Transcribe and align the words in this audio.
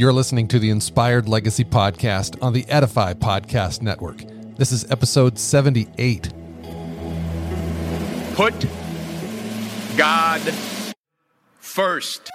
You're 0.00 0.14
listening 0.14 0.48
to 0.48 0.58
the 0.58 0.70
Inspired 0.70 1.28
Legacy 1.28 1.62
Podcast 1.62 2.42
on 2.42 2.54
the 2.54 2.64
Edify 2.70 3.12
Podcast 3.12 3.82
Network. 3.82 4.24
This 4.56 4.72
is 4.72 4.90
episode 4.90 5.38
78. 5.38 6.32
Put 8.32 8.54
God 9.98 10.40
first. 11.58 12.30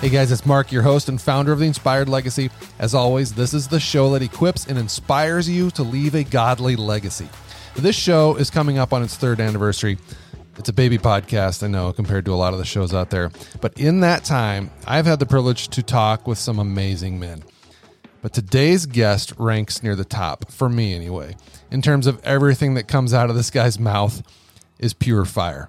Hey 0.00 0.10
guys, 0.10 0.30
it's 0.30 0.46
Mark, 0.46 0.70
your 0.70 0.82
host 0.82 1.08
and 1.08 1.20
founder 1.20 1.50
of 1.50 1.58
the 1.58 1.66
Inspired 1.66 2.08
Legacy. 2.08 2.50
As 2.78 2.94
always, 2.94 3.34
this 3.34 3.52
is 3.52 3.66
the 3.66 3.80
show 3.80 4.12
that 4.12 4.22
equips 4.22 4.68
and 4.68 4.78
inspires 4.78 5.48
you 5.48 5.72
to 5.72 5.82
leave 5.82 6.14
a 6.14 6.22
godly 6.22 6.76
legacy. 6.76 7.28
This 7.74 7.96
show 7.96 8.36
is 8.36 8.48
coming 8.48 8.78
up 8.78 8.92
on 8.92 9.02
its 9.02 9.16
third 9.16 9.40
anniversary. 9.40 9.98
It's 10.58 10.68
a 10.68 10.72
baby 10.72 10.98
podcast, 10.98 11.62
I 11.62 11.68
know, 11.68 11.92
compared 11.92 12.24
to 12.24 12.32
a 12.32 12.34
lot 12.34 12.52
of 12.52 12.58
the 12.58 12.64
shows 12.64 12.92
out 12.92 13.10
there. 13.10 13.30
But 13.60 13.78
in 13.78 14.00
that 14.00 14.24
time, 14.24 14.72
I've 14.88 15.06
had 15.06 15.20
the 15.20 15.26
privilege 15.26 15.68
to 15.68 15.84
talk 15.84 16.26
with 16.26 16.36
some 16.36 16.58
amazing 16.58 17.20
men. 17.20 17.44
But 18.22 18.32
today's 18.32 18.84
guest 18.84 19.32
ranks 19.38 19.84
near 19.84 19.94
the 19.94 20.04
top, 20.04 20.50
for 20.50 20.68
me 20.68 20.94
anyway, 20.94 21.36
in 21.70 21.80
terms 21.80 22.08
of 22.08 22.20
everything 22.24 22.74
that 22.74 22.88
comes 22.88 23.14
out 23.14 23.30
of 23.30 23.36
this 23.36 23.50
guy's 23.50 23.78
mouth 23.78 24.20
is 24.80 24.94
pure 24.94 25.24
fire. 25.24 25.68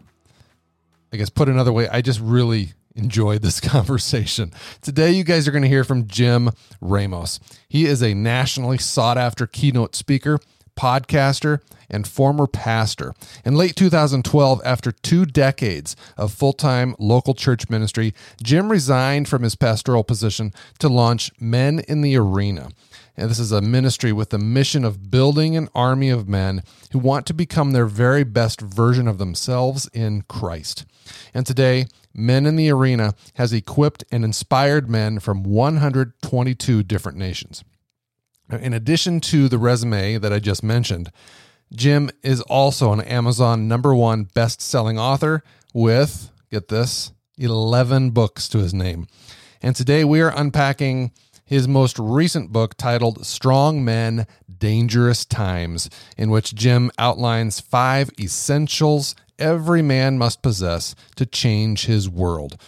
I 1.13 1.17
guess 1.17 1.29
put 1.29 1.49
another 1.49 1.71
way, 1.71 1.87
I 1.87 2.01
just 2.01 2.19
really 2.19 2.73
enjoyed 2.95 3.43
this 3.43 3.59
conversation. 3.59 4.51
Today, 4.81 5.11
you 5.11 5.23
guys 5.23 5.47
are 5.47 5.51
going 5.51 5.61
to 5.61 5.69
hear 5.69 5.83
from 5.83 6.07
Jim 6.07 6.49
Ramos. 6.81 7.39
He 7.67 7.85
is 7.85 8.01
a 8.01 8.15
nationally 8.15 8.79
sought 8.79 9.19
after 9.19 9.45
keynote 9.45 9.95
speaker, 9.95 10.39
podcaster, 10.79 11.59
and 11.89 12.07
former 12.07 12.47
pastor. 12.47 13.13
In 13.43 13.55
late 13.55 13.75
2012, 13.75 14.61
after 14.63 14.91
two 14.91 15.25
decades 15.25 15.95
of 16.17 16.31
full 16.31 16.53
time 16.53 16.95
local 16.99 17.33
church 17.33 17.69
ministry, 17.69 18.13
Jim 18.41 18.71
resigned 18.71 19.27
from 19.27 19.43
his 19.43 19.55
pastoral 19.55 20.03
position 20.03 20.53
to 20.79 20.87
launch 20.87 21.31
Men 21.39 21.79
in 21.87 22.01
the 22.01 22.15
Arena. 22.15 22.69
And 23.17 23.29
this 23.29 23.39
is 23.39 23.51
a 23.51 23.61
ministry 23.61 24.13
with 24.13 24.29
the 24.29 24.37
mission 24.37 24.85
of 24.85 25.11
building 25.11 25.57
an 25.57 25.67
army 25.75 26.09
of 26.09 26.29
men 26.29 26.63
who 26.93 26.99
want 26.99 27.25
to 27.25 27.33
become 27.33 27.71
their 27.71 27.85
very 27.85 28.23
best 28.23 28.61
version 28.61 29.09
of 29.09 29.17
themselves 29.17 29.89
in 29.93 30.21
Christ. 30.21 30.85
And 31.33 31.45
today, 31.45 31.87
Men 32.13 32.45
in 32.45 32.55
the 32.55 32.71
Arena 32.71 33.15
has 33.35 33.51
equipped 33.51 34.03
and 34.11 34.23
inspired 34.23 34.89
men 34.89 35.19
from 35.19 35.43
122 35.43 36.83
different 36.83 37.17
nations. 37.17 37.63
In 38.49 38.73
addition 38.73 39.19
to 39.21 39.47
the 39.47 39.59
resume 39.59 40.17
that 40.17 40.33
I 40.33 40.39
just 40.39 40.63
mentioned, 40.63 41.11
Jim 41.71 42.09
is 42.23 42.41
also 42.41 42.91
an 42.91 43.01
Amazon 43.01 43.67
number 43.67 43.93
one 43.93 44.23
best 44.23 44.59
selling 44.61 44.97
author 44.97 45.43
with, 45.73 46.31
get 46.49 46.67
this, 46.67 47.11
11 47.37 48.09
books 48.09 48.49
to 48.49 48.57
his 48.57 48.73
name. 48.73 49.07
And 49.61 49.75
today 49.75 50.03
we 50.03 50.21
are 50.21 50.33
unpacking 50.35 51.11
his 51.45 51.67
most 51.67 51.99
recent 51.99 52.51
book 52.51 52.75
titled 52.75 53.25
Strong 53.25 53.83
Men, 53.85 54.25
Dangerous 54.57 55.25
Times, 55.25 55.89
in 56.17 56.29
which 56.29 56.55
Jim 56.55 56.91
outlines 56.97 57.59
five 57.59 58.09
essentials 58.19 59.15
every 59.37 59.81
man 59.81 60.17
must 60.17 60.41
possess 60.41 60.95
to 61.15 61.25
change 61.25 61.85
his 61.85 62.09
world. 62.09 62.59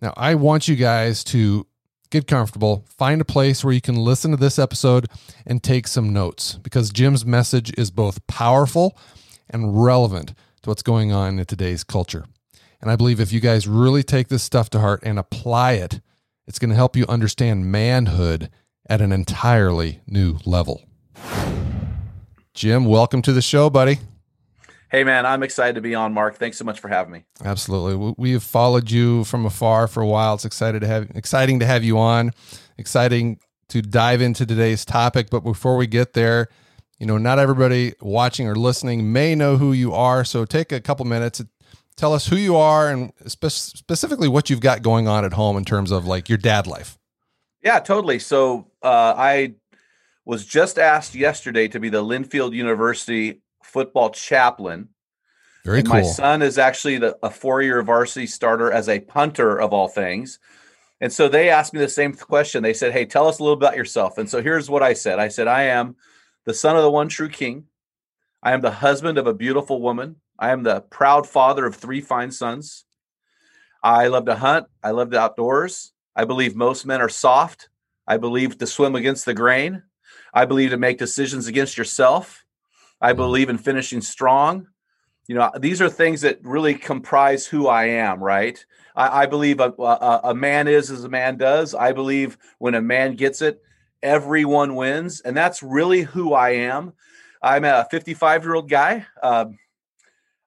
Now, 0.00 0.12
I 0.16 0.34
want 0.34 0.68
you 0.68 0.76
guys 0.76 1.24
to 1.24 1.66
get 2.10 2.26
comfortable, 2.26 2.84
find 2.88 3.20
a 3.20 3.24
place 3.24 3.64
where 3.64 3.74
you 3.74 3.80
can 3.80 3.96
listen 3.96 4.30
to 4.30 4.36
this 4.36 4.58
episode 4.58 5.08
and 5.46 5.62
take 5.62 5.86
some 5.86 6.12
notes 6.12 6.54
because 6.62 6.90
Jim's 6.90 7.24
message 7.24 7.72
is 7.78 7.90
both 7.90 8.26
powerful 8.26 8.96
and 9.48 9.82
relevant 9.82 10.34
to 10.62 10.70
what's 10.70 10.82
going 10.82 11.12
on 11.12 11.38
in 11.38 11.44
today's 11.46 11.84
culture. 11.84 12.24
And 12.80 12.90
I 12.90 12.96
believe 12.96 13.20
if 13.20 13.32
you 13.32 13.40
guys 13.40 13.66
really 13.66 14.02
take 14.02 14.28
this 14.28 14.42
stuff 14.42 14.70
to 14.70 14.80
heart 14.80 15.00
and 15.02 15.18
apply 15.18 15.72
it, 15.72 16.00
it's 16.46 16.58
going 16.58 16.70
to 16.70 16.76
help 16.76 16.96
you 16.96 17.04
understand 17.08 17.70
manhood 17.70 18.50
at 18.88 19.00
an 19.00 19.12
entirely 19.12 20.00
new 20.06 20.38
level. 20.44 20.82
Jim, 22.54 22.84
welcome 22.84 23.22
to 23.22 23.32
the 23.32 23.42
show, 23.42 23.68
buddy. 23.68 23.98
Hey 24.88 25.02
man, 25.02 25.26
I'm 25.26 25.42
excited 25.42 25.74
to 25.74 25.80
be 25.80 25.94
on, 25.94 26.14
Mark. 26.14 26.36
Thanks 26.36 26.58
so 26.58 26.64
much 26.64 26.78
for 26.78 26.88
having 26.88 27.12
me. 27.12 27.24
Absolutely, 27.44 28.14
we 28.16 28.32
have 28.32 28.44
followed 28.44 28.90
you 28.90 29.24
from 29.24 29.44
afar 29.44 29.88
for 29.88 30.00
a 30.00 30.06
while. 30.06 30.34
It's 30.34 30.44
excited 30.44 30.80
to 30.80 30.86
have 30.86 31.10
exciting 31.14 31.58
to 31.60 31.66
have 31.66 31.82
you 31.82 31.98
on. 31.98 32.30
Exciting 32.78 33.40
to 33.68 33.82
dive 33.82 34.20
into 34.20 34.46
today's 34.46 34.84
topic, 34.84 35.28
but 35.28 35.40
before 35.40 35.76
we 35.76 35.88
get 35.88 36.12
there, 36.12 36.48
you 36.98 37.06
know, 37.06 37.18
not 37.18 37.38
everybody 37.38 37.94
watching 38.00 38.46
or 38.46 38.54
listening 38.54 39.12
may 39.12 39.34
know 39.34 39.56
who 39.56 39.72
you 39.72 39.92
are. 39.92 40.24
So 40.24 40.44
take 40.44 40.70
a 40.70 40.80
couple 40.80 41.04
minutes 41.04 41.38
to 41.38 41.48
tell 41.96 42.12
us 42.12 42.28
who 42.28 42.36
you 42.36 42.56
are 42.56 42.88
and 42.88 43.12
spe- 43.26 43.48
specifically 43.48 44.28
what 44.28 44.50
you've 44.50 44.60
got 44.60 44.82
going 44.82 45.08
on 45.08 45.24
at 45.24 45.32
home 45.32 45.56
in 45.56 45.64
terms 45.64 45.90
of 45.90 46.06
like 46.06 46.28
your 46.28 46.38
dad 46.38 46.66
life. 46.66 46.96
Yeah, 47.62 47.80
totally. 47.80 48.20
So 48.20 48.70
uh, 48.82 49.14
I 49.16 49.54
was 50.24 50.44
just 50.44 50.78
asked 50.78 51.14
yesterday 51.14 51.66
to 51.68 51.80
be 51.80 51.88
the 51.88 52.04
Linfield 52.04 52.52
University 52.52 53.42
football 53.66 54.10
chaplain. 54.10 54.88
Very 55.64 55.80
and 55.80 55.88
cool. 55.88 55.96
My 55.96 56.02
son 56.02 56.42
is 56.42 56.58
actually 56.58 56.98
the, 56.98 57.18
a 57.22 57.30
four-year 57.30 57.82
varsity 57.82 58.26
starter 58.26 58.70
as 58.70 58.88
a 58.88 59.00
punter 59.00 59.60
of 59.60 59.72
all 59.72 59.88
things. 59.88 60.38
And 61.00 61.12
so 61.12 61.28
they 61.28 61.50
asked 61.50 61.74
me 61.74 61.80
the 61.80 61.88
same 61.88 62.14
question. 62.14 62.62
They 62.62 62.72
said, 62.72 62.92
"Hey, 62.92 63.04
tell 63.04 63.28
us 63.28 63.38
a 63.38 63.42
little 63.42 63.56
about 63.56 63.76
yourself." 63.76 64.16
And 64.16 64.30
so 64.30 64.40
here's 64.40 64.70
what 64.70 64.82
I 64.82 64.94
said. 64.94 65.18
I 65.18 65.28
said, 65.28 65.48
"I 65.48 65.64
am 65.64 65.96
the 66.44 66.54
son 66.54 66.76
of 66.76 66.82
the 66.82 66.90
one 66.90 67.08
true 67.08 67.28
king. 67.28 67.64
I 68.42 68.52
am 68.52 68.62
the 68.62 68.70
husband 68.70 69.18
of 69.18 69.26
a 69.26 69.34
beautiful 69.34 69.82
woman. 69.82 70.16
I 70.38 70.52
am 70.52 70.62
the 70.62 70.80
proud 70.80 71.28
father 71.28 71.66
of 71.66 71.74
three 71.74 72.00
fine 72.00 72.30
sons. 72.30 72.84
I 73.82 74.06
love 74.06 74.24
to 74.26 74.36
hunt. 74.36 74.66
I 74.82 74.92
love 74.92 75.10
the 75.10 75.20
outdoors. 75.20 75.92
I 76.14 76.24
believe 76.24 76.54
most 76.54 76.86
men 76.86 77.00
are 77.00 77.08
soft. 77.08 77.68
I 78.06 78.16
believe 78.16 78.56
to 78.56 78.66
swim 78.66 78.94
against 78.94 79.26
the 79.26 79.34
grain. 79.34 79.82
I 80.32 80.44
believe 80.46 80.70
to 80.70 80.76
make 80.76 80.98
decisions 80.98 81.46
against 81.46 81.76
yourself. 81.76 82.45
I 83.00 83.12
believe 83.12 83.48
in 83.48 83.58
finishing 83.58 84.00
strong. 84.00 84.66
You 85.28 85.34
know, 85.34 85.50
these 85.58 85.82
are 85.82 85.88
things 85.88 86.20
that 86.20 86.38
really 86.42 86.74
comprise 86.74 87.46
who 87.46 87.66
I 87.66 87.86
am, 87.86 88.22
right? 88.22 88.64
I, 88.94 89.22
I 89.22 89.26
believe 89.26 89.60
a, 89.60 89.72
a, 89.78 90.20
a, 90.24 90.34
man 90.34 90.68
is 90.68 90.90
as 90.90 91.04
a 91.04 91.08
man 91.08 91.36
does. 91.36 91.74
I 91.74 91.92
believe 91.92 92.38
when 92.58 92.74
a 92.74 92.80
man 92.80 93.16
gets 93.16 93.42
it, 93.42 93.60
everyone 94.02 94.76
wins. 94.76 95.20
And 95.20 95.36
that's 95.36 95.62
really 95.62 96.02
who 96.02 96.32
I 96.32 96.50
am. 96.50 96.92
I'm 97.42 97.64
a 97.64 97.86
55 97.90 98.44
year 98.44 98.54
old 98.54 98.70
guy. 98.70 99.04
Um, 99.22 99.58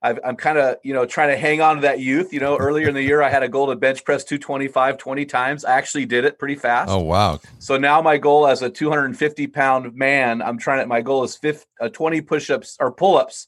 i 0.01 0.11
am 0.23 0.35
kind 0.37 0.57
of, 0.57 0.77
you 0.83 0.93
know, 0.93 1.05
trying 1.05 1.29
to 1.29 1.37
hang 1.37 1.61
on 1.61 1.75
to 1.77 1.81
that 1.81 1.99
youth. 1.99 2.31
You 2.31 2.39
know, 2.39 2.57
earlier 2.57 2.87
in 2.87 2.93
the 2.93 3.01
year, 3.01 3.21
I 3.21 3.29
had 3.29 3.43
a 3.43 3.49
goal 3.49 3.67
to 3.67 3.75
bench 3.75 4.05
press 4.05 4.23
225 4.23 4.97
20 4.97 5.25
times. 5.25 5.65
I 5.65 5.77
actually 5.77 6.05
did 6.05 6.23
it 6.23 6.39
pretty 6.39 6.55
fast. 6.55 6.89
Oh, 6.89 6.99
wow. 6.99 7.39
So 7.59 7.77
now 7.77 8.01
my 8.01 8.17
goal 8.17 8.47
as 8.47 8.61
a 8.61 8.69
250 8.69 9.47
pound 9.47 9.93
man, 9.95 10.41
I'm 10.41 10.57
trying 10.57 10.79
to, 10.79 10.87
my 10.87 11.01
goal 11.01 11.23
is 11.23 11.35
50, 11.35 11.65
uh, 11.81 11.89
20 11.89 12.21
push 12.21 12.49
ups 12.49 12.77
or 12.79 12.91
pull 12.91 13.17
ups 13.17 13.47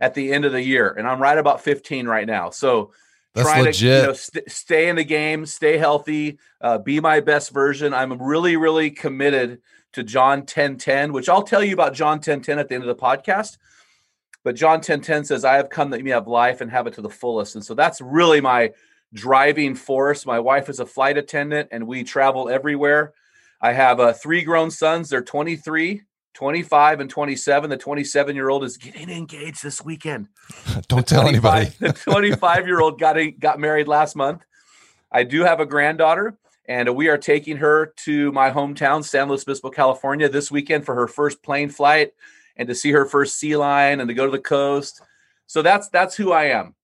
at 0.00 0.14
the 0.14 0.32
end 0.32 0.44
of 0.44 0.52
the 0.52 0.62
year. 0.62 0.88
And 0.90 1.06
I'm 1.06 1.20
right 1.20 1.36
about 1.36 1.60
15 1.60 2.06
right 2.06 2.26
now. 2.26 2.50
So 2.50 2.92
That's 3.34 3.48
trying 3.48 3.64
legit. 3.64 3.80
to 3.80 4.00
you 4.00 4.06
know, 4.06 4.12
st- 4.14 4.50
stay 4.50 4.88
in 4.88 4.96
the 4.96 5.04
game, 5.04 5.44
stay 5.44 5.76
healthy, 5.76 6.38
uh, 6.60 6.78
be 6.78 7.00
my 7.00 7.20
best 7.20 7.50
version. 7.50 7.92
I'm 7.92 8.20
really, 8.20 8.56
really 8.56 8.90
committed 8.90 9.60
to 9.92 10.02
John 10.02 10.46
10 10.46 10.78
10, 10.78 11.12
which 11.12 11.28
I'll 11.28 11.42
tell 11.42 11.62
you 11.62 11.74
about 11.74 11.92
John 11.92 12.18
10 12.18 12.40
10 12.40 12.58
at 12.58 12.68
the 12.68 12.74
end 12.74 12.84
of 12.84 12.88
the 12.88 13.00
podcast. 13.00 13.58
But 14.44 14.56
John 14.56 14.80
10 14.80 15.00
10 15.00 15.24
says, 15.24 15.44
I 15.44 15.54
have 15.54 15.70
come 15.70 15.90
that 15.90 15.98
you 15.98 16.04
may 16.04 16.10
have 16.10 16.26
life 16.26 16.60
and 16.60 16.70
have 16.70 16.86
it 16.86 16.94
to 16.94 17.02
the 17.02 17.10
fullest. 17.10 17.54
And 17.54 17.64
so 17.64 17.74
that's 17.74 18.00
really 18.00 18.40
my 18.40 18.72
driving 19.14 19.74
force. 19.74 20.26
My 20.26 20.40
wife 20.40 20.68
is 20.68 20.80
a 20.80 20.86
flight 20.86 21.16
attendant 21.16 21.68
and 21.70 21.86
we 21.86 22.02
travel 22.02 22.48
everywhere. 22.48 23.12
I 23.60 23.72
have 23.72 24.00
uh, 24.00 24.12
three 24.12 24.42
grown 24.42 24.70
sons. 24.70 25.10
They're 25.10 25.22
23, 25.22 26.02
25, 26.34 27.00
and 27.00 27.10
27. 27.10 27.70
The 27.70 27.76
27 27.76 28.34
year 28.34 28.48
old 28.48 28.64
is 28.64 28.76
getting 28.76 29.10
engaged 29.10 29.62
this 29.62 29.84
weekend. 29.84 30.28
Don't 30.88 31.06
tell 31.06 31.28
anybody. 31.28 31.70
the 31.78 31.92
25 32.04 32.66
year 32.66 32.80
old 32.80 32.98
got, 32.98 33.16
got 33.38 33.60
married 33.60 33.86
last 33.86 34.16
month. 34.16 34.44
I 35.10 35.22
do 35.24 35.42
have 35.42 35.60
a 35.60 35.66
granddaughter 35.66 36.36
and 36.66 36.96
we 36.96 37.08
are 37.08 37.18
taking 37.18 37.58
her 37.58 37.92
to 38.04 38.32
my 38.32 38.50
hometown, 38.50 39.04
San 39.04 39.28
Luis 39.28 39.42
Obispo, 39.42 39.70
California, 39.70 40.28
this 40.28 40.50
weekend 40.50 40.86
for 40.86 40.94
her 40.94 41.06
first 41.06 41.42
plane 41.42 41.68
flight 41.68 42.12
and 42.56 42.68
to 42.68 42.74
see 42.74 42.92
her 42.92 43.04
first 43.04 43.38
sea 43.38 43.56
lion 43.56 44.00
and 44.00 44.08
to 44.08 44.14
go 44.14 44.24
to 44.26 44.32
the 44.32 44.38
coast. 44.38 45.00
So 45.46 45.62
that's 45.62 45.88
that's 45.88 46.16
who 46.16 46.32
I 46.32 46.44
am. 46.44 46.74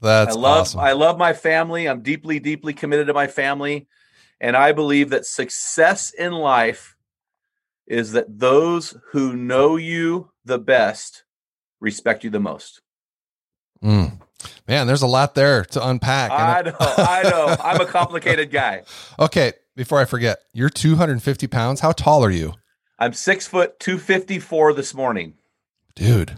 That's 0.00 0.36
I 0.36 0.38
love 0.38 0.60
awesome. 0.60 0.80
I 0.80 0.92
love 0.92 1.18
my 1.18 1.32
family. 1.32 1.86
I'm 1.86 2.02
deeply 2.02 2.38
deeply 2.38 2.72
committed 2.72 3.06
to 3.06 3.14
my 3.14 3.26
family, 3.26 3.86
and 4.40 4.56
I 4.56 4.72
believe 4.72 5.10
that 5.10 5.26
success 5.26 6.10
in 6.10 6.32
life 6.32 6.96
is 7.86 8.12
that 8.12 8.38
those 8.38 8.96
who 9.12 9.34
know 9.36 9.76
you 9.76 10.30
the 10.44 10.58
best 10.58 11.24
respect 11.80 12.24
you 12.24 12.30
the 12.30 12.40
most. 12.40 12.82
Mm. 13.82 14.20
Man, 14.68 14.86
there's 14.86 15.02
a 15.02 15.06
lot 15.06 15.34
there 15.34 15.64
to 15.66 15.86
unpack. 15.86 16.30
I 16.30 16.62
know, 16.62 16.76
I 16.80 17.22
know. 17.22 17.56
I'm 17.60 17.80
a 17.80 17.86
complicated 17.86 18.50
guy. 18.50 18.82
Okay, 19.18 19.52
before 19.76 19.98
I 19.98 20.04
forget, 20.04 20.40
you're 20.52 20.68
250 20.68 21.46
pounds. 21.46 21.80
How 21.80 21.92
tall 21.92 22.22
are 22.24 22.30
you? 22.30 22.54
I'm 22.98 23.12
six 23.12 23.46
foot 23.46 23.78
two 23.78 23.98
fifty 23.98 24.38
four 24.38 24.72
this 24.72 24.94
morning. 24.94 25.34
Dude. 25.94 26.36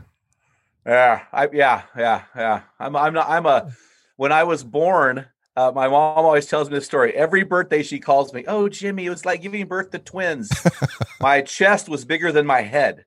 Yeah, 0.87 1.23
I 1.33 1.49
yeah, 1.53 1.83
yeah, 1.97 2.23
yeah. 2.35 2.63
I'm 2.81 2.97
I'm 2.97 3.13
not 3.13 3.29
I'm 3.29 3.47
a 3.47 3.73
when 4.17 4.33
I 4.33 4.45
was 4.45 4.65
born, 4.65 5.27
Uh, 5.57 5.73
my 5.75 5.89
mom 5.89 6.25
always 6.25 6.47
tells 6.47 6.71
me 6.71 6.77
this 6.77 6.87
story. 6.87 7.13
Every 7.15 7.43
birthday, 7.43 7.83
she 7.83 7.99
calls 7.99 8.33
me, 8.33 8.45
"Oh, 8.47 8.69
Jimmy, 8.69 9.07
it 9.07 9.11
was 9.11 9.25
like 9.25 9.43
giving 9.43 9.67
birth 9.67 9.91
to 9.91 9.99
twins." 9.99 10.51
my 11.21 11.43
chest 11.43 11.89
was 11.89 12.05
bigger 12.05 12.31
than 12.31 12.47
my 12.47 12.63
head 12.63 13.05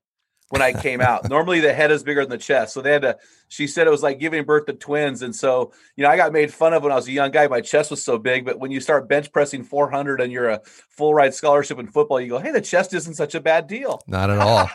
when 0.49 0.61
I 0.61 0.73
came 0.73 0.99
out. 0.99 1.29
Normally, 1.29 1.61
the 1.61 1.73
head 1.73 1.91
is 1.91 2.03
bigger 2.03 2.21
than 2.21 2.29
the 2.29 2.37
chest, 2.37 2.73
so 2.73 2.81
they 2.81 2.91
had 2.91 3.03
to. 3.03 3.17
She 3.51 3.67
said 3.67 3.85
it 3.85 3.89
was 3.89 4.01
like 4.01 4.17
giving 4.17 4.45
birth 4.45 4.65
to 4.67 4.73
twins, 4.73 5.21
and 5.21 5.35
so 5.35 5.73
you 5.97 6.05
know, 6.05 6.09
I 6.09 6.15
got 6.15 6.31
made 6.31 6.53
fun 6.53 6.73
of 6.73 6.83
when 6.83 6.91
I 6.93 6.95
was 6.95 7.05
a 7.09 7.11
young 7.11 7.31
guy. 7.31 7.47
My 7.47 7.59
chest 7.59 7.91
was 7.91 8.01
so 8.01 8.17
big, 8.17 8.45
but 8.45 8.59
when 8.59 8.71
you 8.71 8.79
start 8.79 9.09
bench 9.09 9.29
pressing 9.33 9.65
400 9.65 10.21
and 10.21 10.31
you're 10.31 10.47
a 10.47 10.61
full 10.87 11.13
ride 11.13 11.33
scholarship 11.33 11.77
in 11.77 11.87
football, 11.87 12.21
you 12.21 12.29
go, 12.29 12.39
"Hey, 12.39 12.51
the 12.51 12.61
chest 12.61 12.93
isn't 12.93 13.15
such 13.15 13.35
a 13.35 13.41
bad 13.41 13.67
deal." 13.67 14.01
Not 14.07 14.29
at 14.29 14.39
all. 14.39 14.69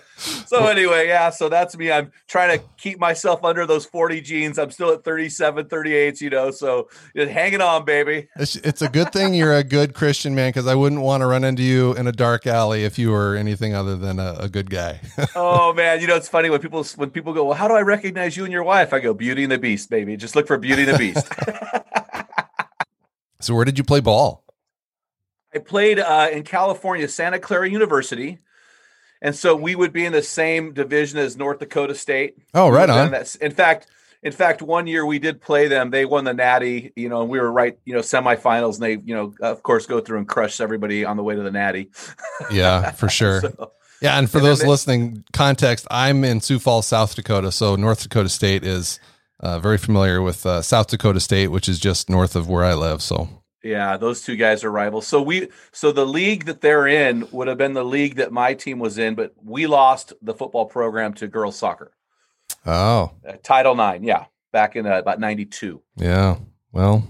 so 0.16 0.66
anyway, 0.66 1.06
yeah, 1.06 1.30
so 1.30 1.48
that's 1.48 1.76
me. 1.76 1.92
I'm 1.92 2.10
trying 2.26 2.58
to 2.58 2.64
keep 2.76 2.98
myself 2.98 3.44
under 3.44 3.66
those 3.66 3.84
40 3.86 4.20
genes. 4.22 4.58
I'm 4.58 4.70
still 4.70 4.92
at 4.92 5.04
37, 5.04 5.68
38, 5.68 6.20
you 6.20 6.30
know, 6.30 6.50
so 6.50 6.88
just 7.14 7.30
hanging 7.30 7.60
on, 7.60 7.84
baby. 7.84 8.28
It's, 8.36 8.56
it's 8.56 8.82
a 8.82 8.88
good 8.88 9.12
thing 9.12 9.34
you're 9.34 9.54
a 9.54 9.64
good 9.64 9.94
Christian 9.94 10.34
man 10.34 10.50
because 10.50 10.66
I 10.66 10.74
wouldn't 10.74 11.02
want 11.02 11.20
to 11.20 11.26
run 11.26 11.44
into 11.44 11.62
you 11.62 11.94
in 11.94 12.06
a 12.06 12.12
dark 12.12 12.46
alley 12.46 12.84
if 12.84 12.98
you 12.98 13.10
were 13.10 13.36
anything 13.36 13.74
other 13.74 13.96
than 13.96 14.18
a, 14.18 14.36
a 14.40 14.48
good 14.48 14.70
guy. 14.70 15.00
oh 15.34 15.72
man, 15.74 16.00
you 16.00 16.06
know 16.06 16.16
it's 16.16 16.28
funny 16.28 16.50
when 16.50 16.60
people 16.60 16.82
when 16.96 17.10
people 17.10 17.32
go, 17.32 17.44
"Well, 17.44 17.56
how 17.56 17.68
do 17.68 17.74
I 17.74 17.82
recognize 17.82 18.36
you 18.36 18.44
and 18.44 18.52
your 18.52 18.64
wife?" 18.64 18.92
I 18.92 19.00
go, 19.00 19.14
"Beauty 19.14 19.42
and 19.42 19.52
the 19.52 19.58
Beast, 19.58 19.90
baby. 19.90 20.16
Just 20.16 20.36
look 20.36 20.46
for 20.46 20.58
Beauty 20.58 20.82
and 20.82 20.94
the 20.94 20.98
Beast." 20.98 21.26
so 23.40 23.54
where 23.54 23.64
did 23.64 23.78
you 23.78 23.84
play 23.84 24.00
ball? 24.00 24.44
I 25.54 25.58
played 25.58 25.98
uh, 25.98 26.28
in 26.32 26.42
California, 26.42 27.08
Santa 27.08 27.38
Clara 27.38 27.68
University. 27.68 28.40
And 29.22 29.34
so 29.34 29.56
we 29.56 29.74
would 29.74 29.92
be 29.92 30.04
in 30.04 30.12
the 30.12 30.22
same 30.22 30.74
division 30.74 31.18
as 31.18 31.36
North 31.36 31.58
Dakota 31.58 31.94
State. 31.94 32.36
Oh, 32.52 32.68
right 32.68 32.88
on. 32.88 33.14
in 33.40 33.50
fact, 33.50 33.86
in 34.22 34.32
fact, 34.32 34.60
one 34.60 34.86
year 34.86 35.06
we 35.06 35.18
did 35.18 35.40
play 35.40 35.68
them. 35.68 35.90
They 35.90 36.04
won 36.04 36.24
the 36.24 36.34
Natty, 36.34 36.92
you 36.96 37.08
know, 37.08 37.22
and 37.22 37.30
we 37.30 37.38
were 37.38 37.50
right, 37.50 37.78
you 37.84 37.94
know, 37.94 38.00
semifinals, 38.00 38.74
and 38.74 38.82
they, 38.82 38.92
you 38.92 39.14
know, 39.14 39.34
of 39.40 39.62
course, 39.62 39.86
go 39.86 40.00
through 40.00 40.18
and 40.18 40.28
crush 40.28 40.60
everybody 40.60 41.04
on 41.04 41.16
the 41.16 41.22
way 41.22 41.34
to 41.34 41.42
the 41.42 41.50
Natty. 41.50 41.90
yeah, 42.50 42.90
for 42.92 43.08
sure. 43.08 43.40
so, 43.40 43.72
yeah, 44.00 44.18
and 44.18 44.30
for 44.30 44.38
and 44.38 44.46
those 44.46 44.60
they, 44.60 44.68
listening, 44.68 45.24
context: 45.32 45.86
I'm 45.90 46.24
in 46.24 46.40
Sioux 46.40 46.58
Falls, 46.58 46.86
South 46.86 47.14
Dakota, 47.14 47.52
so 47.52 47.76
North 47.76 48.02
Dakota 48.02 48.28
State 48.28 48.64
is 48.64 49.00
uh, 49.40 49.58
very 49.58 49.78
familiar 49.78 50.22
with 50.22 50.44
uh, 50.46 50.62
South 50.62 50.88
Dakota 50.88 51.20
State, 51.20 51.48
which 51.48 51.68
is 51.68 51.78
just 51.78 52.08
north 52.08 52.36
of 52.36 52.48
where 52.48 52.64
I 52.64 52.74
live. 52.74 53.02
So 53.02 53.28
yeah, 53.66 53.96
those 53.96 54.22
two 54.22 54.36
guys 54.36 54.64
are 54.64 54.70
rivals. 54.70 55.06
So 55.06 55.20
we 55.20 55.48
so 55.72 55.92
the 55.92 56.06
league 56.06 56.44
that 56.46 56.60
they're 56.60 56.86
in 56.86 57.28
would 57.32 57.48
have 57.48 57.58
been 57.58 57.74
the 57.74 57.84
league 57.84 58.16
that 58.16 58.32
my 58.32 58.54
team 58.54 58.78
was 58.78 58.96
in, 58.96 59.14
but 59.14 59.34
we 59.42 59.66
lost 59.66 60.12
the 60.22 60.34
football 60.34 60.66
program 60.66 61.12
to 61.14 61.26
girls 61.26 61.58
soccer. 61.58 61.92
Oh, 62.64 63.12
uh, 63.26 63.32
Title 63.42 63.74
Nine, 63.74 64.04
yeah, 64.04 64.26
back 64.52 64.76
in 64.76 64.86
uh, 64.86 64.98
about 64.98 65.20
'92. 65.20 65.82
Yeah, 65.96 66.36
well, 66.72 67.06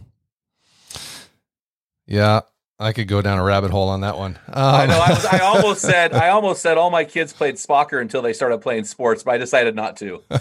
yeah, 2.06 2.40
I 2.78 2.92
could 2.92 3.08
go 3.08 3.22
down 3.22 3.38
a 3.38 3.44
rabbit 3.44 3.70
hole 3.70 3.88
on 3.88 4.02
that 4.02 4.18
one. 4.18 4.38
Um. 4.48 4.74
I 4.74 4.86
know. 4.86 5.00
I, 5.00 5.10
was, 5.10 5.24
I 5.24 5.38
almost 5.38 5.80
said 5.80 6.12
I 6.12 6.28
almost 6.28 6.60
said 6.62 6.76
all 6.76 6.90
my 6.90 7.04
kids 7.04 7.32
played 7.32 7.58
soccer 7.58 8.00
until 8.00 8.22
they 8.22 8.32
started 8.32 8.58
playing 8.58 8.84
sports, 8.84 9.22
but 9.22 9.34
I 9.34 9.38
decided 9.38 9.74
not 9.74 9.96
to. 9.98 10.22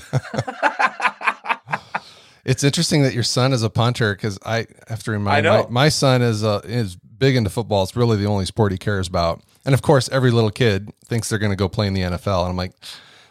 It's 2.46 2.64
interesting 2.64 3.02
that 3.02 3.14
your 3.16 3.24
son 3.24 3.54
is 3.54 3.64
a 3.64 3.72
punter 3.72 4.14
because 4.14 4.38
I 4.46 4.68
have 4.88 5.02
to 5.04 5.12
remind 5.12 5.48
my, 5.48 5.66
my 5.68 5.90
son 5.90 6.22
is 6.22 6.44
uh, 6.44 6.62
is 6.64 6.96
big 6.96 7.36
into 7.36 7.50
football. 7.50 7.82
It's 7.84 7.96
really 7.96 8.18
the 8.18 8.28
only 8.28 8.46
sport 8.46 8.72
he 8.72 8.78
cares 8.78 9.08
about. 9.08 9.42
And 9.66 9.74
of 9.74 9.82
course, 9.82 10.08
every 10.10 10.30
little 10.30 10.52
kid 10.52 10.92
thinks 11.06 11.28
they're 11.28 11.40
going 11.40 11.52
to 11.52 11.56
go 11.56 11.68
play 11.68 11.88
in 11.88 11.96
the 11.96 12.02
NFL. 12.02 12.42
And 12.42 12.52
I'm 12.52 12.56
like, 12.56 12.74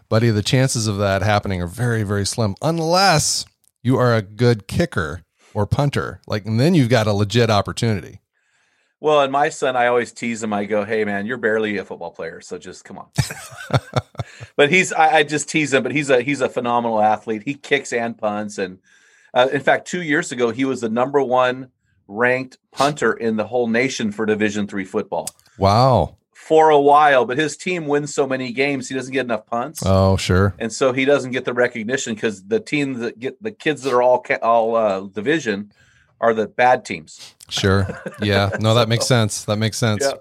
buddy, 0.09 0.31
the 0.31 0.43
chances 0.43 0.89
of 0.89 0.99
that 0.99 1.23
happening 1.23 1.62
are 1.62 1.69
very, 1.69 2.03
very 2.03 2.27
slim 2.27 2.56
unless 2.61 3.47
you 3.85 3.97
are 3.97 4.17
a 4.17 4.23
good 4.23 4.67
kicker 4.67 5.23
or 5.55 5.65
punter. 5.65 6.21
Like, 6.27 6.45
and 6.45 6.59
then 6.59 6.75
you've 6.75 6.89
got 6.89 7.06
a 7.06 7.12
legit 7.12 7.51
opportunity. 7.51 8.19
Well, 9.05 9.21
and 9.21 9.31
my 9.31 9.51
son, 9.51 9.77
I 9.77 9.89
always 9.89 10.12
tease 10.12 10.43
him. 10.43 10.55
I 10.55 10.65
go, 10.65 10.87
"Hey, 10.87 11.05
man, 11.05 11.27
you're 11.27 11.37
barely 11.37 11.77
a 11.77 11.85
football 11.85 12.11
player, 12.11 12.41
so 12.41 12.56
just 12.56 12.87
come 12.87 12.97
on." 12.97 13.09
but 14.56 14.71
he's, 14.71 14.95
I, 14.95 15.17
I, 15.17 15.23
just 15.25 15.47
tease 15.47 15.75
him. 15.75 15.83
But 15.83 15.93
he's 15.93 16.09
a 16.09 16.23
he's 16.23 16.41
a 16.41 16.49
phenomenal 16.49 16.99
athlete. 17.03 17.43
He 17.45 17.53
kicks 17.53 17.93
and 17.93 18.17
punts, 18.17 18.56
and 18.56 18.79
uh, 19.35 19.49
in 19.53 19.61
fact, 19.61 19.87
two 19.89 20.01
years 20.01 20.33
ago, 20.33 20.53
he 20.53 20.65
was 20.65 20.81
the 20.81 20.89
number 20.89 21.21
one 21.21 21.69
ranked 22.09 22.56
punter 22.73 23.12
in 23.12 23.37
the 23.37 23.47
whole 23.47 23.67
nation 23.67 24.11
for 24.11 24.25
Division 24.25 24.67
three 24.67 24.87
football. 24.87 25.29
Wow. 25.59 26.17
For 26.33 26.71
a 26.71 26.81
while, 26.81 27.27
but 27.27 27.37
his 27.37 27.59
team 27.59 27.87
wins 27.87 28.15
so 28.15 28.27
many 28.27 28.53
games, 28.53 28.89
he 28.89 28.95
doesn't 28.95 29.12
get 29.12 29.27
enough 29.27 29.45
punts. 29.45 29.83
Oh, 29.85 30.17
sure. 30.17 30.55
And 30.59 30.73
so 30.73 30.95
he 30.95 31.05
doesn't 31.05 31.33
get 31.33 31.45
the 31.45 31.53
recognition 31.53 32.15
because 32.15 32.43
the 32.43 32.59
teams 32.59 33.01
that 33.01 33.19
get 33.19 33.43
the 33.43 33.53
kids 33.53 33.83
that 33.83 33.93
are 33.93 34.01
all 34.01 34.25
all 34.41 34.77
uh, 34.77 35.01
division 35.01 35.73
are 36.23 36.33
the 36.33 36.47
bad 36.47 36.87
teams. 36.87 37.34
Sure. 37.49 37.87
Yeah. 38.23 38.50
No, 38.58 38.75
that 38.75 38.88
makes 38.88 39.06
sense. 39.06 39.44
That 39.44 39.56
makes 39.56 39.76
sense. 39.76 40.02
Yeah. 40.02 40.12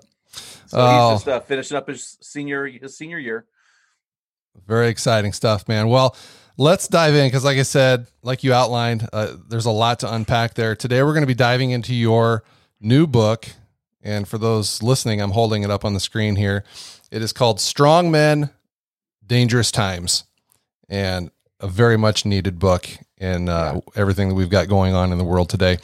So 0.68 0.78
oh. 0.80 1.12
he's 1.12 1.20
just 1.20 1.28
uh, 1.28 1.40
finishing 1.42 1.78
up 1.78 1.88
his 1.88 2.18
senior 2.22 2.66
his 2.66 2.98
senior 2.98 3.20
year. 3.20 3.46
Very 4.68 4.90
exciting 4.90 5.34
stuff, 5.34 5.68
man. 5.68 5.88
Well, 5.88 6.16
let's 6.58 6.88
dive 6.88 7.16
in 7.16 7.28
because, 7.28 7.44
like 7.44 7.58
I 7.58 7.64
said, 7.64 8.08
like 8.22 8.44
you 8.44 8.54
outlined, 8.54 9.08
uh, 9.12 9.36
there's 9.48 9.66
a 9.66 9.72
lot 9.72 10.00
to 10.00 10.14
unpack 10.14 10.54
there. 10.54 10.76
Today, 10.76 11.02
we're 11.04 11.14
going 11.14 11.24
to 11.24 11.28
be 11.28 11.34
diving 11.34 11.72
into 11.72 11.94
your 11.94 12.44
new 12.80 13.08
book. 13.08 13.48
And 14.02 14.28
for 14.28 14.38
those 14.38 14.84
listening, 14.84 15.22
I'm 15.22 15.32
holding 15.32 15.64
it 15.64 15.72
up 15.72 15.86
on 15.86 15.94
the 15.94 16.00
screen 16.00 16.36
here. 16.36 16.64
It 17.10 17.22
is 17.22 17.32
called 17.34 17.60
Strong 17.60 18.12
Men, 18.12 18.50
Dangerous 19.26 19.72
Times, 19.72 20.26
and 20.90 21.32
a 21.60 21.68
very 21.68 21.98
much 21.98 22.26
needed 22.26 22.60
book 22.60 22.88
in 23.18 23.48
uh, 23.48 23.80
everything 23.96 24.30
that 24.30 24.36
we've 24.36 24.50
got 24.50 24.68
going 24.68 24.94
on 24.94 25.12
in 25.12 25.18
the 25.18 25.24
world 25.24 25.50
today. 25.50 25.78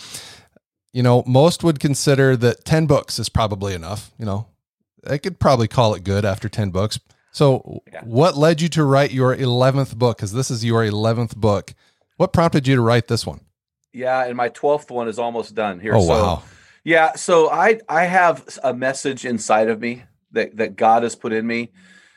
You 0.91 1.03
know, 1.03 1.23
most 1.27 1.63
would 1.63 1.79
consider 1.79 2.35
that 2.37 2.65
10 2.65 2.87
books 2.87 3.19
is 3.19 3.29
probably 3.29 3.73
enough. 3.73 4.11
You 4.17 4.25
know, 4.25 4.47
I 5.07 5.17
could 5.17 5.39
probably 5.39 5.67
call 5.67 5.93
it 5.93 6.03
good 6.03 6.25
after 6.25 6.49
10 6.49 6.71
books. 6.71 6.99
So, 7.31 7.83
yeah. 7.91 8.01
what 8.03 8.35
led 8.35 8.59
you 8.59 8.69
to 8.69 8.83
write 8.83 9.11
your 9.11 9.35
11th 9.35 9.95
book? 9.95 10.17
Because 10.17 10.33
this 10.33 10.49
is 10.49 10.65
your 10.65 10.83
11th 10.83 11.35
book. 11.35 11.73
What 12.17 12.33
prompted 12.33 12.67
you 12.67 12.75
to 12.75 12.81
write 12.81 13.07
this 13.07 13.25
one? 13.25 13.41
Yeah, 13.93 14.25
and 14.25 14.35
my 14.35 14.49
12th 14.49 14.89
one 14.89 15.07
is 15.07 15.19
almost 15.19 15.53
done 15.53 15.79
here. 15.79 15.95
Oh, 15.95 16.01
so, 16.01 16.07
wow. 16.09 16.43
Yeah, 16.83 17.15
so 17.15 17.49
I 17.49 17.79
I 17.87 18.05
have 18.05 18.57
a 18.63 18.73
message 18.73 19.25
inside 19.25 19.69
of 19.69 19.79
me 19.79 20.03
that 20.31 20.57
that 20.57 20.75
God 20.75 21.03
has 21.03 21.15
put 21.15 21.33
in 21.33 21.45
me. 21.45 21.71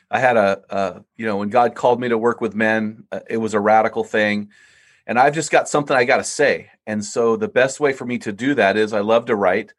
I 0.09 0.19
had 0.19 0.37
a, 0.37 0.61
a 0.69 1.03
you 1.17 1.25
know 1.25 1.37
when 1.37 1.49
God 1.49 1.75
called 1.75 1.99
me 1.99 2.09
to 2.09 2.17
work 2.17 2.41
with 2.41 2.55
men, 2.55 3.03
uh, 3.11 3.19
it 3.29 3.37
was 3.37 3.53
a 3.53 3.59
radical 3.59 4.03
thing, 4.03 4.49
and 5.07 5.19
I've 5.19 5.33
just 5.33 5.51
got 5.51 5.69
something 5.69 5.95
I 5.95 6.05
got 6.05 6.17
to 6.17 6.23
say. 6.23 6.69
And 6.85 7.03
so 7.03 7.35
the 7.35 7.47
best 7.47 7.79
way 7.79 7.93
for 7.93 8.05
me 8.05 8.17
to 8.19 8.31
do 8.31 8.55
that 8.55 8.77
is 8.77 8.93
I 8.93 8.99
love 8.99 9.25
to 9.25 9.35
write, 9.35 9.73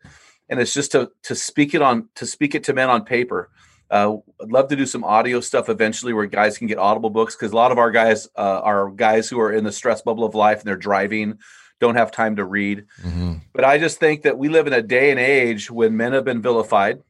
and 0.48 0.60
it's 0.60 0.74
just 0.74 0.92
to 0.92 1.10
to 1.24 1.34
speak 1.34 1.74
it 1.74 1.82
on 1.82 2.08
to 2.16 2.26
speak 2.26 2.54
it 2.54 2.64
to 2.64 2.72
men 2.72 2.90
on 2.90 3.04
paper. 3.04 3.50
Uh, 3.90 4.16
I'd 4.42 4.50
love 4.50 4.68
to 4.68 4.76
do 4.76 4.86
some 4.86 5.04
audio 5.04 5.40
stuff 5.40 5.68
eventually 5.68 6.12
where 6.12 6.26
guys 6.26 6.58
can 6.58 6.66
get 6.66 6.78
audible 6.78 7.10
books 7.10 7.36
because 7.36 7.52
a 7.52 7.56
lot 7.56 7.70
of 7.70 7.78
our 7.78 7.90
guys 7.90 8.26
uh, 8.36 8.60
are 8.64 8.90
guys 8.90 9.28
who 9.28 9.38
are 9.38 9.52
in 9.52 9.62
the 9.62 9.72
stress 9.72 10.02
bubble 10.02 10.24
of 10.24 10.34
life 10.34 10.60
and 10.60 10.66
they're 10.66 10.76
driving, 10.76 11.38
don't 11.80 11.96
have 11.96 12.10
time 12.10 12.36
to 12.36 12.44
read. 12.44 12.86
Mm-hmm. 13.02 13.34
But 13.52 13.64
I 13.64 13.78
just 13.78 14.00
think 14.00 14.22
that 14.22 14.38
we 14.38 14.48
live 14.48 14.66
in 14.66 14.72
a 14.72 14.82
day 14.82 15.10
and 15.10 15.20
age 15.20 15.70
when 15.70 15.96
men 15.96 16.14
have 16.14 16.24
been 16.24 16.40
vilified 16.40 17.02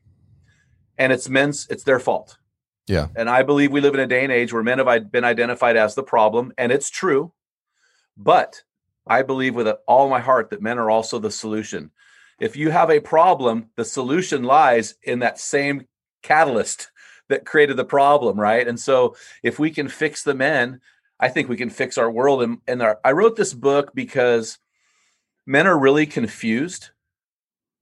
and 0.99 1.13
it's 1.13 1.29
men's, 1.29 1.67
it's 1.71 1.85
their 1.85 2.01
fault. 2.01 2.39
Yeah. 2.87 3.09
And 3.17 3.31
I 3.31 3.43
believe 3.43 3.73
we 3.73 3.81
live 3.81 3.95
in 3.95 4.01
a 4.01 4.07
day 4.07 4.25
and 4.25 4.33
age 4.33 4.53
where 4.53 4.63
men 4.63 4.79
have 4.79 5.11
been 5.11 5.25
identified 5.25 5.77
as 5.77 5.95
the 5.95 6.03
problem, 6.03 6.53
and 6.59 6.71
it's 6.71 6.91
true. 6.91 7.33
But 8.17 8.63
I 9.07 9.23
believe 9.23 9.55
with 9.55 9.69
all 9.87 10.09
my 10.09 10.21
heart 10.21 10.51
that 10.51 10.63
men 10.63 10.79
are 10.79 10.91
also 10.91 11.19
the 11.19 11.31
solution. 11.31 11.91
If 12.41 12.57
you 12.57 12.71
have 12.71 12.91
a 12.91 13.01
problem, 13.01 13.71
the 13.77 13.85
solution 13.85 14.43
lies 14.43 14.95
in 15.03 15.21
that 15.21 15.39
same 15.39 15.87
catalyst 16.23 16.91
that 17.29 17.47
created 17.47 17.77
the 17.77 17.85
problem, 17.85 18.39
right? 18.39 18.67
And 18.67 18.79
so 18.79 19.17
if 19.43 19.59
we 19.59 19.71
can 19.71 19.89
fix 19.89 20.23
the 20.23 20.35
men, 20.35 20.81
I 21.19 21.29
think 21.29 21.49
we 21.49 21.57
can 21.57 21.71
fix 21.71 21.97
our 21.97 22.11
world. 22.11 22.43
And, 22.43 22.59
and 22.67 22.83
our, 22.83 22.99
I 23.05 23.13
wrote 23.13 23.37
this 23.37 23.55
book 23.55 23.95
because 23.95 24.59
men 25.47 25.67
are 25.67 25.79
really 25.79 26.07
confused. 26.07 26.91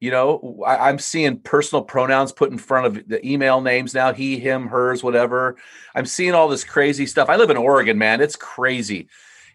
You 0.01 0.11
know, 0.11 0.63
I, 0.67 0.89
I'm 0.89 0.99
seeing 0.99 1.41
personal 1.41 1.83
pronouns 1.83 2.33
put 2.33 2.51
in 2.51 2.59
front 2.59 2.87
of 2.87 3.09
the 3.09 3.27
email 3.27 3.61
names 3.61 3.95
now 3.95 4.13
he, 4.13 4.39
him, 4.39 4.69
hers, 4.69 5.03
whatever. 5.03 5.57
I'm 5.95 6.07
seeing 6.07 6.35
all 6.35 6.49
this 6.49 6.65
crazy 6.65 7.07
stuff. 7.07 7.29
I 7.29 7.37
live 7.37 7.51
in 7.51 7.57
Oregon, 7.57 7.99
man. 7.99 8.21
It's 8.21 8.37
crazy. 8.37 9.09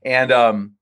And 0.03 0.31
um, 0.31 0.73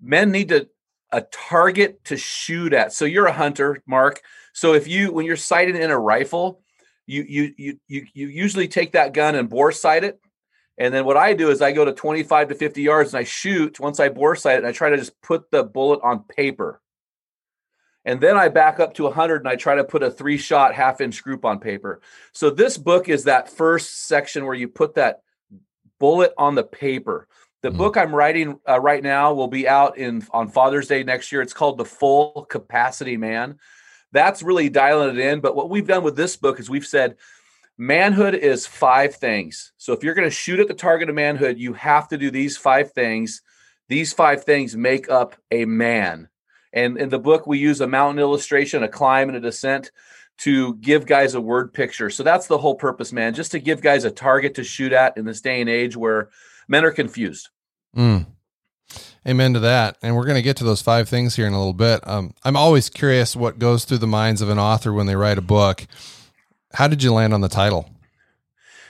men 0.00 0.30
need 0.30 0.48
to 0.50 0.68
a 1.10 1.22
target 1.22 2.04
to 2.04 2.16
shoot 2.16 2.72
at. 2.72 2.92
So 2.92 3.04
you're 3.04 3.26
a 3.26 3.32
hunter, 3.32 3.82
Mark. 3.86 4.20
So 4.52 4.74
if 4.74 4.86
you 4.86 5.12
when 5.12 5.26
you're 5.26 5.36
sighted 5.36 5.76
in 5.76 5.90
a 5.90 5.98
rifle, 5.98 6.60
you 7.06 7.24
you 7.26 7.54
you 7.56 7.80
you 7.88 8.06
you 8.12 8.26
usually 8.28 8.68
take 8.68 8.92
that 8.92 9.14
gun 9.14 9.34
and 9.34 9.48
bore 9.48 9.72
sight 9.72 10.04
it. 10.04 10.20
And 10.76 10.94
then 10.94 11.04
what 11.04 11.16
I 11.16 11.34
do 11.34 11.50
is 11.50 11.60
I 11.60 11.72
go 11.72 11.84
to 11.84 11.92
25 11.92 12.50
to 12.50 12.54
50 12.54 12.82
yards 12.82 13.12
and 13.12 13.18
I 13.18 13.24
shoot 13.24 13.80
once 13.80 13.98
I 13.98 14.10
bore 14.10 14.36
sight 14.36 14.54
it 14.54 14.58
and 14.58 14.66
I 14.66 14.72
try 14.72 14.90
to 14.90 14.96
just 14.96 15.20
put 15.22 15.50
the 15.50 15.64
bullet 15.64 16.00
on 16.04 16.22
paper. 16.22 16.80
And 18.04 18.20
then 18.20 18.36
I 18.36 18.48
back 18.48 18.78
up 18.78 18.94
to 18.94 19.04
100 19.04 19.42
and 19.42 19.48
I 19.48 19.56
try 19.56 19.74
to 19.74 19.84
put 19.84 20.04
a 20.04 20.10
three 20.10 20.38
shot 20.38 20.74
half 20.74 21.00
inch 21.00 21.22
group 21.22 21.44
on 21.44 21.58
paper. 21.58 22.00
So 22.32 22.48
this 22.48 22.78
book 22.78 23.08
is 23.08 23.24
that 23.24 23.50
first 23.50 24.06
section 24.06 24.46
where 24.46 24.54
you 24.54 24.68
put 24.68 24.94
that 24.94 25.22
bullet 25.98 26.32
on 26.38 26.54
the 26.54 26.62
paper. 26.62 27.26
The 27.62 27.70
book 27.72 27.96
I'm 27.96 28.14
writing 28.14 28.60
uh, 28.68 28.78
right 28.78 29.02
now 29.02 29.34
will 29.34 29.48
be 29.48 29.66
out 29.66 29.98
in 29.98 30.24
on 30.30 30.48
Father's 30.48 30.86
Day 30.86 31.02
next 31.02 31.32
year. 31.32 31.42
It's 31.42 31.52
called 31.52 31.76
The 31.76 31.84
Full 31.84 32.46
Capacity 32.48 33.16
Man. 33.16 33.58
That's 34.12 34.42
really 34.44 34.68
dialing 34.68 35.16
it 35.16 35.18
in. 35.18 35.40
But 35.40 35.56
what 35.56 35.68
we've 35.68 35.86
done 35.86 36.04
with 36.04 36.16
this 36.16 36.36
book 36.36 36.60
is 36.60 36.70
we've 36.70 36.86
said 36.86 37.16
manhood 37.76 38.34
is 38.34 38.66
five 38.66 39.16
things. 39.16 39.72
So 39.76 39.92
if 39.92 40.04
you're 40.04 40.14
going 40.14 40.28
to 40.28 40.34
shoot 40.34 40.60
at 40.60 40.68
the 40.68 40.74
target 40.74 41.08
of 41.08 41.16
manhood, 41.16 41.58
you 41.58 41.72
have 41.72 42.06
to 42.08 42.16
do 42.16 42.30
these 42.30 42.56
five 42.56 42.92
things. 42.92 43.42
These 43.88 44.12
five 44.12 44.44
things 44.44 44.76
make 44.76 45.10
up 45.10 45.34
a 45.50 45.64
man. 45.64 46.28
And 46.72 46.96
in 46.96 47.08
the 47.08 47.18
book, 47.18 47.46
we 47.46 47.58
use 47.58 47.80
a 47.80 47.88
mountain 47.88 48.20
illustration, 48.20 48.84
a 48.84 48.88
climb, 48.88 49.28
and 49.28 49.36
a 49.36 49.40
descent 49.40 49.90
to 50.38 50.74
give 50.76 51.06
guys 51.06 51.34
a 51.34 51.40
word 51.40 51.74
picture. 51.74 52.08
So 52.08 52.22
that's 52.22 52.46
the 52.46 52.58
whole 52.58 52.76
purpose, 52.76 53.12
man, 53.12 53.34
just 53.34 53.50
to 53.50 53.58
give 53.58 53.82
guys 53.82 54.04
a 54.04 54.12
target 54.12 54.54
to 54.54 54.64
shoot 54.64 54.92
at 54.92 55.16
in 55.16 55.24
this 55.24 55.40
day 55.40 55.60
and 55.60 55.68
age 55.68 55.96
where 55.96 56.30
men 56.68 56.84
are 56.84 56.92
confused. 56.92 57.48
Mm. 57.96 58.26
Amen 59.26 59.52
to 59.54 59.60
that. 59.60 59.98
And 60.02 60.16
we're 60.16 60.24
going 60.24 60.36
to 60.36 60.42
get 60.42 60.56
to 60.58 60.64
those 60.64 60.80
five 60.80 61.08
things 61.08 61.36
here 61.36 61.46
in 61.46 61.52
a 61.52 61.58
little 61.58 61.74
bit. 61.74 62.06
Um, 62.06 62.34
I'm 62.44 62.56
always 62.56 62.88
curious 62.88 63.34
what 63.34 63.58
goes 63.58 63.84
through 63.84 63.98
the 63.98 64.06
minds 64.06 64.40
of 64.40 64.48
an 64.48 64.58
author 64.58 64.92
when 64.92 65.06
they 65.06 65.16
write 65.16 65.38
a 65.38 65.42
book. 65.42 65.86
How 66.72 66.88
did 66.88 67.02
you 67.02 67.12
land 67.12 67.34
on 67.34 67.40
the 67.40 67.48
title? 67.48 67.90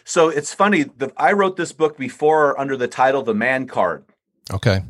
So 0.04 0.28
it's 0.28 0.54
funny. 0.54 0.84
The, 0.84 1.12
I 1.16 1.32
wrote 1.32 1.56
this 1.56 1.72
book 1.72 1.98
before 1.98 2.58
under 2.58 2.76
the 2.76 2.88
title 2.88 3.22
The 3.22 3.34
Man 3.34 3.66
Card. 3.66 4.04
Okay. 4.52 4.82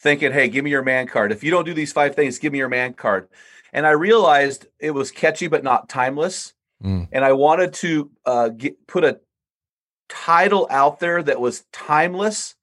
Thinking, 0.00 0.32
hey, 0.32 0.48
give 0.48 0.64
me 0.64 0.70
your 0.70 0.82
man 0.82 1.06
card. 1.06 1.30
If 1.30 1.44
you 1.44 1.50
don't 1.50 1.64
do 1.64 1.74
these 1.74 1.92
five 1.92 2.14
things, 2.14 2.38
give 2.38 2.52
me 2.52 2.58
your 2.58 2.68
man 2.68 2.94
card. 2.94 3.28
And 3.72 3.86
I 3.86 3.90
realized 3.90 4.66
it 4.78 4.92
was 4.92 5.10
catchy 5.10 5.48
but 5.48 5.62
not 5.62 5.88
timeless. 5.88 6.54
Mm. 6.82 7.08
And 7.12 7.24
I 7.24 7.32
wanted 7.32 7.72
to 7.74 8.10
uh, 8.26 8.48
get, 8.48 8.86
put 8.86 9.04
a 9.04 9.20
title 10.12 10.66
out 10.70 11.00
there 11.00 11.22
that 11.22 11.40
was 11.40 11.64
timeless 11.72 12.54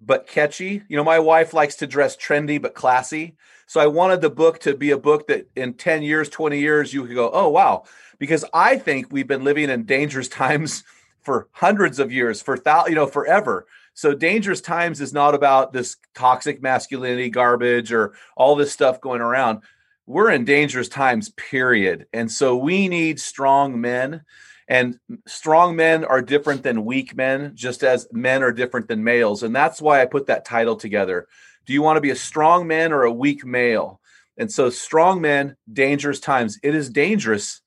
but 0.00 0.26
catchy. 0.26 0.82
You 0.88 0.96
know, 0.96 1.04
my 1.04 1.18
wife 1.18 1.52
likes 1.52 1.76
to 1.76 1.86
dress 1.86 2.16
trendy 2.16 2.60
but 2.60 2.74
classy. 2.74 3.36
So 3.66 3.80
I 3.80 3.86
wanted 3.86 4.22
the 4.22 4.30
book 4.30 4.60
to 4.60 4.74
be 4.74 4.90
a 4.90 4.98
book 4.98 5.26
that 5.28 5.48
in 5.54 5.74
10 5.74 6.02
years, 6.02 6.30
20 6.30 6.58
years, 6.58 6.94
you 6.94 7.04
could 7.04 7.14
go, 7.14 7.30
oh, 7.32 7.50
wow. 7.50 7.84
Because 8.18 8.44
I 8.54 8.78
think 8.78 9.12
we've 9.12 9.28
been 9.28 9.44
living 9.44 9.68
in 9.68 9.84
dangerous 9.84 10.28
times 10.42 10.84
for 11.20 11.48
hundreds 11.52 11.98
of 11.98 12.10
years, 12.10 12.40
for 12.40 12.58
thou, 12.58 12.86
you 12.86 12.94
know, 12.94 13.06
forever. 13.06 13.66
So 13.92 14.14
dangerous 14.14 14.62
times 14.62 15.02
is 15.02 15.12
not 15.12 15.34
about 15.34 15.74
this 15.74 15.96
toxic 16.14 16.62
masculinity 16.62 17.28
garbage 17.28 17.92
or 17.92 18.14
all 18.36 18.56
this 18.56 18.72
stuff 18.72 19.02
going 19.02 19.20
around. 19.20 19.60
We're 20.06 20.30
in 20.30 20.46
dangerous 20.46 20.88
times, 20.88 21.28
period. 21.28 22.06
And 22.14 22.32
so 22.32 22.56
we 22.56 22.88
need 22.88 23.20
strong 23.20 23.80
men 23.80 24.22
and 24.70 25.00
strong 25.26 25.74
men 25.74 26.04
are 26.04 26.22
different 26.22 26.62
than 26.62 26.84
weak 26.84 27.16
men, 27.16 27.50
just 27.56 27.82
as 27.82 28.06
men 28.12 28.44
are 28.44 28.52
different 28.52 28.86
than 28.86 29.02
males. 29.02 29.42
And 29.42 29.54
that's 29.54 29.82
why 29.82 30.00
I 30.00 30.06
put 30.06 30.26
that 30.28 30.44
title 30.44 30.76
together. 30.76 31.26
Do 31.66 31.72
you 31.72 31.82
want 31.82 31.96
to 31.96 32.00
be 32.00 32.10
a 32.10 32.16
strong 32.16 32.68
man 32.68 32.92
or 32.92 33.02
a 33.02 33.12
weak 33.12 33.44
male? 33.44 34.00
And 34.38 34.50
so, 34.50 34.70
strong 34.70 35.20
men, 35.20 35.56
dangerous 35.70 36.20
times. 36.20 36.56
It 36.62 36.76
is 36.76 36.88
dangerous 36.88 37.62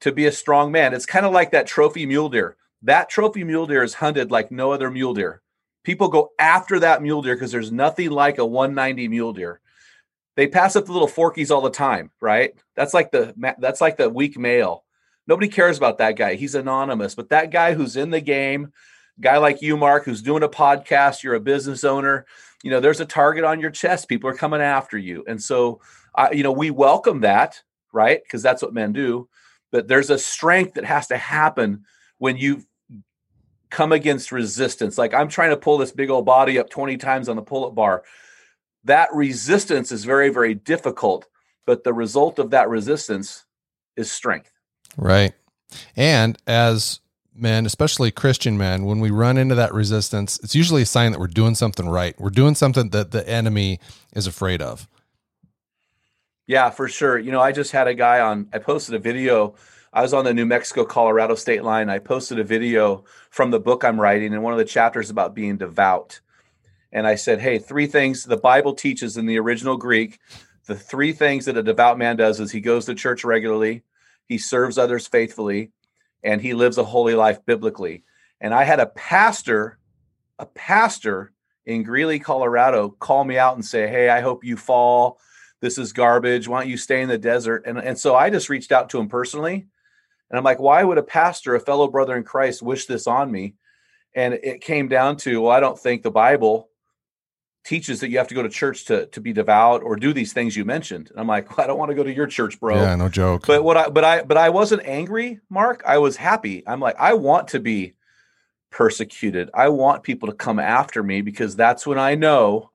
to 0.00 0.12
be 0.12 0.26
a 0.26 0.32
strong 0.32 0.70
man. 0.70 0.92
It's 0.92 1.06
kind 1.06 1.24
of 1.24 1.32
like 1.32 1.52
that 1.52 1.66
trophy 1.66 2.04
mule 2.04 2.28
deer. 2.28 2.58
That 2.82 3.08
trophy 3.08 3.42
mule 3.42 3.66
deer 3.66 3.82
is 3.82 3.94
hunted 3.94 4.30
like 4.30 4.52
no 4.52 4.70
other 4.70 4.90
mule 4.90 5.14
deer. 5.14 5.40
People 5.82 6.08
go 6.08 6.32
after 6.38 6.78
that 6.80 7.00
mule 7.00 7.22
deer 7.22 7.36
because 7.36 7.52
there's 7.52 7.72
nothing 7.72 8.10
like 8.10 8.36
a 8.36 8.44
190 8.44 9.08
mule 9.08 9.32
deer. 9.32 9.60
They 10.36 10.46
pass 10.46 10.76
up 10.76 10.84
the 10.84 10.92
little 10.92 11.08
forkies 11.08 11.50
all 11.50 11.62
the 11.62 11.70
time, 11.70 12.10
right? 12.20 12.52
That's 12.76 12.92
like 12.92 13.12
the 13.12 13.32
that's 13.58 13.80
like 13.80 13.96
the 13.96 14.10
weak 14.10 14.38
male. 14.38 14.84
Nobody 15.26 15.48
cares 15.48 15.78
about 15.78 15.98
that 15.98 16.16
guy. 16.16 16.34
He's 16.34 16.54
anonymous. 16.54 17.14
But 17.14 17.30
that 17.30 17.50
guy 17.50 17.74
who's 17.74 17.96
in 17.96 18.10
the 18.10 18.20
game, 18.20 18.72
guy 19.20 19.38
like 19.38 19.62
you, 19.62 19.76
Mark, 19.76 20.04
who's 20.04 20.22
doing 20.22 20.42
a 20.42 20.48
podcast, 20.48 21.22
you're 21.22 21.34
a 21.34 21.40
business 21.40 21.84
owner, 21.84 22.26
you 22.62 22.70
know, 22.70 22.80
there's 22.80 23.00
a 23.00 23.06
target 23.06 23.44
on 23.44 23.60
your 23.60 23.70
chest. 23.70 24.08
People 24.08 24.30
are 24.30 24.34
coming 24.34 24.60
after 24.60 24.98
you. 24.98 25.24
And 25.26 25.42
so, 25.42 25.80
you 26.32 26.42
know, 26.42 26.52
we 26.52 26.70
welcome 26.70 27.20
that, 27.20 27.62
right? 27.92 28.22
Because 28.22 28.42
that's 28.42 28.62
what 28.62 28.74
men 28.74 28.92
do. 28.92 29.28
But 29.70 29.88
there's 29.88 30.10
a 30.10 30.18
strength 30.18 30.74
that 30.74 30.84
has 30.84 31.08
to 31.08 31.16
happen 31.16 31.84
when 32.18 32.36
you 32.36 32.62
come 33.70 33.92
against 33.92 34.30
resistance. 34.32 34.96
Like 34.96 35.12
I'm 35.14 35.28
trying 35.28 35.50
to 35.50 35.56
pull 35.56 35.78
this 35.78 35.92
big 35.92 36.10
old 36.10 36.24
body 36.24 36.58
up 36.58 36.70
20 36.70 36.96
times 36.96 37.28
on 37.28 37.36
the 37.36 37.42
pull 37.42 37.66
up 37.66 37.74
bar. 37.74 38.04
That 38.84 39.08
resistance 39.12 39.90
is 39.90 40.04
very, 40.04 40.28
very 40.28 40.54
difficult. 40.54 41.26
But 41.66 41.82
the 41.82 41.92
result 41.92 42.38
of 42.38 42.50
that 42.50 42.68
resistance 42.68 43.44
is 43.96 44.12
strength. 44.12 44.53
Right. 44.96 45.32
And 45.96 46.38
as 46.46 47.00
men, 47.34 47.66
especially 47.66 48.10
Christian 48.10 48.56
men, 48.56 48.84
when 48.84 49.00
we 49.00 49.10
run 49.10 49.36
into 49.36 49.54
that 49.56 49.74
resistance, 49.74 50.38
it's 50.42 50.54
usually 50.54 50.82
a 50.82 50.86
sign 50.86 51.12
that 51.12 51.18
we're 51.18 51.26
doing 51.26 51.54
something 51.54 51.88
right. 51.88 52.18
We're 52.18 52.30
doing 52.30 52.54
something 52.54 52.90
that 52.90 53.10
the 53.10 53.28
enemy 53.28 53.80
is 54.14 54.26
afraid 54.26 54.62
of. 54.62 54.88
Yeah, 56.46 56.70
for 56.70 56.88
sure. 56.88 57.18
You 57.18 57.32
know, 57.32 57.40
I 57.40 57.52
just 57.52 57.72
had 57.72 57.88
a 57.88 57.94
guy 57.94 58.20
on, 58.20 58.48
I 58.52 58.58
posted 58.58 58.94
a 58.94 58.98
video. 58.98 59.54
I 59.92 60.02
was 60.02 60.12
on 60.12 60.24
the 60.24 60.34
New 60.34 60.44
Mexico 60.44 60.84
Colorado 60.84 61.34
state 61.34 61.64
line. 61.64 61.88
I 61.88 61.98
posted 61.98 62.38
a 62.38 62.44
video 62.44 63.04
from 63.30 63.50
the 63.50 63.60
book 63.60 63.84
I'm 63.84 64.00
writing, 64.00 64.34
and 64.34 64.42
one 64.42 64.52
of 64.52 64.58
the 64.58 64.64
chapters 64.64 65.08
about 65.08 65.34
being 65.34 65.56
devout. 65.56 66.20
And 66.92 67.06
I 67.06 67.14
said, 67.14 67.40
Hey, 67.40 67.58
three 67.58 67.86
things 67.86 68.24
the 68.24 68.36
Bible 68.36 68.74
teaches 68.74 69.16
in 69.16 69.26
the 69.26 69.38
original 69.38 69.76
Greek. 69.76 70.20
The 70.66 70.74
three 70.74 71.12
things 71.12 71.46
that 71.46 71.56
a 71.56 71.62
devout 71.62 71.98
man 71.98 72.16
does 72.16 72.40
is 72.40 72.50
he 72.50 72.60
goes 72.60 72.86
to 72.86 72.94
church 72.94 73.24
regularly, 73.24 73.82
he 74.26 74.38
serves 74.38 74.78
others 74.78 75.06
faithfully, 75.06 75.72
and 76.22 76.40
he 76.40 76.54
lives 76.54 76.78
a 76.78 76.84
holy 76.84 77.14
life 77.14 77.44
biblically. 77.44 78.04
And 78.40 78.54
I 78.54 78.64
had 78.64 78.80
a 78.80 78.86
pastor, 78.86 79.78
a 80.38 80.46
pastor 80.46 81.32
in 81.66 81.82
Greeley, 81.82 82.18
Colorado, 82.18 82.90
call 82.90 83.24
me 83.24 83.38
out 83.38 83.54
and 83.54 83.64
say, 83.64 83.88
Hey, 83.88 84.08
I 84.08 84.20
hope 84.20 84.44
you 84.44 84.56
fall. 84.56 85.18
This 85.60 85.78
is 85.78 85.92
garbage. 85.92 86.46
Why 86.46 86.60
don't 86.60 86.70
you 86.70 86.76
stay 86.76 87.00
in 87.00 87.08
the 87.08 87.16
desert? 87.16 87.64
And, 87.66 87.78
and 87.78 87.98
so 87.98 88.14
I 88.14 88.28
just 88.28 88.50
reached 88.50 88.70
out 88.70 88.90
to 88.90 88.98
him 88.98 89.08
personally. 89.08 89.66
And 90.34 90.38
I'm 90.38 90.44
like, 90.44 90.60
why 90.60 90.82
would 90.82 90.98
a 90.98 91.02
pastor, 91.02 91.54
a 91.54 91.60
fellow 91.60 91.88
brother 91.88 92.16
in 92.16 92.24
Christ, 92.24 92.62
wish 92.62 92.86
this 92.86 93.06
on 93.06 93.30
me? 93.30 93.54
And 94.14 94.34
it 94.34 94.60
came 94.60 94.88
down 94.88 95.16
to, 95.18 95.40
well, 95.40 95.52
I 95.52 95.60
don't 95.60 95.78
think 95.78 96.02
the 96.02 96.10
Bible 96.10 96.68
teaches 97.64 98.00
that 98.00 98.10
you 98.10 98.18
have 98.18 98.28
to 98.28 98.34
go 98.34 98.42
to 98.42 98.48
church 98.48 98.84
to 98.84 99.06
to 99.06 99.20
be 99.20 99.32
devout 99.32 99.82
or 99.82 99.96
do 99.96 100.12
these 100.12 100.32
things 100.32 100.56
you 100.56 100.64
mentioned. 100.64 101.10
And 101.10 101.18
I'm 101.18 101.26
like, 101.26 101.56
well, 101.56 101.64
I 101.64 101.66
don't 101.66 101.78
want 101.78 101.90
to 101.90 101.94
go 101.94 102.04
to 102.04 102.12
your 102.12 102.26
church, 102.26 102.60
bro. 102.60 102.76
Yeah, 102.76 102.94
no 102.94 103.08
joke. 103.08 103.46
But 103.46 103.64
what 103.64 103.76
I 103.76 103.88
but 103.88 104.04
I 104.04 104.22
but 104.22 104.36
I 104.36 104.50
wasn't 104.50 104.82
angry, 104.84 105.40
Mark. 105.50 105.82
I 105.86 105.98
was 105.98 106.16
happy. 106.16 106.62
I'm 106.66 106.80
like, 106.80 106.96
I 106.98 107.14
want 107.14 107.48
to 107.48 107.60
be 107.60 107.94
persecuted. 108.70 109.50
I 109.54 109.68
want 109.68 110.02
people 110.02 110.28
to 110.28 110.34
come 110.34 110.58
after 110.58 111.02
me 111.02 111.22
because 111.22 111.56
that's 111.56 111.86
when 111.86 111.98
I 111.98 112.14
know 112.14 112.70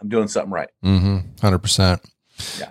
I'm 0.00 0.08
doing 0.08 0.28
something 0.28 0.52
right. 0.52 0.70
Mm-hmm. 0.84 1.18
Hundred 1.40 1.58
percent. 1.58 2.00
Yeah. 2.58 2.70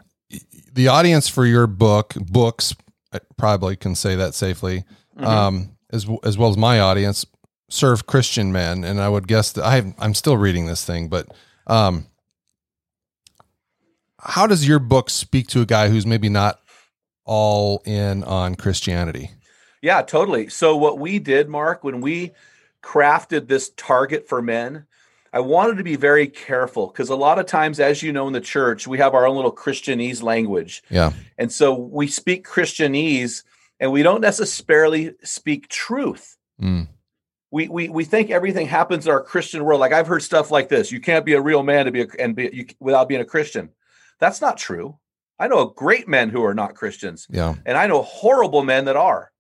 The 0.74 0.88
audience 0.88 1.28
for 1.28 1.46
your 1.46 1.68
book, 1.68 2.14
books, 2.16 2.74
I 3.12 3.20
probably 3.38 3.76
can 3.76 3.96
say 3.96 4.16
that 4.16 4.36
safely, 4.36 4.84
mm-hmm. 5.18 5.26
um, 5.26 5.78
as 5.92 6.08
as 6.24 6.38
well 6.38 6.50
as 6.50 6.58
my 6.58 6.80
audience, 6.80 7.26
serve 7.70 8.08
Christian 8.08 8.52
men, 8.52 8.84
and 8.84 9.00
I 9.00 9.08
would 9.08 9.28
guess 9.28 9.52
that 9.54 9.64
I 9.64 9.94
I'm 9.98 10.14
still 10.14 10.38
reading 10.38 10.66
this 10.66 10.84
thing, 10.84 11.08
but 11.08 11.28
um, 11.68 12.08
how 14.20 14.48
does 14.48 14.68
your 14.68 14.80
book 14.80 15.10
speak 15.10 15.48
to 15.50 15.62
a 15.62 15.66
guy 15.66 15.90
who's 15.90 16.06
maybe 16.06 16.30
not 16.30 16.60
all 17.24 17.82
in 17.86 18.24
on 18.24 18.56
Christianity? 18.56 19.32
Yeah, 19.82 20.02
totally. 20.02 20.50
So 20.50 20.76
what 20.76 21.00
we 21.00 21.20
did, 21.20 21.48
Mark, 21.48 21.84
when 21.84 22.02
we 22.02 22.32
crafted 22.84 23.48
this 23.48 23.70
target 23.78 24.28
for 24.28 24.42
men, 24.42 24.86
I 25.32 25.40
wanted 25.40 25.78
to 25.78 25.84
be 25.84 25.96
very 25.96 26.28
careful 26.28 26.88
because 26.88 27.10
a 27.10 27.16
lot 27.16 27.40
of 27.40 27.46
times, 27.46 27.80
as 27.80 28.02
you 28.02 28.12
know, 28.12 28.28
in 28.28 28.34
the 28.34 28.42
church, 28.42 28.88
we 28.88 28.98
have 28.98 29.14
our 29.14 29.28
own 29.28 29.36
little 29.36 29.56
Christianese 29.56 30.24
language. 30.24 30.84
Yeah. 30.90 31.14
And 31.38 31.52
so 31.52 31.74
we 31.74 32.08
speak 32.08 32.46
Christianese 32.46 33.44
and 33.80 33.92
we 33.92 34.02
don't 34.04 34.22
necessarily 34.22 35.14
speak 35.24 35.70
truth. 35.70 36.36
Mm 36.60 36.88
we, 37.52 37.68
we 37.68 37.90
we 37.90 38.06
think 38.06 38.30
everything 38.30 38.68
happens 38.68 39.06
in 39.06 39.12
our 39.12 39.22
Christian 39.22 39.64
world. 39.64 39.80
Like 39.80 39.94
I've 39.94 40.08
heard 40.08 40.22
stuff 40.22 40.52
like 40.52 40.70
this: 40.70 40.92
you 40.92 41.00
can't 41.00 41.26
be 41.26 41.34
a 41.34 41.42
real 41.42 41.64
man 41.64 41.86
to 41.86 41.92
be 41.92 42.02
a, 42.02 42.08
and 42.20 42.36
be 42.36 42.50
you, 42.54 42.66
without 42.80 43.08
being 43.10 43.22
a 43.22 43.26
Christian. 43.26 43.70
That's 44.20 44.42
not 44.42 44.58
true. 44.58 44.98
I 45.40 45.48
know 45.48 45.66
great 45.66 46.08
men 46.08 46.30
who 46.30 46.44
are 46.44 46.54
not 46.54 46.76
Christians. 46.76 47.28
Yeah, 47.30 47.56
and 47.66 47.78
I 47.78 47.88
know 47.88 48.04
horrible 48.04 48.64
men 48.64 48.86
that 48.86 48.96
are. 48.96 49.32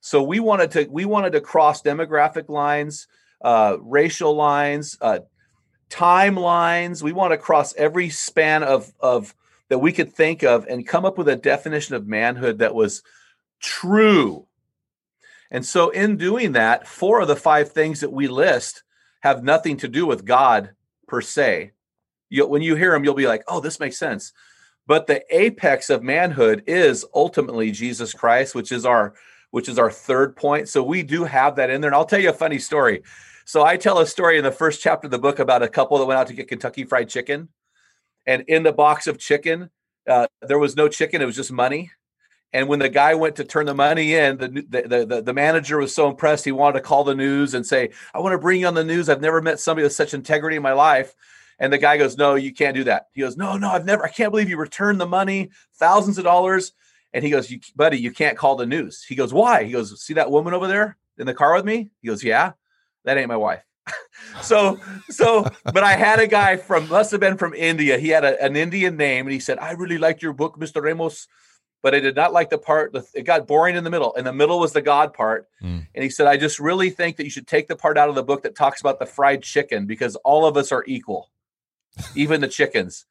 So 0.00 0.22
we 0.22 0.40
wanted 0.40 0.70
to 0.72 0.86
we 0.90 1.04
wanted 1.04 1.32
to 1.32 1.40
cross 1.40 1.82
demographic 1.82 2.48
lines, 2.48 3.08
uh, 3.40 3.76
racial 3.80 4.34
lines, 4.34 4.96
uh, 5.00 5.20
timelines. 5.90 7.02
We 7.02 7.12
want 7.12 7.32
to 7.32 7.38
cross 7.38 7.74
every 7.74 8.08
span 8.10 8.62
of 8.62 8.92
of 9.00 9.34
that 9.68 9.78
we 9.78 9.90
could 9.90 10.12
think 10.12 10.44
of 10.44 10.66
and 10.66 10.86
come 10.86 11.04
up 11.04 11.18
with 11.18 11.28
a 11.28 11.36
definition 11.36 11.94
of 11.96 12.06
manhood 12.06 12.58
that 12.58 12.74
was 12.74 13.02
true 13.60 14.46
and 15.52 15.64
so, 15.64 15.90
in 15.90 16.16
doing 16.16 16.52
that, 16.52 16.88
four 16.88 17.20
of 17.20 17.28
the 17.28 17.36
five 17.36 17.72
things 17.72 18.00
that 18.00 18.10
we 18.10 18.26
list 18.26 18.82
have 19.20 19.44
nothing 19.44 19.76
to 19.76 19.88
do 19.88 20.06
with 20.06 20.24
God 20.24 20.70
per 21.06 21.20
se. 21.20 21.72
You, 22.30 22.46
when 22.46 22.62
you 22.62 22.74
hear 22.74 22.92
them, 22.92 23.04
you'll 23.04 23.12
be 23.12 23.26
like, 23.26 23.44
oh, 23.46 23.60
this 23.60 23.78
makes 23.78 23.98
sense. 23.98 24.32
But 24.86 25.06
the 25.06 25.22
apex 25.30 25.90
of 25.90 26.02
manhood 26.02 26.64
is 26.66 27.04
ultimately 27.14 27.70
Jesus 27.70 28.14
Christ, 28.14 28.54
which 28.54 28.72
is 28.72 28.86
our 28.86 29.12
which 29.50 29.68
is 29.68 29.78
our 29.78 29.90
third 29.90 30.34
point. 30.34 30.70
So 30.70 30.82
we 30.82 31.02
do 31.02 31.24
have 31.24 31.56
that 31.56 31.68
in 31.68 31.82
there. 31.82 31.90
And 31.90 31.94
I'll 31.94 32.06
tell 32.06 32.18
you 32.18 32.30
a 32.30 32.32
funny 32.32 32.58
story. 32.58 33.02
So 33.44 33.62
I 33.62 33.76
tell 33.76 33.98
a 33.98 34.06
story 34.06 34.38
in 34.38 34.44
the 34.44 34.50
first 34.50 34.80
chapter 34.80 35.06
of 35.06 35.10
the 35.10 35.18
book 35.18 35.38
about 35.38 35.62
a 35.62 35.68
couple 35.68 35.98
that 35.98 36.06
went 36.06 36.18
out 36.18 36.28
to 36.28 36.32
get 36.32 36.48
Kentucky 36.48 36.84
Fried 36.84 37.10
Chicken, 37.10 37.50
and 38.24 38.42
in 38.48 38.62
the 38.62 38.72
box 38.72 39.06
of 39.06 39.18
chicken, 39.18 39.68
uh, 40.08 40.28
there 40.40 40.58
was 40.58 40.76
no 40.76 40.88
chicken; 40.88 41.20
it 41.20 41.26
was 41.26 41.36
just 41.36 41.52
money. 41.52 41.90
And 42.52 42.68
when 42.68 42.80
the 42.80 42.88
guy 42.88 43.14
went 43.14 43.36
to 43.36 43.44
turn 43.44 43.66
the 43.66 43.74
money 43.74 44.14
in, 44.14 44.36
the, 44.36 44.48
the, 44.48 45.06
the, 45.06 45.22
the, 45.22 45.32
manager 45.32 45.78
was 45.78 45.94
so 45.94 46.10
impressed, 46.10 46.44
he 46.44 46.52
wanted 46.52 46.74
to 46.74 46.84
call 46.84 47.02
the 47.02 47.14
news 47.14 47.54
and 47.54 47.66
say, 47.66 47.90
I 48.12 48.20
want 48.20 48.34
to 48.34 48.38
bring 48.38 48.60
you 48.60 48.66
on 48.66 48.74
the 48.74 48.84
news. 48.84 49.08
I've 49.08 49.22
never 49.22 49.40
met 49.40 49.58
somebody 49.58 49.84
with 49.84 49.94
such 49.94 50.12
integrity 50.12 50.56
in 50.56 50.62
my 50.62 50.74
life. 50.74 51.14
And 51.58 51.72
the 51.72 51.78
guy 51.78 51.96
goes, 51.96 52.18
No, 52.18 52.34
you 52.34 52.52
can't 52.52 52.74
do 52.74 52.84
that. 52.84 53.08
He 53.12 53.22
goes, 53.22 53.36
No, 53.36 53.56
no, 53.56 53.70
I've 53.70 53.86
never, 53.86 54.04
I 54.04 54.10
can't 54.10 54.30
believe 54.30 54.50
you 54.50 54.58
returned 54.58 55.00
the 55.00 55.06
money, 55.06 55.50
thousands 55.76 56.18
of 56.18 56.24
dollars. 56.24 56.72
And 57.14 57.24
he 57.24 57.30
goes, 57.30 57.50
you, 57.50 57.60
Buddy, 57.76 57.98
you 57.98 58.10
can't 58.10 58.38
call 58.38 58.56
the 58.56 58.66
news. 58.66 59.04
He 59.04 59.14
goes, 59.14 59.32
Why? 59.32 59.64
He 59.64 59.72
goes, 59.72 60.02
See 60.02 60.14
that 60.14 60.30
woman 60.30 60.54
over 60.54 60.66
there 60.66 60.98
in 61.18 61.26
the 61.26 61.34
car 61.34 61.54
with 61.54 61.64
me? 61.64 61.90
He 62.00 62.08
goes, 62.08 62.22
Yeah, 62.22 62.52
that 63.04 63.16
ain't 63.16 63.28
my 63.28 63.36
wife. 63.36 63.62
so, 64.42 64.78
so, 65.08 65.46
but 65.72 65.82
I 65.82 65.92
had 65.92 66.20
a 66.20 66.26
guy 66.26 66.56
from, 66.56 66.88
must 66.88 67.10
have 67.12 67.20
been 67.20 67.36
from 67.36 67.54
India. 67.54 67.98
He 67.98 68.08
had 68.08 68.24
a, 68.24 68.42
an 68.42 68.56
Indian 68.56 68.96
name 68.96 69.26
and 69.26 69.32
he 69.32 69.40
said, 69.40 69.58
I 69.58 69.72
really 69.72 69.98
liked 69.98 70.22
your 70.22 70.32
book, 70.32 70.58
Mr. 70.58 70.82
Ramos 70.82 71.28
but 71.82 71.94
I 71.94 72.00
did 72.00 72.14
not 72.14 72.32
like 72.32 72.48
the 72.48 72.58
part 72.58 72.96
it 73.12 73.24
got 73.24 73.46
boring 73.46 73.76
in 73.76 73.84
the 73.84 73.90
middle. 73.90 74.14
And 74.14 74.26
the 74.26 74.32
middle 74.32 74.60
was 74.60 74.72
the 74.72 74.80
God 74.80 75.12
part. 75.12 75.48
Mm. 75.62 75.88
And 75.94 76.04
he 76.04 76.08
said, 76.08 76.28
I 76.28 76.36
just 76.36 76.60
really 76.60 76.90
think 76.90 77.16
that 77.16 77.24
you 77.24 77.30
should 77.30 77.48
take 77.48 77.66
the 77.66 77.76
part 77.76 77.98
out 77.98 78.08
of 78.08 78.14
the 78.14 78.22
book 78.22 78.44
that 78.44 78.54
talks 78.54 78.80
about 78.80 79.00
the 79.00 79.06
fried 79.06 79.42
chicken 79.42 79.86
because 79.86 80.14
all 80.16 80.46
of 80.46 80.56
us 80.56 80.70
are 80.70 80.84
equal, 80.86 81.30
even 82.14 82.40
the 82.40 82.48
chickens. 82.48 83.04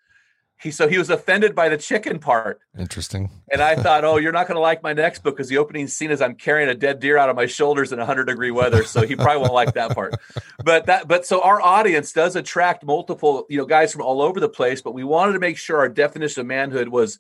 He 0.62 0.70
so 0.70 0.88
he 0.88 1.00
was 1.00 1.10
offended 1.10 1.56
by 1.56 1.70
the 1.70 1.78
chicken 1.78 2.20
part. 2.20 2.62
Interesting. 2.78 3.32
And 3.52 3.62
I 3.62 3.76
thought, 3.82 4.06
oh, 4.06 4.18
you're 4.18 4.32
not 4.32 4.48
going 4.48 4.56
to 4.56 4.62
like 4.62 4.84
my 4.84 4.94
next 4.94 5.24
book 5.24 5.36
because 5.36 5.50
the 5.50 5.58
opening 5.58 5.88
scene 5.88 6.12
is 6.12 6.22
I'm 6.22 6.36
carrying 6.36 6.70
a 6.70 6.76
dead 6.76 7.00
deer 7.00 7.18
out 7.18 7.30
of 7.30 7.36
my 7.36 7.48
shoulders 7.48 7.92
in 7.92 7.98
100 7.98 8.26
degree 8.26 8.52
weather. 8.52 8.84
So 8.84 9.02
he 9.02 9.16
probably 9.16 9.42
won't 9.42 9.54
like 9.54 9.74
that 9.74 9.96
part. 9.96 10.16
But 10.64 10.86
that, 10.86 11.08
but 11.08 11.26
so 11.26 11.42
our 11.42 11.60
audience 11.60 12.14
does 12.14 12.36
attract 12.36 12.86
multiple, 12.86 13.48
you 13.50 13.58
know, 13.58 13.66
guys 13.66 13.92
from 13.92 14.04
all 14.04 14.22
over 14.22 14.40
the 14.40 14.50
place. 14.50 14.84
But 14.84 14.94
we 14.94 15.04
wanted 15.04 15.34
to 15.34 15.40
make 15.40 15.58
sure 15.58 15.80
our 15.80 15.90
definition 15.90 16.42
of 16.42 16.48
manhood 16.48 16.90
was 16.90 17.18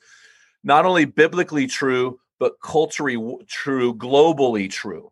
not 0.63 0.85
only 0.85 1.05
biblically 1.05 1.67
true, 1.67 2.19
but 2.39 2.53
culturally 2.61 3.37
true, 3.47 3.93
globally 3.93 4.69
true. 4.69 5.11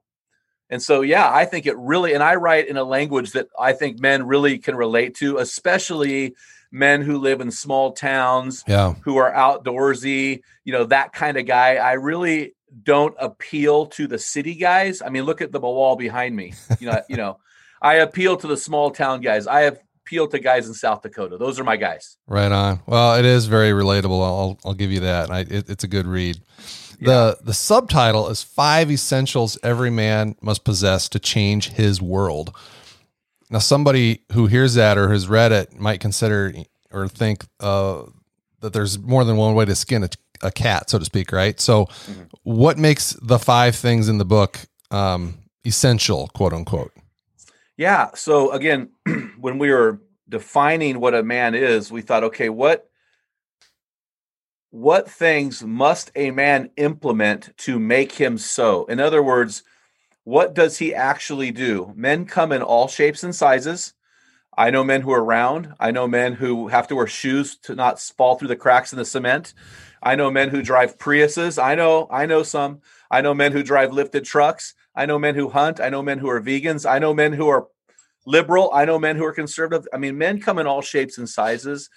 And 0.70 0.82
so, 0.82 1.01
yeah, 1.01 1.32
I 1.32 1.46
think 1.46 1.65
it 1.65 1.77
really, 1.77 2.13
and 2.13 2.22
I 2.22 2.36
write 2.36 2.68
in 2.68 2.77
a 2.77 2.84
language 2.84 3.32
that 3.32 3.48
I 3.60 3.74
think 3.74 4.00
men 4.00 4.27
really 4.27 4.60
can 4.60 4.75
relate 4.75 5.15
to, 5.15 5.38
especially 5.38 6.36
men 6.72 7.01
who 7.01 7.18
live 7.18 7.41
in 7.41 7.50
small 7.50 7.94
towns, 7.94 8.63
yeah. 8.68 8.94
who 9.01 9.18
are 9.18 9.32
outdoorsy, 9.32 10.41
you 10.63 10.74
know, 10.74 10.86
that 10.86 11.13
kind 11.13 11.38
of 11.38 11.48
guy. 11.48 11.75
I 11.75 11.94
really 11.94 12.53
don't 12.84 13.15
appeal 13.20 13.88
to 13.88 14.08
the 14.08 14.20
city 14.20 14.56
guys. 14.56 15.01
I 15.01 15.10
mean, 15.10 15.24
look 15.24 15.41
at 15.41 15.51
the 15.51 15.60
wall 15.60 15.96
behind 15.96 16.36
me. 16.36 16.53
You 16.79 16.91
know, 16.91 17.01
you 17.10 17.18
know, 17.18 17.39
I 17.82 17.96
appeal 17.96 18.38
to 18.38 18.48
the 18.48 18.58
small 18.58 18.91
town 18.91 19.22
guys. 19.22 19.48
I 19.48 19.62
have 19.62 19.79
appeal 20.10 20.28
to 20.28 20.39
guys 20.39 20.68
in 20.68 20.74
South 20.74 21.04
Dakota. 21.04 21.38
Those 21.38 21.60
are 21.60 21.63
my 21.63 21.78
guys. 21.78 22.18
Right 22.25 22.51
on. 22.51 22.82
Well, 22.88 23.16
it 23.16 23.25
is 23.25 23.46
very 23.46 23.70
relatable. 23.70 24.24
I'll 24.24 24.60
I'll 24.66 24.74
give 24.74 24.92
you 24.92 25.01
that. 25.01 25.30
I, 25.30 25.42
it, 25.42 25.70
it's 25.70 25.84
a 25.84 25.88
good 25.88 26.08
read. 26.08 26.42
Yeah. 27.00 27.08
The 27.08 27.38
the 27.44 27.54
subtitle 27.54 28.28
is 28.30 28.42
five 28.42 28.89
essentials 28.89 29.60
every 29.62 29.92
man 29.92 30.36
must 30.42 30.63
possess 30.63 31.10
to 31.10 31.20
change 31.20 31.70
his 31.70 32.01
world. 32.01 32.56
Now, 33.51 33.60
somebody 33.60 34.24
who 34.32 34.48
hears 34.48 34.75
that 34.75 34.98
or 34.98 35.10
has 35.10 35.28
read 35.28 35.51
it 35.51 35.80
might 35.80 36.00
consider 36.00 36.54
or 36.92 37.08
think 37.08 37.46
uh, 37.60 38.04
that 38.62 38.74
there's 38.74 39.00
more 39.00 39.24
than 39.24 39.38
one 39.38 39.56
way 39.56 39.66
to 39.66 39.75
skin 39.75 40.04
a, 40.04 40.10
a 40.42 40.51
cat, 40.51 40.89
so 40.89 41.00
to 41.00 41.06
speak, 41.06 41.32
right? 41.32 41.60
So, 41.60 41.86
mm-hmm. 41.86 42.24
what 42.44 42.78
makes 42.78 43.16
the 43.22 43.39
five 43.39 43.75
things 43.75 44.08
in 44.08 44.18
the 44.20 44.25
book 44.25 44.60
um, 44.92 45.39
essential, 45.66 46.28
quote 46.36 46.54
unquote? 46.54 46.92
Yeah. 47.79 48.09
So 48.13 48.51
again, 48.51 48.89
when 49.39 49.57
we 49.57 49.71
were 49.71 50.01
defining 50.27 51.00
what 51.00 51.15
a 51.15 51.24
man 51.24 51.55
is, 51.55 51.89
we 51.89 52.01
thought, 52.01 52.25
okay, 52.25 52.50
what 52.50 52.89
what 54.71 55.09
things 55.09 55.63
must 55.63 56.12
a 56.13 56.31
man 56.31 56.71
implement 56.75 57.55
to 57.59 57.79
make 57.79 58.12
him 58.12 58.38
so? 58.38 58.84
In 58.88 58.99
other 58.99 59.23
words, 59.23 59.63
what 60.25 60.54
does 60.54 60.77
he 60.77 60.93
actually 60.93 61.51
do? 61.51 61.93
Men 61.95 62.25
come 62.25 62.51
in 62.51 62.62
all 62.62 62.89
shapes 62.89 63.23
and 63.23 63.34
sizes. 63.34 63.93
I 64.58 64.71
know 64.71 64.84
men 64.84 64.99
who 64.99 65.13
are 65.13 65.23
round. 65.23 65.73
I 65.80 65.91
know 65.91 66.06
men 66.06 66.34
who 66.34 66.67
have 66.67 66.89
to 66.89 66.95
wear 66.97 67.08
shoes 67.08 67.56
to 67.60 67.75
not 67.75 68.01
fall 68.01 68.36
through 68.36 68.49
the 68.49 68.58
cracks 68.58 68.91
in 68.91 68.99
the 68.99 69.06
cement. 69.06 69.54
I 70.04 70.15
know 70.15 70.30
men 70.30 70.49
who 70.49 70.62
drive 70.62 70.97
Priuses. 70.97 71.58
I 71.58 71.75
know 71.75 72.10
I 72.12 72.25
know 72.25 72.43
some. 72.43 72.82
I 73.10 73.21
know 73.21 73.34
men 73.34 73.54
who 73.54 73.63
drive 73.63 73.93
lifted 73.93 74.25
trucks. 74.25 74.75
I 74.99 75.05
know 75.05 75.17
men 75.17 75.35
who 75.35 75.47
hunt. 75.47 75.79
I 75.79 75.88
know 75.88 76.01
men 76.01 76.19
who 76.19 76.29
are 76.29 76.41
vegans. 76.41 76.85
I 76.85 76.99
know 76.99 77.13
men 77.13 77.31
who 77.31 77.47
are 77.47 77.67
liberal. 78.25 78.69
I 78.73 78.83
know 78.83 78.99
men 78.99 79.15
who 79.15 79.23
are 79.23 79.31
conservative. 79.31 79.88
I 79.93 79.97
mean, 79.97 80.17
men 80.17 80.41
come 80.41 80.59
in 80.59 80.67
all 80.67 80.81
shapes 80.81 81.17
and 81.17 81.29
sizes, 81.29 81.89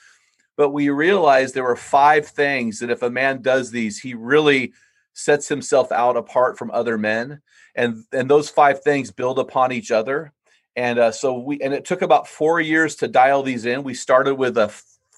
but 0.57 0.71
we 0.71 0.89
realized 0.89 1.53
there 1.53 1.65
were 1.65 1.75
five 1.75 2.29
things 2.29 2.79
that 2.79 2.91
if 2.91 3.03
a 3.03 3.11
man 3.11 3.43
does 3.43 3.73
these, 3.73 3.99
he 3.99 4.15
really 4.15 4.73
sets 5.15 5.49
himself 5.49 5.91
out 5.91 6.17
apart 6.17 6.57
from 6.57 6.71
other 6.71 6.97
men. 6.97 7.43
And, 7.75 8.05
and 8.13 8.31
those 8.31 8.49
five 8.49 8.85
things 8.85 9.11
build 9.11 9.41
upon 9.41 9.73
each 9.73 9.91
other. 9.91 10.33
And 10.77 11.01
uh, 11.01 11.11
so 11.11 11.37
we, 11.37 11.61
and 11.61 11.75
it 11.75 11.85
took 11.85 12.03
about 12.03 12.29
four 12.29 12.61
years 12.61 12.95
to 12.97 13.09
dial 13.09 13.43
these 13.43 13.65
in. 13.65 13.83
We 13.83 13.95
started 13.95 14.37
with 14.37 14.57
uh, 14.57 14.69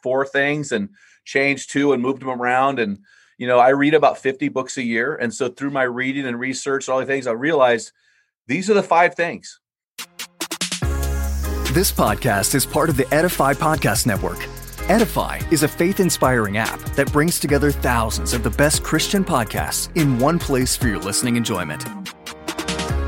four 0.03 0.25
things 0.25 0.73
and 0.73 0.89
changed 1.27 1.71
two 1.71 1.93
and 1.93 2.03
moved 2.03 2.23
them 2.23 2.31
around. 2.31 2.79
And, 2.79 3.01
you 3.39 3.47
know, 3.47 3.59
I 3.59 3.71
read 3.71 3.95
about 3.95 4.19
50 4.19 4.49
books 4.49 4.77
a 4.77 4.83
year. 4.83 5.15
And 5.17 5.33
so 5.33 5.49
through 5.49 5.71
my 5.71 5.83
reading 5.83 6.27
and 6.27 6.39
research, 6.39 6.89
and 6.89 6.95
all 6.95 7.01
the 7.01 7.07
things 7.07 7.27
I 7.27 7.33
realized 7.33 7.93
these 8.47 8.71
are 8.71 8.75
the 8.75 8.83
five 8.83 9.15
things. 9.15 9.61
This 11.73 11.91
podcast 11.91 12.55
is 12.55 12.65
part 12.65 12.89
of 12.89 12.97
the 12.97 13.13
Edify 13.13 13.55
Podcast 13.55 14.07
Network. 14.07 14.39
Edify 14.89 15.41
is 15.51 15.63
a 15.63 15.69
faith 15.69 15.99
inspiring 15.99 16.59
app 16.59 16.79
that 16.95 17.11
brings 17.11 17.41
together 17.41 17.73
thousands 17.73 18.35
of 18.35 18.43
the 18.43 18.51
best 18.51 18.83
Christian 18.83 19.25
podcasts 19.25 19.89
in 19.97 20.19
one 20.19 20.39
place 20.39 20.77
for 20.77 20.89
your 20.89 20.99
listening 20.99 21.37
enjoyment. 21.37 21.85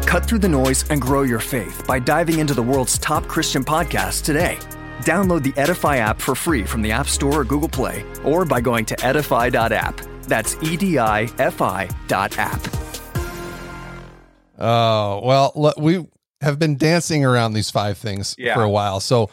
Cut 0.07 0.25
through 0.25 0.39
the 0.39 0.49
noise 0.49 0.89
and 0.89 1.01
grow 1.01 1.23
your 1.23 1.39
faith 1.39 1.85
by 1.87 1.99
diving 1.99 2.39
into 2.39 2.55
the 2.55 2.63
world's 2.63 2.99
top 2.99 3.27
Christian 3.29 3.63
podcasts 3.63 4.25
today. 4.25 4.59
Download 5.01 5.43
the 5.43 5.53
Edify 5.57 5.99
app 5.99 6.21
for 6.21 6.35
free 6.35 6.65
from 6.65 6.81
the 6.81 6.91
App 6.91 7.09
Store 7.09 7.41
or 7.41 7.45
Google 7.45 7.69
Play, 7.69 8.05
or 8.25 8.45
by 8.45 8.61
going 8.61 8.85
to 8.87 9.07
edify.app. 9.07 10.16
That's 10.27 10.57
E 10.63 10.77
D 10.77 10.99
I 10.99 11.29
F 11.39 11.63
I 11.63 11.89
dot 12.09 12.37
app. 12.39 12.61
Oh, 14.59 15.21
well, 15.23 15.75
we 15.77 16.07
have 16.41 16.59
been 16.59 16.77
dancing 16.77 17.25
around 17.25 17.53
these 17.53 17.71
five 17.71 17.99
things 17.99 18.35
yeah. 18.39 18.55
for 18.55 18.63
a 18.63 18.71
while. 18.71 19.01
So 19.01 19.31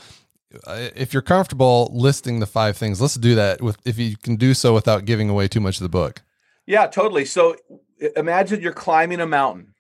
uh, 0.68 0.90
if 0.96 1.14
you're 1.14 1.22
comfortable 1.22 1.90
listing 1.94 2.40
the 2.40 2.46
five 2.46 2.78
things, 2.78 3.02
let's 3.02 3.16
do 3.16 3.36
that 3.36 3.62
with 3.62 3.78
if 3.86 3.98
you 3.98 4.18
can 4.18 4.36
do 4.36 4.54
so 4.54 4.74
without 4.74 5.06
giving 5.06 5.30
away 5.30 5.48
too 5.48 5.60
much 5.60 5.78
of 5.78 5.84
the 5.84 5.90
book. 5.90 6.22
Yeah, 6.66 6.88
totally. 6.88 7.26
So 7.26 7.56
imagine 8.16 8.62
you're 8.62 8.74
climbing 8.74 9.20
a 9.20 9.26
mountain. 9.26 9.74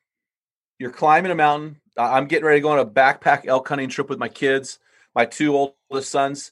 You're 0.80 0.92
climbing 0.92 1.32
a 1.32 1.36
mountain. 1.36 1.78
I'm 1.98 2.28
getting 2.28 2.46
ready 2.46 2.60
to 2.60 2.64
go 2.64 2.72
on 2.72 2.80
a 2.80 2.86
backpack 2.86 3.46
elk 3.46 3.68
hunting 3.68 3.90
trip 3.90 4.10
with 4.10 4.20
my 4.20 4.30
kids, 4.30 4.80
my 5.14 5.26
two 5.26 5.56
oldest 5.56 6.10
sons. 6.10 6.52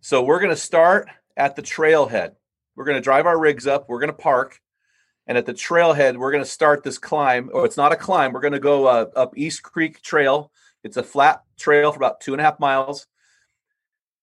So 0.00 0.22
we're 0.22 0.40
going 0.40 0.50
to 0.50 0.56
start 0.56 1.08
at 1.36 1.56
the 1.56 1.62
trailhead. 1.62 2.36
We're 2.76 2.84
going 2.84 2.96
to 2.96 3.02
drive 3.02 3.26
our 3.26 3.38
rigs 3.38 3.66
up. 3.66 3.88
We're 3.88 4.00
going 4.00 4.12
to 4.12 4.14
park. 4.14 4.60
And 5.26 5.38
at 5.38 5.46
the 5.46 5.54
trailhead, 5.54 6.16
we're 6.16 6.32
going 6.32 6.42
to 6.42 6.50
start 6.50 6.82
this 6.82 6.98
climb. 6.98 7.50
Oh, 7.52 7.64
it's 7.64 7.76
not 7.76 7.92
a 7.92 7.96
climb. 7.96 8.32
We're 8.32 8.40
going 8.40 8.52
to 8.52 8.58
go 8.58 8.86
uh, 8.86 9.06
up 9.14 9.36
East 9.36 9.62
Creek 9.62 10.02
Trail. 10.02 10.50
It's 10.82 10.96
a 10.96 11.02
flat 11.02 11.42
trail 11.58 11.92
for 11.92 11.98
about 11.98 12.20
two 12.20 12.32
and 12.32 12.40
a 12.40 12.44
half 12.44 12.58
miles. 12.58 13.06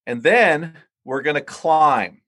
And 0.06 0.24
then 0.24 0.74
we're 1.06 1.22
going 1.22 1.36
to 1.36 1.42
climb. 1.42 2.22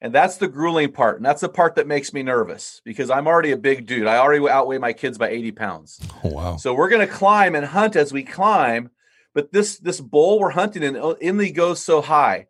And 0.00 0.14
that's 0.14 0.36
the 0.36 0.48
grueling 0.48 0.92
part. 0.92 1.16
And 1.16 1.26
that's 1.26 1.40
the 1.40 1.48
part 1.48 1.74
that 1.74 1.86
makes 1.86 2.12
me 2.12 2.22
nervous 2.22 2.80
because 2.84 3.10
I'm 3.10 3.26
already 3.26 3.50
a 3.50 3.56
big 3.56 3.86
dude. 3.86 4.06
I 4.06 4.18
already 4.18 4.48
outweigh 4.48 4.78
my 4.78 4.92
kids 4.92 5.18
by 5.18 5.28
80 5.30 5.52
pounds. 5.52 6.00
Oh, 6.22 6.28
wow. 6.30 6.56
So 6.56 6.72
we're 6.72 6.88
going 6.88 7.06
to 7.06 7.12
climb 7.12 7.56
and 7.56 7.66
hunt 7.66 7.96
as 7.96 8.12
we 8.12 8.22
climb. 8.22 8.90
But 9.34 9.52
this 9.52 9.78
this 9.78 10.00
bowl 10.00 10.40
we're 10.40 10.50
hunting 10.50 10.82
in 10.82 10.96
only 10.96 11.52
goes 11.52 11.80
so 11.80 12.00
high. 12.00 12.46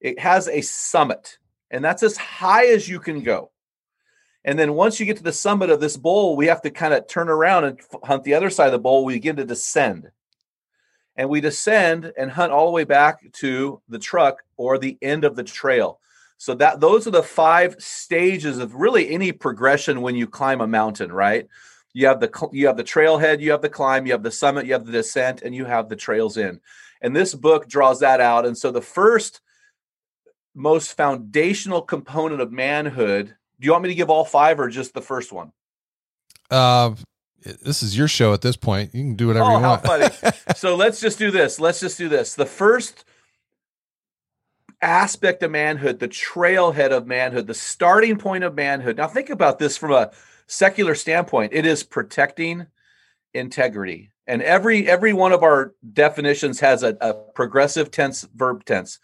It 0.00 0.18
has 0.18 0.48
a 0.48 0.62
summit, 0.62 1.38
and 1.74 1.84
that's 1.84 2.04
as 2.04 2.16
high 2.16 2.66
as 2.66 2.88
you 2.88 3.00
can 3.00 3.22
go. 3.22 3.50
And 4.44 4.56
then 4.56 4.74
once 4.74 5.00
you 5.00 5.06
get 5.06 5.16
to 5.16 5.24
the 5.24 5.32
summit 5.32 5.70
of 5.70 5.80
this 5.80 5.96
bowl, 5.96 6.36
we 6.36 6.46
have 6.46 6.62
to 6.62 6.70
kind 6.70 6.94
of 6.94 7.08
turn 7.08 7.28
around 7.28 7.64
and 7.64 7.80
hunt 8.04 8.22
the 8.22 8.34
other 8.34 8.48
side 8.48 8.66
of 8.66 8.72
the 8.72 8.78
bowl. 8.78 9.04
We 9.04 9.14
begin 9.14 9.36
to 9.36 9.44
descend. 9.44 10.12
And 11.16 11.28
we 11.28 11.40
descend 11.40 12.12
and 12.16 12.30
hunt 12.30 12.52
all 12.52 12.66
the 12.66 12.72
way 12.72 12.84
back 12.84 13.32
to 13.34 13.80
the 13.88 13.98
truck 13.98 14.44
or 14.56 14.78
the 14.78 14.96
end 15.02 15.24
of 15.24 15.34
the 15.34 15.42
trail. 15.42 15.98
So 16.38 16.54
that 16.54 16.78
those 16.78 17.08
are 17.08 17.12
the 17.12 17.22
five 17.24 17.76
stages 17.80 18.58
of 18.58 18.76
really 18.76 19.10
any 19.10 19.32
progression 19.32 20.00
when 20.00 20.14
you 20.14 20.28
climb 20.28 20.60
a 20.60 20.68
mountain, 20.68 21.10
right? 21.10 21.48
You 21.92 22.06
have 22.06 22.20
the 22.20 22.48
you 22.52 22.68
have 22.68 22.76
the 22.76 22.84
trailhead, 22.84 23.40
you 23.40 23.50
have 23.50 23.62
the 23.62 23.68
climb, 23.68 24.06
you 24.06 24.12
have 24.12 24.22
the 24.22 24.30
summit, 24.30 24.66
you 24.66 24.74
have 24.74 24.86
the 24.86 24.92
descent, 24.92 25.42
and 25.42 25.54
you 25.54 25.64
have 25.64 25.88
the 25.88 25.96
trails 25.96 26.36
in. 26.36 26.60
And 27.02 27.16
this 27.16 27.34
book 27.34 27.68
draws 27.68 28.00
that 28.00 28.20
out. 28.20 28.46
And 28.46 28.56
so 28.56 28.70
the 28.70 28.80
first 28.80 29.40
most 30.54 30.96
foundational 30.96 31.82
component 31.82 32.40
of 32.40 32.52
manhood 32.52 33.34
do 33.60 33.66
you 33.66 33.72
want 33.72 33.84
me 33.84 33.88
to 33.88 33.94
give 33.94 34.10
all 34.10 34.24
five 34.24 34.58
or 34.58 34.68
just 34.68 34.94
the 34.94 35.02
first 35.02 35.32
one? 35.32 35.52
Uh, 36.50 36.94
this 37.62 37.82
is 37.82 37.96
your 37.96 38.08
show 38.08 38.32
at 38.32 38.40
this 38.40 38.56
point. 38.56 38.94
You 38.94 39.02
can 39.02 39.14
do 39.14 39.28
whatever 39.28 39.46
oh, 39.46 39.56
you 39.56 39.62
want. 39.62 39.84
funny. 39.84 40.08
so 40.56 40.76
let's 40.76 41.00
just 41.00 41.18
do 41.18 41.30
this. 41.30 41.60
Let's 41.60 41.80
just 41.80 41.98
do 41.98 42.08
this. 42.08 42.34
The 42.34 42.46
first 42.46 43.04
aspect 44.82 45.42
of 45.42 45.50
manhood, 45.50 45.98
the 45.98 46.08
trailhead 46.08 46.90
of 46.90 47.06
manhood, 47.06 47.46
the 47.46 47.54
starting 47.54 48.18
point 48.18 48.44
of 48.44 48.54
manhood. 48.54 48.96
Now, 48.96 49.06
think 49.06 49.30
about 49.30 49.58
this 49.58 49.76
from 49.76 49.92
a 49.92 50.10
secular 50.46 50.94
standpoint. 50.94 51.52
It 51.54 51.64
is 51.64 51.82
protecting 51.82 52.66
integrity. 53.32 54.10
And 54.26 54.42
every 54.42 54.88
every 54.88 55.12
one 55.12 55.32
of 55.32 55.42
our 55.42 55.74
definitions 55.92 56.60
has 56.60 56.82
a, 56.82 56.96
a 57.00 57.14
progressive 57.14 57.90
tense 57.90 58.26
verb 58.34 58.64
tense. 58.64 58.98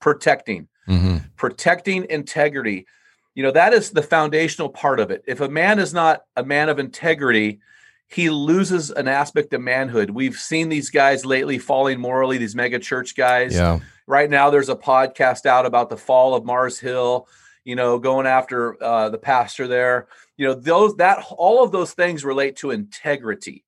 Protecting. 0.00 0.68
Hmm 0.86 1.18
Protecting 1.36 2.06
integrity. 2.10 2.86
You 3.34 3.42
know, 3.42 3.50
that 3.52 3.72
is 3.72 3.90
the 3.90 4.02
foundational 4.02 4.68
part 4.68 5.00
of 5.00 5.10
it. 5.10 5.24
If 5.26 5.40
a 5.40 5.48
man 5.48 5.78
is 5.78 5.94
not 5.94 6.22
a 6.36 6.44
man 6.44 6.68
of 6.68 6.78
integrity, 6.78 7.60
he 8.08 8.28
loses 8.28 8.90
an 8.90 9.08
aspect 9.08 9.54
of 9.54 9.62
manhood. 9.62 10.10
We've 10.10 10.36
seen 10.36 10.68
these 10.68 10.90
guys 10.90 11.24
lately 11.24 11.58
falling 11.58 11.98
morally, 11.98 12.36
these 12.36 12.54
mega 12.54 12.78
church 12.78 13.16
guys. 13.16 13.54
Yeah. 13.54 13.80
Right 14.06 14.28
now, 14.28 14.50
there's 14.50 14.68
a 14.68 14.76
podcast 14.76 15.46
out 15.46 15.64
about 15.64 15.88
the 15.88 15.96
fall 15.96 16.34
of 16.34 16.44
Mars 16.44 16.78
Hill, 16.78 17.26
you 17.64 17.74
know, 17.74 17.98
going 17.98 18.26
after 18.26 18.82
uh, 18.82 19.08
the 19.08 19.18
pastor 19.18 19.66
there. 19.66 20.08
You 20.36 20.48
know, 20.48 20.54
those 20.54 20.96
that 20.96 21.24
all 21.30 21.64
of 21.64 21.72
those 21.72 21.92
things 21.92 22.24
relate 22.24 22.56
to 22.56 22.70
integrity. 22.70 23.64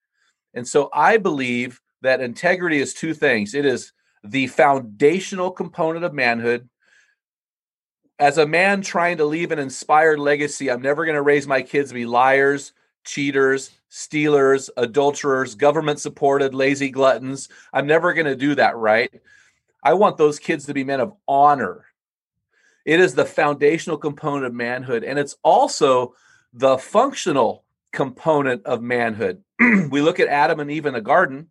And 0.52 0.68
so 0.68 0.90
I 0.92 1.16
believe 1.16 1.80
that 2.02 2.20
integrity 2.20 2.80
is 2.80 2.92
two 2.92 3.14
things. 3.14 3.54
It 3.54 3.64
is 3.64 3.92
the 4.22 4.46
foundational 4.48 5.50
component 5.50 6.04
of 6.04 6.12
manhood. 6.12 6.68
As 8.18 8.38
a 8.38 8.46
man 8.46 8.80
trying 8.80 9.16
to 9.16 9.24
leave 9.24 9.50
an 9.50 9.58
inspired 9.58 10.18
legacy, 10.18 10.70
I'm 10.70 10.82
never 10.82 11.04
going 11.04 11.16
to 11.16 11.22
raise 11.22 11.46
my 11.46 11.62
kids 11.62 11.90
to 11.90 11.94
be 11.94 12.06
liars, 12.06 12.72
cheaters, 13.04 13.70
stealers, 13.88 14.70
adulterers, 14.76 15.54
government 15.54 16.00
supported, 16.00 16.54
lazy 16.54 16.90
gluttons. 16.90 17.48
I'm 17.72 17.86
never 17.86 18.14
going 18.14 18.26
to 18.26 18.36
do 18.36 18.54
that, 18.54 18.76
right? 18.76 19.10
I 19.82 19.94
want 19.94 20.16
those 20.16 20.38
kids 20.38 20.66
to 20.66 20.74
be 20.74 20.84
men 20.84 21.00
of 21.00 21.14
honor. 21.28 21.86
It 22.84 23.00
is 23.00 23.14
the 23.14 23.24
foundational 23.24 23.98
component 23.98 24.46
of 24.46 24.54
manhood, 24.54 25.04
and 25.04 25.18
it's 25.18 25.36
also 25.42 26.14
the 26.52 26.78
functional 26.78 27.64
component 27.92 28.64
of 28.64 28.82
manhood. 28.82 29.42
we 29.90 30.00
look 30.00 30.20
at 30.20 30.28
Adam 30.28 30.60
and 30.60 30.70
Eve 30.70 30.86
in 30.86 30.94
the 30.94 31.00
garden. 31.00 31.50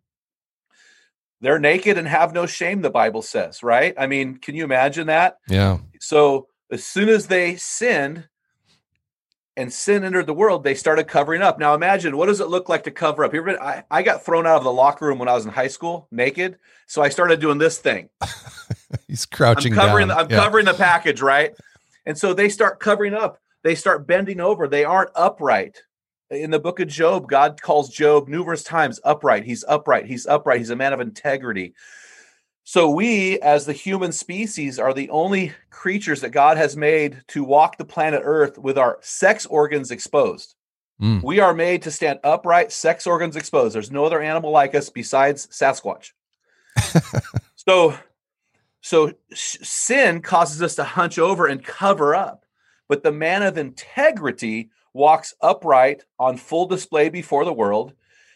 They're 1.40 1.58
naked 1.58 1.98
and 1.98 2.08
have 2.08 2.32
no 2.32 2.46
shame, 2.46 2.80
the 2.80 2.90
Bible 2.90 3.22
says, 3.22 3.62
right? 3.62 3.94
I 3.98 4.06
mean, 4.06 4.36
can 4.36 4.54
you 4.54 4.64
imagine 4.64 5.08
that? 5.08 5.38
Yeah. 5.48 5.78
So 6.00 6.48
as 6.70 6.84
soon 6.84 7.08
as 7.08 7.26
they 7.28 7.56
sinned 7.56 8.28
and 9.56 9.72
sin 9.72 10.02
entered 10.02 10.26
the 10.26 10.34
world, 10.34 10.64
they 10.64 10.74
started 10.74 11.06
covering 11.06 11.40
up. 11.42 11.58
Now 11.58 11.74
imagine 11.74 12.16
what 12.16 12.26
does 12.26 12.40
it 12.40 12.48
look 12.48 12.68
like 12.68 12.84
to 12.84 12.90
cover 12.90 13.24
up? 13.24 13.30
Been- 13.32 13.58
I, 13.60 13.84
I 13.90 14.02
got 14.02 14.24
thrown 14.24 14.46
out 14.46 14.56
of 14.56 14.64
the 14.64 14.72
locker 14.72 15.06
room 15.06 15.18
when 15.18 15.28
I 15.28 15.34
was 15.34 15.44
in 15.44 15.52
high 15.52 15.68
school 15.68 16.08
naked. 16.10 16.58
So 16.86 17.02
I 17.02 17.08
started 17.08 17.40
doing 17.40 17.58
this 17.58 17.78
thing. 17.78 18.08
He's 19.06 19.26
crouching 19.26 19.72
I'm 19.74 19.78
covering 19.78 20.08
down. 20.08 20.16
the, 20.16 20.22
I'm 20.24 20.30
Yeah. 20.30 20.44
covering 20.44 20.64
the 20.66 20.74
package, 20.74 21.20
right? 21.22 21.54
And 22.06 22.18
so 22.18 22.34
they 22.34 22.48
start 22.48 22.80
covering 22.80 23.14
up. 23.14 23.40
They 23.62 23.74
start 23.74 24.06
bending 24.06 24.40
over. 24.40 24.66
They 24.68 24.84
aren't 24.84 25.10
upright. 25.14 25.82
In 26.30 26.50
the 26.50 26.58
book 26.58 26.80
of 26.80 26.88
Job, 26.88 27.28
God 27.28 27.60
calls 27.62 27.88
Job 27.90 28.28
numerous 28.28 28.62
times 28.64 28.98
upright. 29.04 29.44
He's 29.44 29.64
upright. 29.68 30.06
He's 30.06 30.26
upright. 30.26 30.58
He's 30.58 30.70
a 30.70 30.76
man 30.76 30.92
of 30.92 31.00
integrity. 31.00 31.74
So 32.66 32.88
we, 32.88 33.38
as 33.40 33.66
the 33.66 33.74
human 33.74 34.10
species, 34.10 34.78
are 34.78 34.94
the 34.94 35.10
only 35.10 35.52
creatures 35.70 36.22
that 36.22 36.30
God 36.30 36.56
has 36.56 36.78
made 36.78 37.22
to 37.28 37.44
walk 37.44 37.76
the 37.76 37.84
planet 37.84 38.22
Earth 38.24 38.58
with 38.58 38.78
our 38.78 38.98
sex 39.02 39.44
organs 39.44 39.90
exposed. 39.90 40.54
Mm. 41.00 41.22
We 41.22 41.40
are 41.40 41.52
made 41.52 41.82
to 41.82 41.90
stand 41.90 42.20
upright, 42.24 42.72
sex 42.72 43.06
organs 43.06 43.36
exposed. 43.36 43.74
There's 43.74 43.90
no 43.90 44.06
other 44.06 44.22
animal 44.22 44.50
like 44.50 44.74
us 44.74 44.88
besides 44.88 45.46
Sasquatch. 45.48 46.12
so, 47.56 47.98
so 48.80 49.12
sin 49.34 50.22
causes 50.22 50.62
us 50.62 50.74
to 50.76 50.84
hunch 50.84 51.18
over 51.18 51.46
and 51.46 51.62
cover 51.62 52.14
up, 52.14 52.46
but 52.88 53.02
the 53.02 53.12
man 53.12 53.42
of 53.42 53.58
integrity 53.58 54.70
walks 54.94 55.34
upright 55.42 56.04
on 56.18 56.38
full 56.38 56.66
display 56.66 57.10
before 57.10 57.44
the 57.44 57.52
world. 57.52 57.92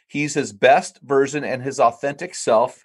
He's 0.06 0.34
his 0.34 0.52
best 0.52 1.00
version 1.00 1.44
and 1.44 1.62
his 1.62 1.80
authentic 1.80 2.34
self, 2.34 2.84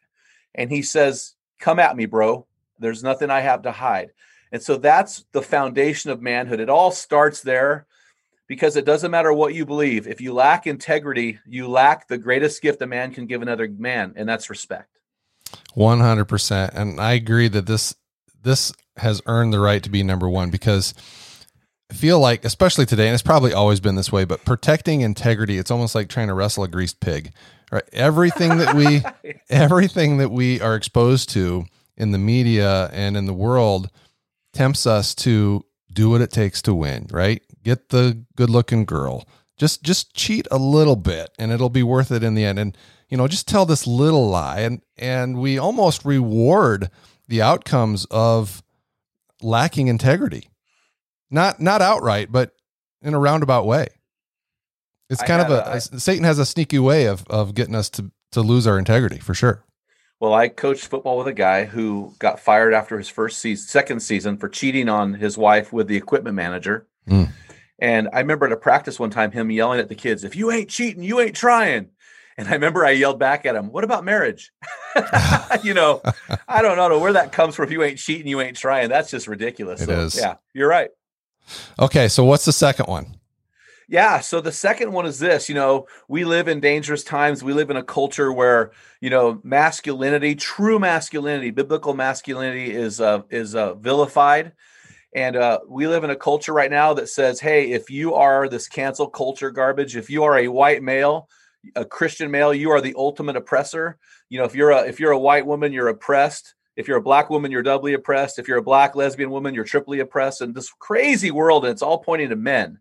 and 0.55 0.69
he 0.69 0.81
says, 0.81 1.35
"Come 1.59 1.79
at 1.79 1.95
me, 1.95 2.05
bro. 2.05 2.45
There's 2.79 3.03
nothing 3.03 3.29
I 3.29 3.41
have 3.41 3.63
to 3.63 3.71
hide." 3.71 4.11
And 4.51 4.61
so 4.61 4.77
that's 4.77 5.25
the 5.31 5.41
foundation 5.41 6.11
of 6.11 6.21
manhood. 6.21 6.59
It 6.59 6.69
all 6.69 6.91
starts 6.91 7.41
there 7.41 7.87
because 8.47 8.75
it 8.75 8.85
doesn't 8.85 9.11
matter 9.11 9.33
what 9.33 9.55
you 9.55 9.65
believe. 9.65 10.07
If 10.07 10.21
you 10.21 10.33
lack 10.33 10.67
integrity, 10.67 11.39
you 11.47 11.67
lack 11.67 12.07
the 12.07 12.17
greatest 12.17 12.61
gift 12.61 12.81
a 12.81 12.87
man 12.87 13.13
can 13.13 13.25
give 13.25 13.41
another 13.41 13.67
man, 13.67 14.13
and 14.15 14.29
that's 14.29 14.49
respect. 14.49 14.99
One 15.73 15.99
hundred 15.99 16.25
percent, 16.25 16.73
and 16.75 16.99
I 16.99 17.13
agree 17.13 17.47
that 17.47 17.65
this 17.65 17.95
this 18.43 18.73
has 18.97 19.21
earned 19.25 19.53
the 19.53 19.59
right 19.59 19.81
to 19.81 19.89
be 19.89 20.03
number 20.03 20.29
one 20.29 20.49
because 20.51 20.93
I 21.89 21.95
feel 21.95 22.19
like, 22.19 22.45
especially 22.45 22.85
today, 22.85 23.07
and 23.07 23.13
it's 23.13 23.23
probably 23.23 23.53
always 23.53 23.79
been 23.79 23.95
this 23.95 24.11
way, 24.11 24.25
but 24.25 24.45
protecting 24.45 25.01
integrity, 25.01 25.57
it's 25.57 25.71
almost 25.71 25.95
like 25.95 26.09
trying 26.09 26.27
to 26.27 26.33
wrestle 26.33 26.63
a 26.63 26.67
greased 26.67 26.99
pig. 26.99 27.33
Right, 27.73 27.89
everything 27.91 28.57
that 28.57 28.75
we 28.75 29.03
everything 29.49 30.17
that 30.17 30.29
we 30.29 30.61
are 30.61 30.75
exposed 30.75 31.29
to 31.31 31.65
in 31.97 32.11
the 32.11 32.17
media 32.17 32.89
and 32.93 33.17
in 33.17 33.25
the 33.25 33.33
world 33.33 33.89
tempts 34.53 34.85
us 34.85 35.15
to 35.15 35.65
do 35.91 36.09
what 36.09 36.21
it 36.21 36.31
takes 36.31 36.61
to 36.63 36.73
win. 36.73 37.07
Right, 37.09 37.41
get 37.63 37.89
the 37.89 38.23
good 38.35 38.49
looking 38.49 38.85
girl. 38.85 39.27
Just 39.57 39.83
just 39.83 40.13
cheat 40.13 40.47
a 40.51 40.57
little 40.57 40.95
bit, 40.95 41.31
and 41.39 41.51
it'll 41.51 41.69
be 41.69 41.83
worth 41.83 42.11
it 42.11 42.23
in 42.23 42.35
the 42.35 42.45
end. 42.45 42.59
And 42.59 42.77
you 43.13 43.17
know 43.17 43.27
just 43.27 43.47
tell 43.47 43.67
this 43.67 43.85
little 43.85 44.27
lie 44.27 44.61
and 44.61 44.81
and 44.97 45.37
we 45.37 45.59
almost 45.59 46.03
reward 46.03 46.89
the 47.27 47.43
outcomes 47.43 48.05
of 48.09 48.63
lacking 49.39 49.87
integrity 49.87 50.49
not 51.29 51.61
not 51.61 51.79
outright 51.79 52.31
but 52.31 52.53
in 53.03 53.13
a 53.13 53.19
roundabout 53.19 53.67
way 53.67 53.87
it's 55.09 55.21
kind 55.23 55.41
of 55.41 55.49
a, 55.49 55.59
a- 55.69 55.75
I- 55.75 55.79
satan 55.79 56.23
has 56.23 56.39
a 56.39 56.45
sneaky 56.45 56.79
way 56.79 57.05
of 57.07 57.25
of 57.27 57.53
getting 57.55 57.75
us 57.75 57.89
to 57.91 58.11
to 58.31 58.41
lose 58.41 58.65
our 58.67 58.79
integrity 58.79 59.19
for 59.19 59.33
sure 59.33 59.63
Well, 60.19 60.33
I 60.33 60.47
coached 60.47 60.87
football 60.87 61.17
with 61.17 61.27
a 61.27 61.33
guy 61.33 61.65
who 61.65 62.13
got 62.19 62.39
fired 62.39 62.73
after 62.73 62.97
his 62.97 63.09
first 63.09 63.39
season, 63.39 63.67
second 63.67 63.99
season 63.99 64.37
for 64.37 64.47
cheating 64.47 64.87
on 64.89 65.13
his 65.15 65.37
wife 65.37 65.73
with 65.73 65.87
the 65.87 65.97
equipment 65.97 66.35
manager. 66.37 66.87
Mm. 67.09 67.27
And 67.79 68.07
I 68.13 68.19
remember 68.19 68.45
at 68.45 68.53
a 68.53 68.57
practice 68.57 68.97
one 68.99 69.09
time 69.09 69.31
him 69.31 69.51
yelling 69.51 69.81
at 69.81 69.89
the 69.89 69.95
kids, 69.95 70.23
"If 70.23 70.35
you 70.37 70.49
ain't 70.49 70.69
cheating, 70.69 71.03
you 71.03 71.19
ain't 71.19 71.35
trying." 71.35 71.89
And 72.37 72.47
I 72.47 72.53
remember 72.53 72.85
I 72.85 72.91
yelled 72.91 73.19
back 73.19 73.45
at 73.45 73.55
him, 73.55 73.69
"What 73.73 73.83
about 73.83 74.05
marriage?" 74.05 74.51
you 75.63 75.73
know, 75.73 76.01
I 76.47 76.61
don't 76.61 76.77
know 76.77 76.99
where 76.99 77.13
that 77.13 77.31
comes 77.33 77.55
from. 77.55 77.65
If 77.65 77.71
you 77.71 77.83
ain't 77.83 77.97
cheating, 77.99 78.27
you 78.27 78.39
ain't 78.39 78.55
trying. 78.55 78.87
That's 78.89 79.11
just 79.11 79.27
ridiculous. 79.27 79.81
It 79.81 79.87
So, 79.87 79.99
is. 80.05 80.15
Yeah, 80.15 80.35
you're 80.53 80.69
right. 80.69 80.89
okay 81.79 82.07
so 82.07 82.23
what's 82.23 82.45
the 82.45 82.53
second 82.53 82.85
one 82.87 83.17
Yeah. 83.87 84.19
So 84.21 84.41
the 84.41 84.51
second 84.51 84.91
one 84.91 85.05
is 85.05 85.19
this 85.19 85.49
you 85.49 85.55
know, 85.55 85.87
we 86.07 86.25
live 86.25 86.47
in 86.47 86.59
dangerous 86.59 87.03
times. 87.03 87.43
We 87.43 87.53
live 87.53 87.69
in 87.69 87.77
a 87.77 87.83
culture 87.83 88.31
where, 88.31 88.71
you 89.01 89.09
know, 89.09 89.41
masculinity, 89.43 90.35
true 90.35 90.79
masculinity, 90.79 91.51
biblical 91.51 91.93
masculinity 91.93 92.71
is 92.71 93.01
uh, 93.01 93.21
is 93.29 93.55
uh, 93.55 93.75
vilified. 93.75 94.53
And 95.15 95.35
uh, 95.35 95.59
we 95.67 95.87
live 95.87 96.03
in 96.03 96.09
a 96.09 96.15
culture 96.15 96.53
right 96.53 96.71
now 96.71 96.95
that 96.95 97.07
says, 97.07 97.39
hey, 97.39 97.71
if 97.71 97.89
you 97.89 98.15
are 98.15 98.49
this 98.49 98.67
cancel 98.67 99.07
culture 99.07 99.51
garbage, 99.51 99.95
if 99.95 100.09
you 100.09 100.23
are 100.23 100.39
a 100.39 100.47
white 100.47 100.81
male, 100.81 101.29
a 101.75 101.85
Christian 101.85 102.31
male, 102.31 102.51
you 102.53 102.71
are 102.71 102.81
the 102.81 102.95
ultimate 102.97 103.35
oppressor. 103.35 103.97
You 104.29 104.39
know, 104.39 104.45
if 104.45 104.55
you're 104.55 104.71
a 104.71 104.83
if 104.83 104.99
you're 104.99 105.11
a 105.11 105.19
white 105.19 105.45
woman, 105.45 105.71
you're 105.71 105.89
oppressed. 105.89 106.55
If 106.75 106.87
you're 106.87 106.97
a 106.97 107.03
black 107.03 107.29
woman, 107.29 107.51
you're 107.51 107.61
doubly 107.61 107.93
oppressed. 107.93 108.39
If 108.39 108.47
you're 108.47 108.57
a 108.57 108.63
black 108.63 108.95
lesbian 108.95 109.29
woman, 109.29 109.53
you're 109.53 109.63
triply 109.63 109.99
oppressed. 109.99 110.41
And 110.41 110.55
this 110.55 110.71
crazy 110.79 111.29
world, 111.29 111.65
and 111.65 111.71
it's 111.71 111.83
all 111.83 111.99
pointing 111.99 112.29
to 112.29 112.35
men. 112.35 112.79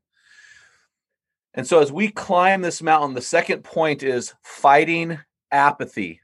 And 1.54 1.66
so, 1.66 1.80
as 1.80 1.92
we 1.92 2.08
climb 2.08 2.62
this 2.62 2.82
mountain, 2.82 3.14
the 3.14 3.20
second 3.20 3.62
point 3.62 4.02
is 4.02 4.34
fighting 4.42 5.18
apathy. 5.50 6.20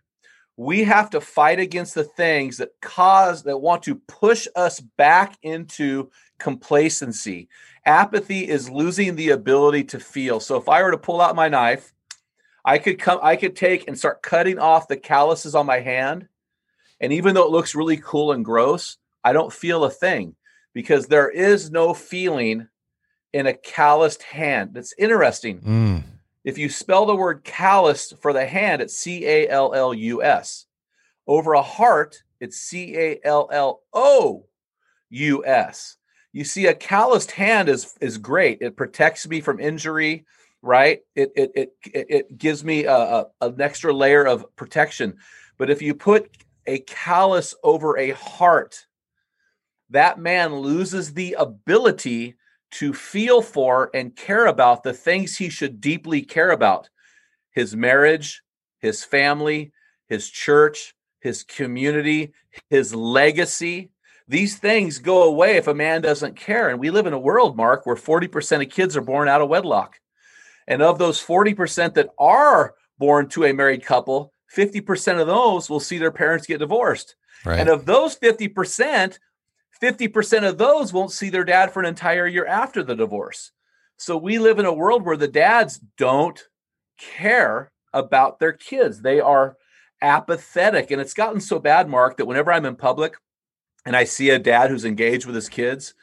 We 0.56 0.84
have 0.84 1.10
to 1.10 1.20
fight 1.20 1.60
against 1.60 1.94
the 1.94 2.04
things 2.04 2.56
that 2.56 2.70
cause, 2.80 3.42
that 3.44 3.58
want 3.58 3.82
to 3.84 3.96
push 4.08 4.48
us 4.56 4.80
back 4.80 5.38
into 5.42 6.10
complacency. 6.38 7.48
Apathy 7.84 8.48
is 8.48 8.70
losing 8.70 9.14
the 9.14 9.30
ability 9.30 9.84
to 9.84 10.00
feel. 10.00 10.40
So, 10.40 10.56
if 10.56 10.68
I 10.68 10.82
were 10.82 10.92
to 10.92 10.98
pull 10.98 11.20
out 11.20 11.36
my 11.36 11.48
knife, 11.48 11.92
I 12.64 12.78
could 12.78 12.98
come, 12.98 13.20
I 13.22 13.36
could 13.36 13.54
take 13.54 13.86
and 13.86 13.98
start 13.98 14.22
cutting 14.22 14.58
off 14.58 14.88
the 14.88 14.96
calluses 14.96 15.54
on 15.54 15.66
my 15.66 15.80
hand. 15.80 16.26
And 17.00 17.12
even 17.12 17.34
though 17.34 17.44
it 17.44 17.50
looks 17.52 17.74
really 17.74 17.98
cool 17.98 18.32
and 18.32 18.44
gross, 18.44 18.96
I 19.22 19.32
don't 19.32 19.52
feel 19.52 19.84
a 19.84 19.90
thing 19.90 20.34
because 20.72 21.06
there 21.06 21.30
is 21.30 21.70
no 21.70 21.94
feeling 21.94 22.68
in 23.32 23.46
a 23.46 23.54
calloused 23.54 24.22
hand. 24.22 24.70
That's 24.74 24.94
interesting. 24.98 25.60
Mm. 25.60 26.02
If 26.44 26.56
you 26.56 26.68
spell 26.70 27.06
the 27.06 27.14
word 27.16 27.44
callous 27.44 28.12
for 28.20 28.32
the 28.32 28.46
hand, 28.46 28.80
it's 28.80 28.96
C 28.96 29.26
A 29.26 29.48
L 29.48 29.74
L 29.74 29.92
U 29.92 30.22
S. 30.22 30.66
Over 31.26 31.52
a 31.54 31.62
heart, 31.62 32.22
it's 32.40 32.56
C 32.58 32.96
A 32.96 33.20
L 33.24 33.48
L 33.52 33.82
O 33.92 34.46
U 35.10 35.44
S. 35.44 35.96
You 36.32 36.44
see, 36.44 36.66
a 36.66 36.74
calloused 36.74 37.32
hand 37.32 37.68
is 37.68 37.94
is 38.00 38.18
great. 38.18 38.62
It 38.62 38.76
protects 38.76 39.26
me 39.28 39.40
from 39.40 39.60
injury. 39.60 40.24
right? 40.62 41.00
It 41.14 41.32
it 41.36 41.50
it 41.54 41.72
it 41.84 42.38
gives 42.38 42.64
me 42.64 42.84
a, 42.84 42.94
a, 42.94 43.26
an 43.40 43.60
extra 43.60 43.92
layer 43.92 44.26
of 44.26 44.44
protection. 44.56 45.16
But 45.56 45.70
if 45.70 45.82
you 45.82 45.94
put 45.94 46.30
a 46.66 46.80
callus 46.80 47.54
over 47.62 47.96
a 47.96 48.10
heart, 48.10 48.86
that 49.90 50.18
man 50.18 50.56
loses 50.56 51.14
the 51.14 51.34
ability 51.38 52.36
to 52.70 52.92
feel 52.92 53.42
for 53.42 53.90
and 53.94 54.14
care 54.14 54.46
about 54.46 54.83
the 54.83 54.92
things 54.92 55.37
he 55.37 55.48
should 55.48 55.81
deeply 55.81 56.22
care 56.22 56.50
about 56.50 56.88
his 57.52 57.74
marriage, 57.74 58.42
his 58.78 59.04
family, 59.04 59.72
his 60.07 60.28
church, 60.28 60.94
his 61.20 61.42
community, 61.42 62.33
his 62.70 62.94
legacy. 62.94 63.90
These 64.28 64.59
things 64.59 64.98
go 64.98 65.24
away 65.24 65.57
if 65.57 65.66
a 65.66 65.74
man 65.74 66.02
doesn't 66.02 66.37
care. 66.37 66.68
And 66.68 66.78
we 66.78 66.90
live 66.90 67.07
in 67.07 67.14
a 67.14 67.18
world, 67.18 67.57
Mark, 67.57 67.87
where 67.87 67.96
40% 67.96 68.62
of 68.62 68.70
kids 68.70 68.96
are 68.96 69.02
born 69.02 69.28
out 69.28 69.40
of 69.40 69.48
wedlock. 69.48 69.98
And 70.66 70.83
of 70.83 70.98
those 70.98 71.22
40% 71.22 71.94
that 71.94 72.11
are 72.18 72.74
born 72.98 73.28
to 73.31 73.44
a 73.44 73.54
married 73.54 73.85
couple, 73.85 74.33
50% 74.54 75.20
of 75.20 75.26
those 75.26 75.70
will 75.70 75.81
see 75.81 75.98
their 75.98 76.12
parents 76.12 76.46
get 76.46 76.59
divorced. 76.59 77.16
Right. 77.44 77.61
And 77.61 77.68
of 77.68 77.87
those 77.87 78.16
50%, 78.16 79.18
50% 79.80 80.48
of 80.48 80.58
those 80.58 80.92
won't 80.92 81.12
see 81.12 81.30
their 81.30 81.44
dad 81.44 81.72
for 81.72 81.80
an 81.80 81.86
entire 81.86 82.26
year 82.26 82.46
after 82.46 82.82
the 82.82 82.96
divorce. 82.96 83.52
So 83.96 84.16
we 84.16 84.38
live 84.38 84.58
in 84.58 84.66
a 84.66 84.72
world 84.72 85.04
where 85.04 85.16
the 85.16 85.28
dads 85.28 85.80
don't 85.96 86.40
care 86.98 87.72
about 87.92 88.38
their 88.38 88.52
kids. 88.52 89.00
They 89.00 89.20
are 89.20 89.56
apathetic. 90.02 90.90
And 90.90 91.00
it's 91.00 91.14
gotten 91.14 91.40
so 91.40 91.58
bad, 91.58 91.88
Mark, 91.88 92.16
that 92.16 92.26
whenever 92.26 92.52
I'm 92.52 92.64
in 92.64 92.76
public 92.76 93.16
and 93.84 93.96
I 93.96 94.04
see 94.04 94.30
a 94.30 94.38
dad 94.38 94.70
who's 94.70 94.84
engaged 94.84 95.26
with 95.26 95.34
his 95.34 95.48
kids, 95.48 95.94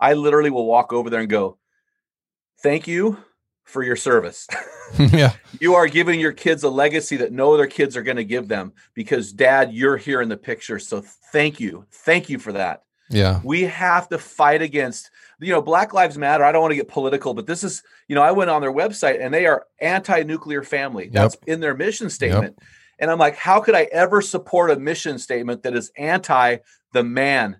I 0.00 0.14
literally 0.14 0.50
will 0.50 0.66
walk 0.66 0.92
over 0.92 1.10
there 1.10 1.20
and 1.20 1.30
go, 1.30 1.58
Thank 2.60 2.88
you 2.88 3.18
for 3.64 3.84
your 3.84 3.96
service. 3.96 4.48
yeah. 4.98 5.32
You 5.60 5.74
are 5.74 5.86
giving 5.86 6.20
your 6.20 6.32
kids 6.32 6.62
a 6.62 6.68
legacy 6.68 7.16
that 7.18 7.32
no 7.32 7.52
other 7.52 7.66
kids 7.66 7.96
are 7.96 8.02
going 8.02 8.16
to 8.16 8.24
give 8.24 8.48
them 8.48 8.72
because 8.94 9.32
dad, 9.32 9.72
you're 9.72 9.96
here 9.96 10.22
in 10.22 10.28
the 10.28 10.36
picture. 10.36 10.78
So 10.78 11.02
thank 11.32 11.60
you. 11.60 11.84
Thank 11.90 12.28
you 12.28 12.38
for 12.38 12.52
that. 12.52 12.84
Yeah. 13.10 13.40
We 13.44 13.62
have 13.62 14.08
to 14.08 14.18
fight 14.18 14.62
against, 14.62 15.10
you 15.40 15.52
know, 15.52 15.62
Black 15.62 15.94
Lives 15.94 16.18
Matter. 16.18 16.44
I 16.44 16.52
don't 16.52 16.62
want 16.62 16.72
to 16.72 16.76
get 16.76 16.88
political, 16.88 17.34
but 17.34 17.46
this 17.46 17.64
is, 17.64 17.82
you 18.08 18.14
know, 18.14 18.22
I 18.22 18.32
went 18.32 18.50
on 18.50 18.60
their 18.60 18.72
website 18.72 19.20
and 19.20 19.32
they 19.32 19.46
are 19.46 19.66
anti 19.80 20.22
nuclear 20.22 20.62
family. 20.62 21.08
That's 21.12 21.36
yep. 21.36 21.54
in 21.54 21.60
their 21.60 21.74
mission 21.74 22.10
statement. 22.10 22.56
Yep. 22.58 22.68
And 22.98 23.10
I'm 23.10 23.18
like, 23.18 23.36
how 23.36 23.60
could 23.60 23.74
I 23.74 23.84
ever 23.92 24.20
support 24.20 24.70
a 24.70 24.78
mission 24.78 25.18
statement 25.18 25.62
that 25.62 25.74
is 25.74 25.92
anti 25.96 26.58
the 26.92 27.04
man 27.04 27.58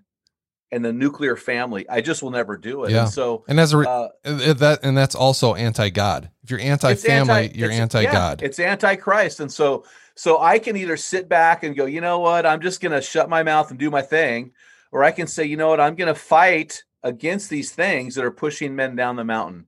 and 0.71 0.83
the 0.83 0.91
nuclear 0.91 1.35
family? 1.35 1.87
I 1.89 2.01
just 2.01 2.21
will 2.21 2.31
never 2.31 2.57
do 2.57 2.83
it. 2.83 2.91
Yeah. 2.91 3.03
And 3.03 3.09
so, 3.09 3.45
and 3.47 3.59
as 3.59 3.73
a 3.73 3.77
re- 3.77 3.85
uh, 3.87 4.09
that, 4.23 4.79
and 4.83 4.97
that's 4.97 5.15
also 5.15 5.55
anti 5.55 5.89
God. 5.89 6.29
If 6.43 6.51
you're 6.51 6.59
anti 6.59 6.95
family, 6.95 7.51
you're 7.55 7.71
anti 7.71 8.03
God. 8.05 8.41
Yeah, 8.41 8.47
it's 8.47 8.59
anti 8.59 8.95
Christ. 8.97 9.39
And 9.39 9.51
so, 9.51 9.85
so 10.15 10.39
I 10.41 10.59
can 10.59 10.75
either 10.75 10.97
sit 10.97 11.29
back 11.29 11.63
and 11.63 11.75
go, 11.75 11.85
you 11.85 12.01
know 12.01 12.19
what, 12.19 12.45
I'm 12.45 12.59
just 12.59 12.81
going 12.81 12.91
to 12.91 13.01
shut 13.01 13.29
my 13.29 13.41
mouth 13.41 13.69
and 13.69 13.79
do 13.79 13.89
my 13.89 14.01
thing, 14.01 14.51
or 14.91 15.03
I 15.03 15.11
can 15.11 15.27
say, 15.27 15.45
you 15.45 15.57
know 15.57 15.69
what, 15.69 15.79
I'm 15.79 15.95
going 15.95 16.13
to 16.13 16.19
fight 16.19 16.83
against 17.03 17.49
these 17.49 17.71
things 17.71 18.15
that 18.15 18.25
are 18.25 18.31
pushing 18.31 18.75
men 18.75 18.95
down 18.95 19.15
the 19.15 19.23
mountain. 19.23 19.67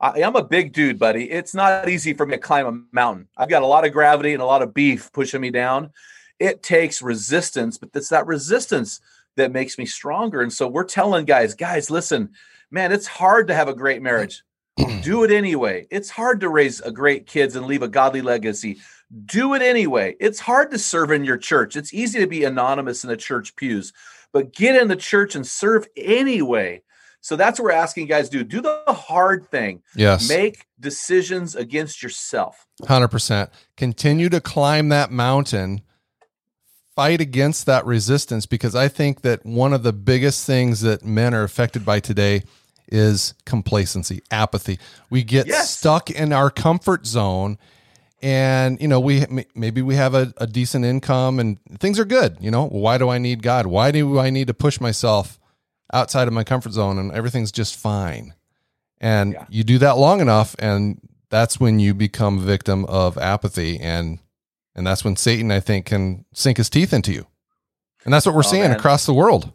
I, 0.00 0.20
am 0.20 0.36
a 0.36 0.44
big 0.44 0.72
dude, 0.72 0.98
buddy. 0.98 1.30
It's 1.30 1.54
not 1.54 1.88
easy 1.88 2.12
for 2.12 2.24
me 2.24 2.36
to 2.36 2.40
climb 2.40 2.66
a 2.66 2.94
mountain. 2.94 3.28
I've 3.36 3.48
got 3.48 3.62
a 3.62 3.66
lot 3.66 3.84
of 3.84 3.92
gravity 3.92 4.32
and 4.32 4.42
a 4.42 4.46
lot 4.46 4.62
of 4.62 4.74
beef 4.74 5.10
pushing 5.12 5.40
me 5.40 5.50
down. 5.50 5.90
It 6.38 6.62
takes 6.62 7.02
resistance, 7.02 7.78
but 7.78 7.90
it's 7.94 8.10
that 8.10 8.26
resistance 8.26 9.00
that 9.36 9.52
makes 9.52 9.76
me 9.76 9.86
stronger. 9.86 10.40
And 10.40 10.52
so 10.52 10.68
we're 10.68 10.84
telling 10.84 11.24
guys, 11.24 11.54
guys, 11.54 11.90
listen, 11.90 12.30
man, 12.70 12.92
it's 12.92 13.06
hard 13.06 13.48
to 13.48 13.54
have 13.54 13.68
a 13.68 13.74
great 13.74 14.02
marriage. 14.02 14.42
Do 15.02 15.24
it 15.24 15.32
anyway. 15.32 15.86
It's 15.90 16.10
hard 16.10 16.40
to 16.40 16.48
raise 16.48 16.80
a 16.80 16.92
great 16.92 17.26
kids 17.26 17.56
and 17.56 17.66
leave 17.66 17.82
a 17.82 17.88
godly 17.88 18.22
legacy. 18.22 18.78
Do 19.24 19.54
it 19.54 19.62
anyway. 19.62 20.16
It's 20.20 20.38
hard 20.38 20.70
to 20.70 20.78
serve 20.78 21.10
in 21.10 21.24
your 21.24 21.38
church. 21.38 21.76
It's 21.76 21.94
easy 21.94 22.20
to 22.20 22.26
be 22.26 22.44
anonymous 22.44 23.02
in 23.02 23.10
the 23.10 23.16
church 23.16 23.56
pews, 23.56 23.92
but 24.38 24.52
get 24.52 24.80
in 24.80 24.86
the 24.86 24.94
church 24.94 25.34
and 25.34 25.44
serve 25.44 25.88
anyway. 25.96 26.80
So 27.22 27.34
that's 27.34 27.58
what 27.58 27.64
we're 27.64 27.72
asking 27.72 28.04
you 28.04 28.08
guys 28.08 28.28
do. 28.28 28.44
Do 28.44 28.60
the 28.60 28.84
hard 28.86 29.50
thing. 29.50 29.82
Yes. 29.96 30.28
Make 30.28 30.64
decisions 30.78 31.56
against 31.56 32.04
yourself. 32.04 32.64
100%. 32.82 33.50
Continue 33.76 34.28
to 34.28 34.40
climb 34.40 34.90
that 34.90 35.10
mountain. 35.10 35.80
Fight 36.94 37.20
against 37.20 37.66
that 37.66 37.84
resistance 37.84 38.46
because 38.46 38.76
I 38.76 38.86
think 38.86 39.22
that 39.22 39.44
one 39.44 39.72
of 39.72 39.82
the 39.82 39.92
biggest 39.92 40.46
things 40.46 40.82
that 40.82 41.04
men 41.04 41.34
are 41.34 41.42
affected 41.42 41.84
by 41.84 41.98
today 41.98 42.44
is 42.86 43.34
complacency, 43.44 44.22
apathy. 44.30 44.78
We 45.10 45.24
get 45.24 45.48
yes. 45.48 45.76
stuck 45.76 46.12
in 46.12 46.32
our 46.32 46.48
comfort 46.48 47.06
zone 47.06 47.58
and 48.20 48.80
you 48.80 48.88
know 48.88 48.98
we 48.98 49.24
maybe 49.54 49.80
we 49.80 49.94
have 49.94 50.14
a, 50.14 50.32
a 50.38 50.46
decent 50.46 50.84
income 50.84 51.38
and 51.38 51.58
things 51.78 52.00
are 52.00 52.04
good 52.04 52.36
you 52.40 52.50
know 52.50 52.66
why 52.66 52.98
do 52.98 53.08
i 53.08 53.16
need 53.16 53.42
god 53.44 53.66
why 53.66 53.92
do 53.92 54.18
i 54.18 54.28
need 54.28 54.48
to 54.48 54.54
push 54.54 54.80
myself 54.80 55.38
outside 55.92 56.28
of 56.28 56.34
my 56.34 56.44
comfort 56.44 56.72
zone 56.72 56.98
and 56.98 57.12
everything's 57.12 57.52
just 57.52 57.76
fine. 57.76 58.34
And 59.00 59.32
yeah. 59.32 59.46
you 59.48 59.64
do 59.64 59.78
that 59.78 59.96
long 59.96 60.20
enough 60.20 60.56
and 60.58 61.00
that's 61.30 61.60
when 61.60 61.78
you 61.78 61.94
become 61.94 62.40
victim 62.40 62.84
of 62.86 63.18
apathy 63.18 63.78
and 63.78 64.18
and 64.74 64.86
that's 64.86 65.04
when 65.04 65.16
Satan 65.16 65.50
I 65.50 65.60
think 65.60 65.86
can 65.86 66.24
sink 66.32 66.56
his 66.56 66.70
teeth 66.70 66.92
into 66.92 67.12
you. 67.12 67.26
And 68.04 68.14
that's 68.14 68.24
what 68.26 68.34
we're 68.34 68.40
oh, 68.40 68.42
seeing 68.42 68.62
man. 68.62 68.76
across 68.76 69.06
the 69.06 69.14
world. 69.14 69.52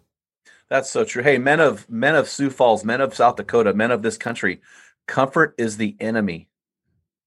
That's 0.70 0.90
so 0.90 1.06
true. 1.06 1.24
Hey, 1.24 1.38
men 1.38 1.60
of 1.60 1.90
men 1.90 2.16
of 2.16 2.28
Sioux 2.28 2.50
Falls, 2.50 2.84
men 2.84 3.00
of 3.00 3.14
South 3.14 3.36
Dakota, 3.36 3.74
men 3.74 3.92
of 3.92 4.02
this 4.02 4.18
country, 4.18 4.62
comfort 5.08 5.56
is 5.58 5.78
the 5.78 5.96
enemy. 6.00 6.50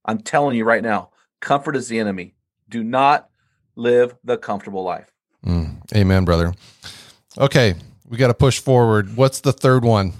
I'm 0.04 0.18
telling 0.18 0.56
you 0.56 0.64
right 0.64 0.82
now, 0.82 1.10
comfort 1.40 1.76
is 1.76 1.88
the 1.88 1.98
enemy. 1.98 2.34
Do 2.68 2.82
not 2.82 3.28
live 3.74 4.14
the 4.24 4.38
comfortable 4.38 4.82
life. 4.82 5.12
Mm, 5.44 5.80
amen, 5.94 6.24
brother. 6.24 6.54
Okay, 7.38 7.74
we 8.08 8.16
got 8.16 8.28
to 8.28 8.34
push 8.34 8.58
forward. 8.58 9.16
What's 9.16 9.40
the 9.40 9.52
third 9.52 9.84
one? 9.84 10.14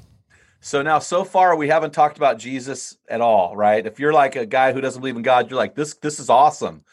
So 0.61 0.83
now, 0.83 0.98
so 0.98 1.24
far, 1.24 1.57
we 1.57 1.68
haven't 1.68 1.92
talked 1.92 2.16
about 2.16 2.38
Jesus 2.38 2.96
at 3.09 3.20
all, 3.20 3.57
right? 3.57 3.87
If 3.87 4.00
you're 4.00 4.12
like 4.12 4.37
a 4.37 4.46
guy 4.46 4.72
who 4.72 4.81
doesn't 4.81 5.00
believe 5.00 5.16
in 5.16 5.22
God, 5.22 5.48
you're 5.48 5.59
like, 5.59 5.74
this, 5.74 5.94
this 5.94 6.18
is 6.18 6.29
awesome. 6.29 6.85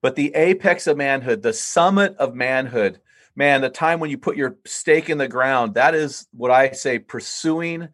But 0.00 0.16
the 0.16 0.34
apex 0.34 0.86
of 0.86 0.96
manhood, 0.96 1.42
the 1.42 1.52
summit 1.52 2.16
of 2.16 2.34
manhood, 2.34 3.00
man, 3.34 3.60
the 3.60 3.68
time 3.68 4.00
when 4.00 4.10
you 4.10 4.18
put 4.18 4.36
your 4.36 4.56
stake 4.64 5.10
in 5.10 5.18
the 5.18 5.28
ground, 5.28 5.74
that 5.74 5.94
is 5.94 6.26
what 6.32 6.50
I 6.50 6.70
say 6.70 6.98
pursuing 6.98 7.88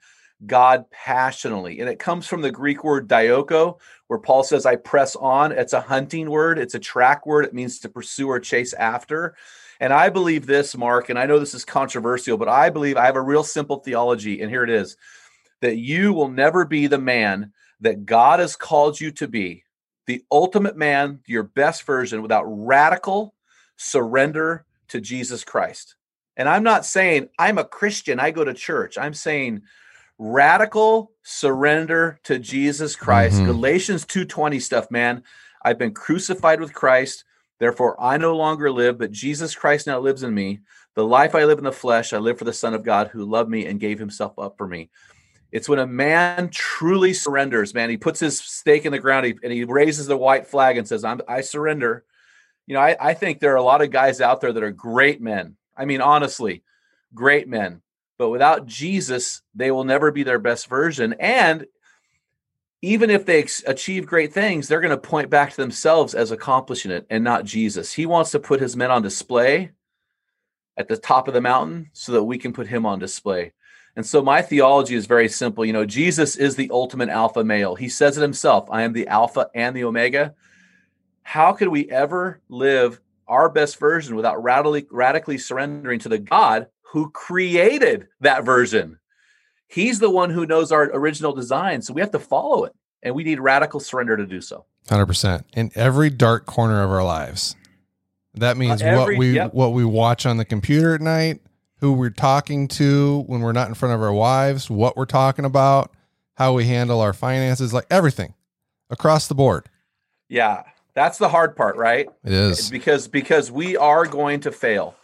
God 0.45 0.85
passionately. 0.91 1.81
And 1.81 1.89
it 1.89 1.99
comes 1.99 2.27
from 2.27 2.43
the 2.43 2.51
Greek 2.51 2.85
word 2.85 3.09
dioko, 3.09 3.79
where 4.09 4.19
Paul 4.19 4.43
says, 4.43 4.67
I 4.67 4.77
press 4.77 5.17
on. 5.17 5.53
It's 5.53 5.73
a 5.73 5.81
hunting 5.81 6.31
word, 6.31 6.59
it's 6.59 6.75
a 6.75 6.79
track 6.79 7.27
word. 7.27 7.47
It 7.47 7.55
means 7.55 7.79
to 7.81 7.89
pursue 7.89 8.29
or 8.29 8.41
chase 8.41 8.75
after. 8.75 9.35
And 9.81 9.93
I 9.93 10.09
believe 10.09 10.47
this, 10.47 10.77
Mark, 10.77 11.09
and 11.09 11.19
I 11.19 11.27
know 11.27 11.39
this 11.39 11.55
is 11.55 11.65
controversial, 11.65 12.39
but 12.39 12.49
I 12.49 12.71
believe 12.71 12.97
I 12.97 13.07
have 13.07 13.17
a 13.17 13.23
real 13.23 13.45
simple 13.45 13.79
theology, 13.79 14.41
and 14.41 14.51
here 14.51 14.65
it 14.65 14.71
is 14.71 14.97
that 15.61 15.77
you 15.77 16.13
will 16.13 16.29
never 16.29 16.65
be 16.65 16.87
the 16.87 16.99
man 16.99 17.53
that 17.81 18.07
God 18.07 18.41
has 18.41 18.57
called 18.57 19.01
you 19.01 19.11
to 19.13 19.29
be, 19.29 19.65
the 20.07 20.23
ultimate 20.31 20.77
man, 20.77 21.21
your 21.27 21.43
best 21.43 21.85
version, 21.85 22.23
without 22.23 22.45
radical 22.47 23.35
surrender 23.77 24.65
to 24.89 25.01
Jesus 25.01 25.45
Christ. 25.45 25.97
And 26.37 26.49
I'm 26.49 26.63
not 26.63 26.85
saying 26.85 27.29
I'm 27.39 27.59
a 27.59 27.65
Christian, 27.65 28.21
I 28.21 28.31
go 28.31 28.45
to 28.45 28.55
church. 28.55 28.99
I'm 28.99 29.15
saying 29.15 29.63
radical 30.19 31.13
surrender 31.23 32.19
to 32.25 32.39
Jesus 32.39 32.97
Christ. 32.97 33.37
Mm-hmm. 33.37 33.47
Galatians 33.47 34.05
2:20 34.07 34.61
stuff, 34.61 34.91
man. 34.91 35.23
I've 35.63 35.79
been 35.79 35.95
crucified 35.95 36.61
with 36.61 36.73
Christ. 36.73 37.25
Therefore, 37.59 38.01
I 38.01 38.19
no 38.19 38.37
longer 38.37 38.71
live, 38.71 38.99
but 38.99 39.11
Jesus 39.11 39.55
Christ 39.55 39.87
now 39.87 39.99
lives 39.99 40.23
in 40.23 40.35
me. 40.35 40.61
The 40.95 41.05
life 41.05 41.35
I 41.35 41.45
live 41.45 41.59
in 41.59 41.65
the 41.65 41.73
flesh, 41.73 42.13
I 42.13 42.19
live 42.19 42.39
for 42.39 42.45
the 42.45 42.53
Son 42.53 42.75
of 42.75 42.85
God 42.85 43.09
who 43.09 43.25
loved 43.25 43.51
me 43.51 43.67
and 43.67 43.81
gave 43.81 43.99
himself 43.99 44.39
up 44.39 44.57
for 44.57 44.67
me. 44.67 44.91
It's 45.53 45.69
when 45.69 45.79
a 45.79 45.87
man 45.87 46.51
truly 46.51 47.13
surrenders, 47.15 47.73
man. 47.73 47.91
He 47.91 47.97
puts 47.97 48.21
his 48.21 48.39
stake 48.39 48.85
in 48.85 48.93
the 48.93 48.99
ground 48.99 49.27
and 49.43 49.53
he 49.53 49.65
raises 49.65 50.07
the 50.07 50.17
white 50.17 50.47
flag 50.47 50.77
and 50.77 50.87
says, 50.87 51.05
i 51.05 51.41
surrender. 51.41 52.05
You 52.67 52.75
know, 52.75 52.81
I, 52.81 52.97
I 53.01 53.15
think 53.15 53.41
there 53.41 53.53
are 53.53 53.57
a 53.57 53.63
lot 53.63 53.83
of 53.83 53.91
guys 53.91 54.21
out 54.21 54.41
there 54.41 54.53
that 54.53 54.63
are 54.63 54.73
great 54.73 55.21
men. 55.21 55.57
I 55.77 55.85
mean, 55.85 56.01
honestly, 56.01 56.63
great 57.15 57.49
men. 57.49 57.81
But 58.19 58.31
without 58.31 58.67
Jesus, 58.67 59.43
they 59.55 59.71
will 59.71 59.85
never 59.85 60.11
be 60.11 60.23
their 60.23 60.39
best 60.39 60.69
version. 60.69 61.15
And 61.21 61.67
even 62.83 63.11
if 63.11 63.27
they 63.27 63.47
achieve 63.67 64.07
great 64.07 64.33
things, 64.33 64.69
they're 64.69 64.81
going 64.81 64.91
to 64.91 64.97
point 64.97 65.31
back 65.31 65.51
to 65.51 65.57
themselves 65.57 66.15
as 66.15 66.31
accomplishing 66.31 66.91
it 66.91 67.07
and 67.11 67.25
not 67.25 67.45
Jesus. 67.45 67.93
He 67.93 68.07
wants 68.07 68.31
to 68.31 68.39
put 68.39 68.61
his 68.61 68.77
men 68.77 68.91
on 68.91 69.03
display 69.03 69.73
at 70.77 70.89
the 70.89 70.97
top 70.97 71.27
of 71.29 71.35
the 71.35 71.41
mountain 71.41 71.91
so 71.93 72.13
that 72.13 72.25
we 72.25 72.39
can 72.39 72.53
put 72.53 72.67
him 72.67 72.87
on 72.87 72.99
display. 72.99 73.53
And 73.97 74.05
so 74.05 74.23
my 74.23 74.43
theology 74.43 74.95
is 74.95 75.07
very 75.07 75.29
simple. 75.29 75.65
You 75.65 75.73
know, 75.73 75.87
Jesus 75.87 76.37
is 76.37 76.55
the 76.55 76.71
ultimate 76.71 77.09
alpha 77.09 77.43
male. 77.43 77.75
He 77.75 77.89
says 77.89 78.19
it 78.19 78.23
himself 78.23 78.69
I 78.71 78.83
am 78.83 78.93
the 78.93 79.09
alpha 79.09 79.49
and 79.55 79.75
the 79.75 79.85
omega. 79.85 80.35
How 81.23 81.53
could 81.53 81.69
we 81.69 81.91
ever 81.91 82.41
live 82.49 83.01
our 83.27 83.49
best 83.49 83.81
version 83.81 84.15
without 84.15 84.43
radically, 84.43 84.87
radically 84.91 85.39
surrendering 85.39 85.99
to 86.01 86.09
the 86.09 86.19
God 86.19 86.69
who 86.93 87.11
created 87.11 88.09
that 88.21 88.45
version? 88.45 88.99
He's 89.69 89.99
the 89.99 90.11
one 90.11 90.31
who 90.31 90.47
knows 90.47 90.71
our 90.73 90.85
original 90.95 91.33
design. 91.33 91.83
So 91.83 91.93
we 91.93 92.01
have 92.01 92.13
to 92.13 92.19
follow 92.19 92.65
it. 92.65 92.73
and 93.03 93.15
we 93.15 93.23
need 93.23 93.39
radical 93.39 93.79
surrender 93.79 94.17
to 94.17 94.27
do 94.27 94.41
so. 94.41 94.65
100% 94.89 95.45
in 95.55 95.71
every 95.77 96.11
dark 96.11 96.45
corner 96.47 96.83
of 96.83 96.91
our 96.91 97.05
lives. 97.05 97.55
That 98.35 98.57
means 98.57 98.83
Uh, 98.83 98.87
every- 98.87 99.15
what 99.15 99.19
we 99.19 99.33
yep. 99.35 99.55
what 99.55 99.73
we 99.75 99.85
watch 99.85 100.27
on 100.27 100.39
the 100.39 100.45
computer 100.45 100.95
at 100.95 101.01
night, 101.01 101.41
who 101.81 101.93
we're 101.93 102.11
talking 102.11 102.67
to 102.69 103.23
when 103.29 103.43
we're 103.43 103.53
not 103.53 103.69
in 103.69 103.75
front 103.75 103.95
of 103.95 104.03
our 104.03 104.13
wives, 104.13 104.69
what 104.71 104.97
we're 104.97 105.05
talking 105.05 105.45
about, 105.45 105.93
how 106.35 106.53
we 106.55 106.65
handle 106.67 107.01
our 107.01 107.13
finances, 107.13 107.73
like 107.73 107.87
everything 107.91 108.35
across 108.91 109.29
the 109.29 109.35
board. 109.35 109.69
Yeah, 110.29 110.63
that's 110.95 111.19
the 111.19 111.29
hard 111.29 111.55
part, 111.55 111.77
right? 111.77 112.09
It 112.25 112.33
is. 112.33 112.71
because 112.71 113.07
because 113.09 113.53
we 113.53 113.77
are 113.77 114.07
going 114.07 114.41
to 114.41 114.51
fail 114.51 114.97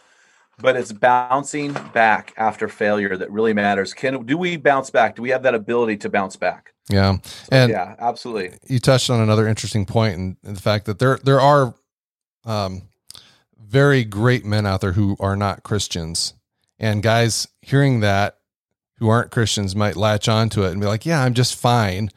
but 0.59 0.75
it's 0.75 0.91
bouncing 0.91 1.73
back 1.93 2.33
after 2.37 2.67
failure 2.67 3.17
that 3.17 3.31
really 3.31 3.53
matters 3.53 3.93
can 3.93 4.25
do 4.25 4.37
we 4.37 4.57
bounce 4.57 4.89
back 4.89 5.15
do 5.15 5.21
we 5.21 5.29
have 5.29 5.43
that 5.43 5.55
ability 5.55 5.97
to 5.97 6.09
bounce 6.09 6.35
back 6.35 6.73
Yeah. 6.89 7.17
And 7.51 7.71
yeah 7.71 7.95
absolutely 7.99 8.57
you 8.67 8.79
touched 8.79 9.09
on 9.09 9.19
another 9.19 9.47
interesting 9.47 9.85
point 9.85 10.15
in, 10.15 10.37
in 10.43 10.53
the 10.53 10.61
fact 10.61 10.85
that 10.85 10.99
there 10.99 11.19
there 11.23 11.41
are 11.41 11.73
um, 12.45 12.83
very 13.57 14.03
great 14.03 14.45
men 14.45 14.65
out 14.65 14.81
there 14.81 14.93
who 14.93 15.15
are 15.19 15.35
not 15.35 15.63
Christians, 15.63 16.33
and 16.79 17.01
guys 17.03 17.47
hearing 17.61 17.99
that 18.01 18.37
who 18.97 19.09
aren't 19.09 19.31
Christians 19.31 19.75
might 19.75 19.95
latch 19.95 20.27
onto 20.27 20.63
it 20.63 20.71
and 20.71 20.81
be 20.81 20.87
like, 20.87 21.05
"Yeah, 21.05 21.23
I'm 21.23 21.33
just 21.33 21.55
fine. 21.55 22.09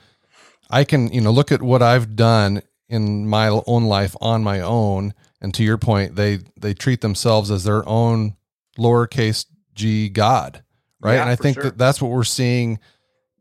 I 0.71 0.85
can, 0.85 1.13
you 1.13 1.21
know, 1.21 1.31
look 1.31 1.53
at 1.53 1.63
what 1.63 1.83
I've 1.83 2.17
done 2.17 2.63
in 2.89 3.27
my 3.27 3.49
own 3.67 3.85
life 3.85 4.17
on 4.21 4.43
my 4.43 4.61
own." 4.61 5.15
And 5.47 5.55
to 5.55 5.63
your 5.63 5.79
point, 5.79 6.17
they 6.17 6.41
they 6.57 6.75
treat 6.75 7.03
themselves 7.03 7.53
as 7.53 7.63
their 7.63 7.89
own 7.89 8.35
lowercase 8.77 9.47
g 9.77 10.09
god, 10.09 10.65
right? 10.99 11.15
Yeah, 11.15 11.21
and 11.21 11.31
I 11.31 11.37
think 11.37 11.55
sure. 11.55 11.63
that 11.63 11.79
that's 11.79 12.03
what 12.03 12.11
we're 12.11 12.25
seeing 12.25 12.81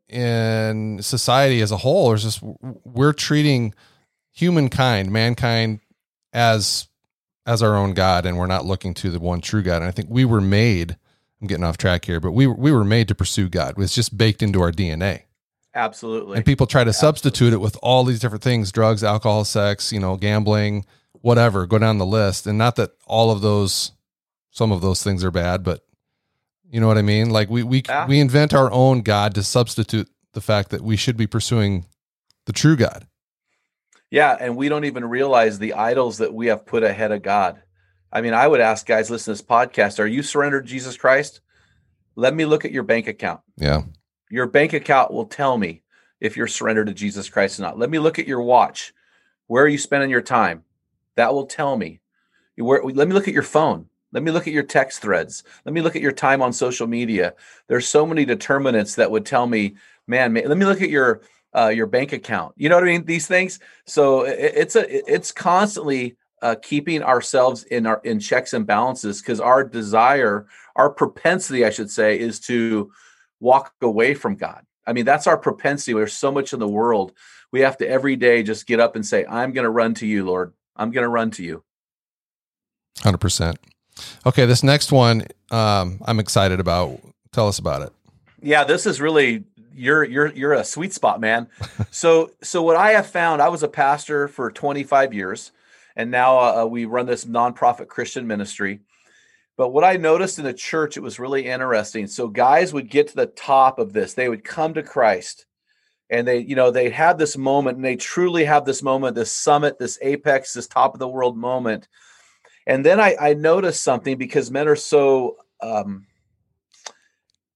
in 0.08 1.00
society 1.02 1.62
as 1.62 1.72
a 1.72 1.78
whole. 1.78 2.14
Is 2.14 2.22
just 2.22 2.44
we're 2.44 3.12
treating 3.12 3.74
humankind, 4.34 5.12
mankind, 5.12 5.80
as 6.32 6.90
as 7.48 7.64
our 7.64 7.76
own 7.76 7.96
God, 7.96 8.28
and 8.28 8.38
we're 8.38 8.46
not 8.46 8.66
looking 8.68 8.94
to 8.94 9.10
the 9.10 9.20
one 9.20 9.42
true 9.42 9.64
God. 9.64 9.78
And 9.78 9.86
I 9.86 9.92
think 9.92 10.08
we 10.12 10.26
were 10.26 10.42
made. 10.42 10.98
I'm 11.42 11.48
getting 11.48 11.64
off 11.64 11.78
track 11.78 12.06
here, 12.06 12.20
but 12.20 12.34
we 12.34 12.46
we 12.46 12.72
were 12.72 12.86
made 12.86 13.08
to 13.08 13.16
pursue 13.16 13.50
God. 13.50 13.74
It's 13.80 13.96
just 13.96 14.16
baked 14.16 14.44
into 14.44 14.62
our 14.62 14.72
DNA. 14.72 15.24
absolutely 15.74 16.38
And 16.38 16.46
people 16.46 16.68
try 16.68 16.84
to 16.84 16.94
substitute 16.94 17.52
it 17.52 17.62
with 17.62 17.76
all 17.82 18.04
these 18.04 18.20
different 18.20 18.44
things: 18.44 18.72
drugs, 18.72 19.04
alcohol, 19.04 19.44
sex, 19.44 19.92
you 19.92 20.00
know, 20.00 20.18
gambling, 20.18 20.86
whatever. 21.26 21.66
Go 21.66 21.80
down 21.80 21.98
the 21.98 22.06
list, 22.06 22.46
and 22.48 22.58
not 22.58 22.76
that 22.76 22.92
all 23.08 23.32
of 23.32 23.42
those, 23.42 23.92
some 24.52 24.72
of 24.72 24.82
those 24.82 25.04
things 25.04 25.24
are 25.24 25.32
bad, 25.32 25.64
but 25.64 25.82
you 26.70 26.80
know 26.80 26.88
what 26.88 26.98
I 26.98 27.02
mean. 27.02 27.30
Like 27.30 27.50
we 27.50 27.64
we 27.64 27.84
Yeah. 27.88 28.08
we 28.08 28.20
invent 28.20 28.54
our 28.54 28.72
own 28.72 29.02
God 29.02 29.34
to 29.36 29.44
substitute 29.44 30.08
the 30.34 30.42
fact 30.42 30.70
that 30.70 30.82
we 30.82 30.96
should 30.96 31.18
be 31.18 31.28
pursuing 31.28 31.86
the 32.46 32.54
true 32.54 32.76
God. 32.76 33.08
yeah 34.12 34.38
and 34.40 34.56
we 34.56 34.70
don't 34.70 34.86
even 34.86 35.04
realize 35.06 35.58
the 35.58 35.74
idols 35.74 36.18
that 36.20 36.34
we 36.34 36.48
have 36.48 36.66
put 36.66 36.84
ahead 36.84 37.12
of 37.12 37.24
god 37.24 37.60
i 38.12 38.22
mean 38.22 38.34
i 38.36 38.48
would 38.48 38.60
ask 38.62 38.86
guys 38.86 39.10
listen 39.10 39.34
to 39.34 39.42
this 39.42 39.48
podcast 39.48 39.98
are 40.00 40.06
you 40.06 40.22
surrendered 40.22 40.66
to 40.68 40.70
jesus 40.72 40.96
christ 40.96 41.40
let 42.16 42.36
me 42.36 42.46
look 42.46 42.66
at 42.66 42.72
your 42.72 42.84
bank 42.84 43.08
account 43.08 43.40
Yeah, 43.58 43.82
Your 44.30 44.46
bank 44.46 44.74
account 44.74 45.12
will 45.12 45.26
tell 45.26 45.58
me 45.58 45.82
if 46.20 46.38
you're 46.38 46.48
surrendered 46.48 46.88
to 46.88 46.94
Jesus 46.94 47.30
Christ 47.30 47.58
or 47.60 47.64
not. 47.64 47.80
Let 47.80 47.90
me 47.90 47.98
look 48.00 48.20
at 48.20 48.28
your 48.28 48.42
watch. 48.42 48.94
Where 49.48 49.64
are 49.64 49.68
you 49.68 49.78
spending 49.80 50.10
your 50.12 50.22
time? 50.22 50.64
That 51.16 51.34
will 51.34 51.46
tell 51.46 51.78
me. 51.78 52.02
Where, 52.58 52.84
let 52.84 53.08
me 53.08 53.14
look 53.14 53.28
at 53.28 53.34
your 53.34 53.44
phone. 53.44 53.88
Let 54.12 54.24
me 54.24 54.32
look 54.32 54.48
at 54.48 54.54
your 54.54 54.64
text 54.64 55.02
threads. 55.02 55.44
Let 55.66 55.74
me 55.74 55.82
look 55.82 55.96
at 55.96 56.02
your 56.02 56.12
time 56.14 56.42
on 56.42 56.54
social 56.54 56.88
media. 56.88 57.34
There's 57.68 57.88
so 57.88 58.06
many 58.06 58.24
determinants 58.24 58.96
that 58.96 59.12
would 59.12 59.26
tell 59.26 59.46
me, 59.46 59.76
man, 60.08 60.32
ma- 60.32 60.42
let 60.46 60.58
me 60.58 60.66
look 60.66 60.82
at 60.82 60.90
your 60.90 61.22
uh, 61.54 61.70
your 61.70 61.88
bank 61.88 62.12
account. 62.14 62.54
You 62.58 62.70
know 62.70 62.76
what 62.76 62.84
I 62.84 62.88
mean? 62.88 63.06
These 63.06 63.28
things. 63.28 63.60
So 63.86 64.26
i- 64.26 64.30
it's 64.30 64.76
a 64.76 65.14
it's 65.14 65.32
constantly 65.32 66.16
uh, 66.42 66.56
keeping 66.62 67.02
ourselves 67.04 67.64
in 67.66 67.86
our 67.86 68.00
in 68.06 68.20
checks 68.20 68.54
and 68.54 68.66
balances 68.66 69.22
because 69.22 69.40
our 69.42 69.64
desire, 69.64 70.48
our 70.76 70.90
propensity, 70.90 71.66
I 71.66 71.70
should 71.70 71.90
say, 71.90 72.18
is 72.20 72.40
to 72.42 72.92
walk 73.40 73.74
away 73.82 74.14
from 74.14 74.36
God. 74.36 74.66
I 74.88 74.94
mean, 74.94 75.06
that's 75.06 75.28
our 75.28 75.38
propensity. 75.38 75.94
There's 75.94 76.14
so 76.14 76.32
much 76.32 76.54
in 76.54 76.60
the 76.60 76.68
world. 76.68 77.14
We 77.52 77.62
have 77.62 77.78
to 77.78 77.88
every 77.88 78.16
day 78.16 78.44
just 78.44 78.68
get 78.68 78.80
up 78.80 78.96
and 78.96 79.06
say, 79.06 79.26
I'm 79.26 79.52
going 79.52 79.64
to 79.64 79.70
run 79.72 79.94
to 79.96 80.08
you, 80.08 80.26
Lord. 80.26 80.54
I'm 80.76 80.92
going 80.92 81.04
to 81.04 81.10
run 81.10 81.32
to 81.32 81.44
you. 81.44 81.64
hundred 83.02 83.20
percent. 83.20 83.58
Okay, 84.26 84.46
this 84.46 84.64
next 84.64 84.92
one, 84.92 85.26
um, 85.52 86.02
I'm 86.06 86.20
excited 86.20 86.60
about. 86.60 87.00
Tell 87.32 87.48
us 87.48 87.60
about 87.60 87.82
it. 87.82 87.94
Yeah, 88.42 88.64
this 88.64 88.86
is 88.86 89.02
really 89.02 89.44
you're 89.76 90.04
you're 90.04 90.32
you're 90.34 90.54
a 90.54 90.64
sweet 90.64 90.94
spot, 90.94 91.20
man. 91.20 91.48
so 91.92 92.32
so 92.42 92.62
what 92.62 92.76
I 92.76 92.92
have 92.92 93.08
found, 93.08 93.42
I 93.42 93.50
was 93.50 93.64
a 93.64 93.68
pastor 93.68 94.28
for 94.28 94.52
25 94.52 95.14
years, 95.14 95.52
and 95.96 96.12
now 96.12 96.40
uh, 96.40 96.66
we 96.66 96.86
run 96.86 97.06
this 97.06 97.26
nonprofit 97.26 97.88
Christian 97.88 98.28
ministry. 98.28 98.80
But 99.58 99.70
what 99.70 99.86
I 99.86 99.96
noticed 99.96 100.38
in 100.38 100.44
the 100.44 100.54
church, 100.54 100.98
it 100.98 101.04
was 101.04 101.18
really 101.18 101.46
interesting. 101.46 102.08
So 102.08 102.28
guys 102.28 102.74
would 102.74 102.90
get 102.90 103.08
to 103.10 103.16
the 103.16 103.28
top 103.28 103.80
of 103.80 103.94
this; 103.94 104.14
they 104.14 104.30
would 104.30 104.44
come 104.44 104.74
to 104.74 104.84
Christ, 104.84 105.46
and 106.10 106.28
they 106.28 106.40
you 106.40 106.56
know 106.56 106.72
they 106.72 106.90
had 106.90 107.18
this 107.18 107.38
moment, 107.38 107.78
and 107.78 107.86
they 107.86 107.96
truly 107.96 108.46
have 108.46 108.66
this 108.66 108.84
moment, 108.84 109.16
this 109.16 109.32
summit, 109.32 109.80
this 109.80 109.98
apex, 110.02 110.54
this 110.54 110.68
top 110.68 110.94
of 110.94 111.00
the 111.00 111.08
world 111.08 111.38
moment. 111.38 111.88
And 112.68 112.84
then 112.86 113.00
I, 113.00 113.16
I 113.20 113.34
noticed 113.36 113.84
something 113.84 114.18
because 114.18 114.50
men 114.50 114.68
are 114.68 114.76
so 114.76 115.38
um, 115.62 116.08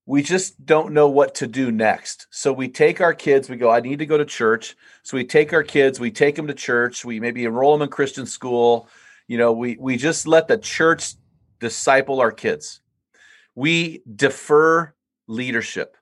we 0.09 0.23
just 0.23 0.65
don't 0.65 0.91
know 0.91 1.07
what 1.07 1.35
to 1.35 1.45
do 1.45 1.71
next. 1.71 2.25
So 2.31 2.51
we 2.51 2.67
take 2.67 2.99
our 2.99 3.13
kids, 3.13 3.47
we 3.47 3.57
go, 3.57 3.69
I 3.69 3.79
need 3.79 3.99
to 3.99 4.07
go 4.07 4.17
to 4.17 4.25
church. 4.25 4.75
So 5.03 5.15
we 5.15 5.23
take 5.23 5.53
our 5.53 5.61
kids, 5.61 5.99
we 5.99 6.09
take 6.09 6.35
them 6.35 6.47
to 6.47 6.53
church, 6.55 7.05
we 7.05 7.19
maybe 7.19 7.45
enroll 7.45 7.73
them 7.73 7.83
in 7.83 7.89
Christian 7.89 8.25
school. 8.25 8.89
You 9.27 9.37
know, 9.37 9.51
we 9.51 9.77
we 9.79 9.97
just 9.97 10.25
let 10.25 10.47
the 10.47 10.57
church 10.57 11.13
disciple 11.59 12.21
our 12.21 12.31
kids. 12.31 12.81
We 13.53 14.01
defer 14.15 14.95
leadership. 15.27 15.95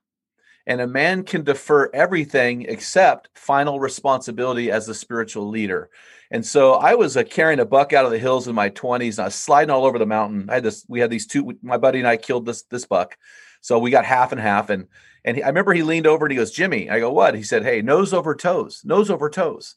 And 0.67 0.81
a 0.81 0.87
man 0.87 1.23
can 1.23 1.43
defer 1.43 1.89
everything 1.93 2.63
except 2.63 3.29
final 3.33 3.79
responsibility 3.79 4.69
as 4.69 4.85
the 4.85 4.93
spiritual 4.93 5.47
leader. 5.47 5.89
And 6.29 6.45
so 6.45 6.73
I 6.73 6.93
was 6.93 7.15
uh, 7.17 7.23
carrying 7.23 7.61
a 7.61 7.65
buck 7.65 7.93
out 7.93 8.05
of 8.05 8.11
the 8.11 8.19
hills 8.19 8.47
in 8.47 8.53
my 8.53 8.69
20s 8.69 9.11
and 9.11 9.21
I 9.21 9.25
was 9.25 9.35
sliding 9.35 9.71
all 9.71 9.85
over 9.85 9.97
the 9.97 10.05
mountain. 10.05 10.49
I 10.49 10.55
had 10.55 10.63
this, 10.63 10.85
we 10.89 10.99
had 10.99 11.09
these 11.09 11.25
two, 11.25 11.57
my 11.63 11.77
buddy 11.77 11.99
and 11.99 12.07
I 12.07 12.17
killed 12.17 12.45
this 12.45 12.63
this 12.63 12.85
buck. 12.85 13.17
So 13.61 13.79
we 13.79 13.91
got 13.91 14.05
half 14.05 14.31
and 14.31 14.41
half. 14.41 14.69
And 14.69 14.87
and 15.23 15.37
he, 15.37 15.43
I 15.43 15.47
remember 15.47 15.73
he 15.73 15.83
leaned 15.83 16.07
over 16.07 16.25
and 16.25 16.31
he 16.31 16.37
goes, 16.37 16.51
Jimmy. 16.51 16.89
I 16.89 16.99
go, 16.99 17.11
what? 17.11 17.33
He 17.33 17.43
said, 17.43 17.63
Hey, 17.63 17.81
nose 17.81 18.13
over 18.13 18.35
toes, 18.35 18.81
nose 18.83 19.09
over 19.09 19.29
toes. 19.29 19.75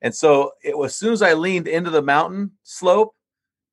And 0.00 0.14
so 0.14 0.52
it 0.62 0.78
was 0.78 0.92
as 0.92 0.96
soon 0.96 1.12
as 1.12 1.22
I 1.22 1.34
leaned 1.34 1.66
into 1.66 1.90
the 1.90 2.02
mountain 2.02 2.52
slope, 2.62 3.14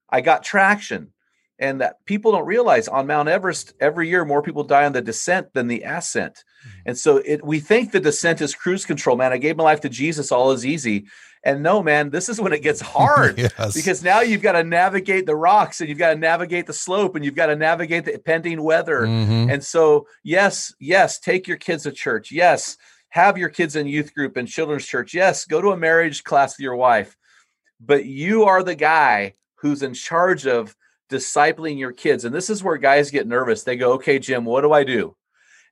I 0.09 0.21
got 0.21 0.43
traction. 0.43 1.11
And 1.57 1.79
that 1.79 2.03
people 2.05 2.33
don't 2.33 2.45
realize 2.45 2.87
on 2.89 3.07
Mount 3.07 3.29
Everest, 3.29 3.73
every 3.79 4.09
year 4.09 4.25
more 4.25 4.41
people 4.41 4.63
die 4.65 4.85
on 4.85 4.91
the 4.91 5.01
descent 5.01 5.53
than 5.53 5.67
the 5.67 5.83
ascent. 5.83 6.43
And 6.85 6.97
so 6.97 7.17
it 7.17 7.45
we 7.45 7.59
think 7.61 7.91
the 7.91 7.99
descent 8.01 8.41
is 8.41 8.53
cruise 8.53 8.85
control, 8.85 9.15
man. 9.15 9.31
I 9.31 9.37
gave 9.37 9.55
my 9.55 9.63
life 9.63 9.79
to 9.81 9.89
Jesus, 9.89 10.31
all 10.33 10.51
is 10.51 10.65
easy. 10.65 11.05
And 11.45 11.61
no, 11.63 11.81
man, 11.83 12.09
this 12.09 12.27
is 12.27 12.41
when 12.41 12.51
it 12.53 12.61
gets 12.63 12.81
hard 12.97 13.37
Yes. 13.37 13.73
because 13.73 14.03
now 14.03 14.19
you've 14.21 14.41
got 14.41 14.53
to 14.53 14.63
navigate 14.63 15.27
the 15.27 15.35
rocks 15.35 15.79
and 15.79 15.87
you've 15.87 15.99
got 15.99 16.09
to 16.13 16.19
navigate 16.19 16.65
the 16.67 16.73
slope 16.73 17.15
and 17.15 17.23
you've 17.23 17.35
got 17.35 17.45
to 17.45 17.55
navigate 17.55 18.03
the 18.05 18.17
pending 18.17 18.61
weather. 18.61 19.01
Mhm. 19.03 19.53
And 19.53 19.63
so, 19.63 20.07
yes, 20.23 20.73
yes, 20.79 21.19
take 21.19 21.47
your 21.47 21.57
kids 21.57 21.83
to 21.83 21.91
church. 21.91 22.31
Yes, 22.31 22.75
have 23.09 23.37
your 23.37 23.49
kids 23.49 23.75
in 23.77 23.87
youth 23.87 24.13
group 24.13 24.35
and 24.35 24.47
children's 24.47 24.87
church. 24.87 25.13
Yes, 25.13 25.45
go 25.45 25.61
to 25.61 25.69
a 25.71 25.77
marriage 25.77 26.23
class 26.25 26.57
with 26.57 26.63
your 26.63 26.75
wife. 26.75 27.15
But 27.79 28.05
you 28.05 28.43
are 28.45 28.63
the 28.63 28.75
guy 28.75 29.35
who's 29.57 29.83
in 29.83 29.93
charge 29.93 30.47
of 30.47 30.75
discipling 31.09 31.77
your 31.77 31.91
kids. 31.91 32.25
And 32.25 32.33
this 32.33 32.49
is 32.49 32.63
where 32.63 32.77
guys 32.77 33.11
get 33.11 33.27
nervous. 33.27 33.63
They 33.63 33.75
go, 33.75 33.93
okay, 33.93 34.19
Jim, 34.19 34.45
what 34.45 34.61
do 34.61 34.73
I 34.73 34.83
do? 34.83 35.15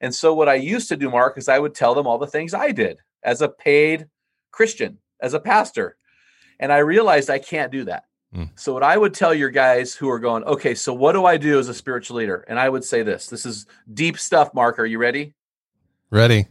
And 0.02 0.14
so, 0.14 0.34
what 0.34 0.50
I 0.50 0.56
used 0.56 0.90
to 0.90 0.98
do, 0.98 1.10
Mark, 1.10 1.38
is 1.38 1.48
I 1.48 1.60
would 1.60 1.74
tell 1.74 1.96
them 1.96 2.08
all 2.08 2.18
the 2.18 2.28
things 2.28 2.54
I 2.54 2.72
did 2.72 2.98
as 3.24 3.42
a 3.42 3.48
paid 3.48 4.08
Christian, 4.52 4.98
as 5.22 5.34
a 5.34 5.40
pastor. 5.40 5.96
And 6.60 6.74
I 6.74 6.80
realized 6.80 7.30
I 7.30 7.40
can't 7.40 7.72
do 7.72 7.86
that. 7.86 8.04
Mm. 8.36 8.50
So, 8.56 8.74
what 8.74 8.84
I 8.84 8.98
would 8.98 9.14
tell 9.14 9.34
your 9.34 9.50
guys 9.50 9.94
who 9.94 10.10
are 10.10 10.20
going, 10.20 10.44
okay, 10.44 10.76
so 10.76 10.94
what 10.94 11.14
do 11.14 11.26
I 11.26 11.38
do 11.38 11.58
as 11.58 11.70
a 11.70 11.74
spiritual 11.74 12.18
leader? 12.18 12.44
And 12.48 12.60
I 12.60 12.68
would 12.68 12.84
say 12.84 13.02
this 13.04 13.28
this 13.28 13.46
is 13.46 13.66
deep 13.94 14.20
stuff, 14.20 14.54
Mark. 14.54 14.78
Are 14.78 14.86
you 14.86 14.98
ready? 14.98 15.34
Ready? 16.10 16.48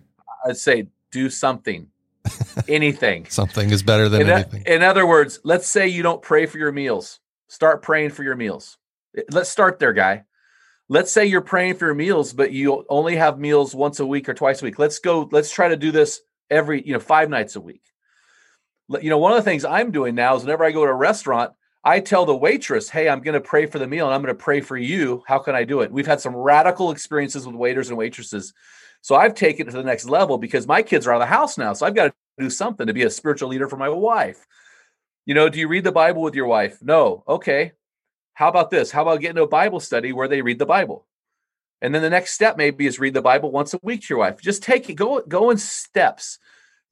I'd 0.47 0.57
say 0.57 0.89
do 1.11 1.29
something, 1.29 1.89
anything. 2.69 3.27
Something 3.29 3.71
is 3.71 3.83
better 3.83 4.09
than 4.09 4.23
In, 4.23 4.31
anything. 4.31 4.63
in 4.67 4.83
other 4.83 5.07
words, 5.07 5.41
let's 5.45 5.67
say 5.67 5.89
you 5.89 6.03
don't 6.03 6.23
pray 6.23 6.47
for 6.47 6.59
your 6.59 6.73
meals. 6.73 7.21
Start 7.53 7.83
praying 7.83 8.09
for 8.13 8.23
your 8.23 8.35
meals. 8.35 8.79
Eh, 9.15 9.25
Let's 9.31 9.51
start 9.51 9.79
there, 9.79 9.93
guy. 9.93 10.25
Let's 10.89 11.13
say 11.13 11.27
you're 11.27 11.43
praying 11.43 11.75
for 11.75 11.85
your 11.85 11.95
meals, 11.95 12.33
but 12.33 12.51
you 12.51 12.87
only 12.89 13.15
have 13.17 13.39
meals 13.39 13.75
once 13.75 14.01
a 14.01 14.07
week 14.07 14.27
or 14.31 14.33
twice 14.33 14.63
a 14.63 14.65
week. 14.65 14.79
Let's 14.79 14.99
go. 15.01 15.29
Let's 15.31 15.51
try 15.51 15.69
to 15.69 15.77
do 15.77 15.91
this 15.91 16.23
every, 16.49 16.83
you 16.87 16.95
know, 16.95 16.99
five 16.99 17.29
nights 17.29 17.55
a 17.55 17.61
week. 17.61 17.83
You 18.89 19.11
know, 19.11 19.19
one 19.19 19.33
of 19.33 19.37
the 19.37 19.51
things 19.51 19.67
I'm 19.67 19.91
doing 19.91 20.15
now 20.15 20.35
is 20.35 20.45
whenever 20.45 20.65
I 20.65 20.71
go 20.71 20.87
to 20.87 20.91
a 20.93 20.95
restaurant, 20.95 21.53
I 21.85 22.01
tell 22.01 22.25
the 22.25 22.35
waitress, 22.35 22.89
"Hey, 22.89 23.07
I'm 23.11 23.21
going 23.21 23.35
to 23.35 23.41
pray 23.41 23.67
for 23.67 23.79
the 23.79 23.87
meal, 23.87 24.07
and 24.07 24.15
I'm 24.15 24.23
going 24.23 24.35
to 24.35 24.43
pray 24.43 24.63
for 24.63 24.79
you. 24.79 25.23
How 25.27 25.39
can 25.39 25.55
I 25.55 25.65
do 25.65 25.83
it?" 25.83 25.93
We've 25.93 26.07
had 26.07 26.23
some 26.23 26.35
radical 26.35 26.91
experiences 26.91 27.47
with 27.47 27.55
waiters 27.55 27.91
and 27.91 27.99
waitresses, 27.99 28.55
so 29.03 29.15
I've 29.15 29.35
taken 29.35 29.69
it 29.69 29.73
to 29.73 29.77
the 29.77 29.85
next 29.85 30.07
level 30.07 30.39
because 30.39 30.67
my 30.67 30.81
kids 30.81 31.07
are 31.07 31.13
out 31.13 31.21
of 31.21 31.29
the 31.29 31.35
house 31.35 31.59
now, 31.59 31.75
so 31.75 31.85
I've 31.85 31.95
got 31.95 32.07
to 32.07 32.15
do 32.39 32.49
something 32.49 32.87
to 32.87 32.95
be 32.95 33.03
a 33.03 33.11
spiritual 33.11 33.51
leader 33.51 33.69
for 33.69 33.77
my 33.77 33.91
wife. 33.91 34.47
You 35.25 35.35
know, 35.35 35.49
do 35.49 35.61
you 35.61 35.69
read 35.69 35.85
the 35.85 35.93
Bible 35.93 36.23
with 36.23 36.35
your 36.35 36.47
wife? 36.47 36.79
No. 36.83 37.23
Okay. 37.29 37.73
How 38.35 38.49
about 38.49 38.71
this? 38.71 38.91
How 38.91 39.03
about 39.03 39.21
getting 39.21 39.43
a 39.43 39.47
Bible 39.47 39.79
study 39.79 40.13
where 40.13 40.29
they 40.29 40.43
read 40.43 40.59
the 40.59 40.67
Bible? 40.67 41.07
And 41.81 41.95
then 41.95 42.03
the 42.03 42.11
next 42.11 42.35
step 42.35 42.57
maybe 42.57 42.87
is 42.87 42.99
read 42.99 43.15
the 43.15 43.23
Bible 43.23 43.51
once 43.51 43.75
a 43.75 43.81
week 43.83 44.03
to 44.03 44.07
your 44.11 44.19
wife. 44.19 44.41
Just 44.41 44.63
take 44.63 44.89
it, 44.89 44.95
go, 44.95 45.21
go 45.29 45.51
in 45.51 45.59
steps. 45.59 46.39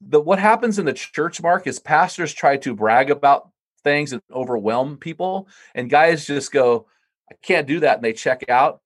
The 0.01 0.19
what 0.19 0.39
happens 0.39 0.79
in 0.79 0.85
the 0.85 0.93
church, 0.93 1.41
Mark, 1.41 1.67
is 1.67 1.79
pastors 1.79 2.33
try 2.33 2.57
to 2.57 2.75
brag 2.75 3.09
about 3.09 3.49
things 3.83 4.13
and 4.13 4.21
overwhelm 4.31 4.97
people. 4.97 5.47
And 5.75 5.89
guys 5.89 6.25
just 6.25 6.51
go, 6.51 6.87
I 7.31 7.35
can't 7.41 7.67
do 7.67 7.81
that. 7.81 7.97
And 7.97 8.03
they 8.03 8.13
check 8.13 8.49
out. 8.49 8.81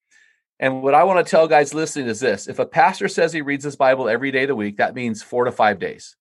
And 0.59 0.81
what 0.81 0.93
I 0.93 1.03
want 1.03 1.25
to 1.25 1.29
tell 1.29 1.47
guys 1.47 1.73
listening 1.73 2.07
is 2.07 2.19
this 2.19 2.47
if 2.47 2.59
a 2.59 2.65
pastor 2.65 3.07
says 3.07 3.33
he 3.33 3.41
reads 3.41 3.65
his 3.65 3.75
Bible 3.75 4.07
every 4.07 4.31
day 4.31 4.43
of 4.43 4.49
the 4.49 4.55
week, 4.55 4.77
that 4.77 4.95
means 4.95 5.21
four 5.21 5.45
to 5.45 5.51
five 5.51 5.79
days. 5.79 6.15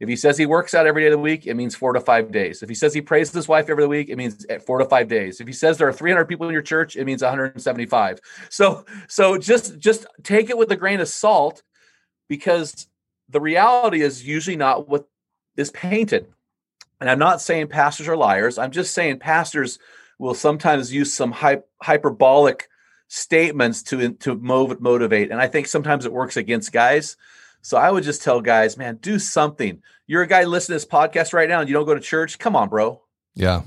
If 0.00 0.08
he 0.08 0.16
says 0.16 0.38
he 0.38 0.46
works 0.46 0.72
out 0.72 0.86
every 0.86 1.02
day 1.02 1.08
of 1.08 1.12
the 1.12 1.18
week, 1.18 1.46
it 1.46 1.54
means 1.54 1.76
four 1.76 1.92
to 1.92 2.00
five 2.00 2.32
days. 2.32 2.62
If 2.62 2.70
he 2.70 2.74
says 2.74 2.94
he 2.94 3.02
prays 3.02 3.30
his 3.30 3.46
wife 3.46 3.68
every 3.68 3.86
week, 3.86 4.08
it 4.08 4.16
means 4.16 4.46
eh, 4.48 4.58
four 4.58 4.78
to 4.78 4.86
five 4.86 5.08
days. 5.08 5.40
If 5.40 5.46
he 5.46 5.52
says 5.52 5.76
there 5.76 5.88
are 5.88 5.92
300 5.92 6.24
people 6.24 6.46
in 6.46 6.54
your 6.54 6.62
church, 6.62 6.96
it 6.96 7.04
means 7.04 7.22
175. 7.22 8.18
So, 8.48 8.86
so 9.08 9.36
just 9.36 9.78
just 9.78 10.06
take 10.22 10.48
it 10.48 10.56
with 10.56 10.72
a 10.72 10.76
grain 10.76 11.00
of 11.00 11.08
salt, 11.08 11.62
because 12.28 12.88
the 13.28 13.40
reality 13.40 14.00
is 14.00 14.26
usually 14.26 14.56
not 14.56 14.88
what 14.88 15.06
is 15.56 15.70
painted. 15.70 16.26
And 17.00 17.10
I'm 17.10 17.18
not 17.18 17.42
saying 17.42 17.68
pastors 17.68 18.08
are 18.08 18.16
liars. 18.16 18.56
I'm 18.56 18.70
just 18.70 18.94
saying 18.94 19.18
pastors 19.18 19.78
will 20.18 20.34
sometimes 20.34 20.92
use 20.92 21.12
some 21.12 21.32
hy- 21.32 21.62
hyperbolic 21.82 22.68
statements 23.08 23.82
to 23.82 24.12
to 24.12 24.34
motivate, 24.34 25.30
and 25.30 25.40
I 25.40 25.48
think 25.48 25.66
sometimes 25.66 26.06
it 26.06 26.12
works 26.12 26.38
against 26.38 26.72
guys. 26.72 27.16
So 27.62 27.76
I 27.76 27.90
would 27.90 28.04
just 28.04 28.22
tell 28.22 28.40
guys, 28.40 28.76
man, 28.76 28.96
do 28.96 29.18
something. 29.18 29.82
You're 30.06 30.22
a 30.22 30.26
guy 30.26 30.44
listening 30.44 30.78
to 30.78 30.84
this 30.84 30.90
podcast 30.90 31.32
right 31.32 31.48
now 31.48 31.60
and 31.60 31.68
you 31.68 31.74
don't 31.74 31.86
go 31.86 31.94
to 31.94 32.00
church. 32.00 32.38
Come 32.38 32.56
on, 32.56 32.68
bro. 32.68 33.02
Yeah. 33.34 33.62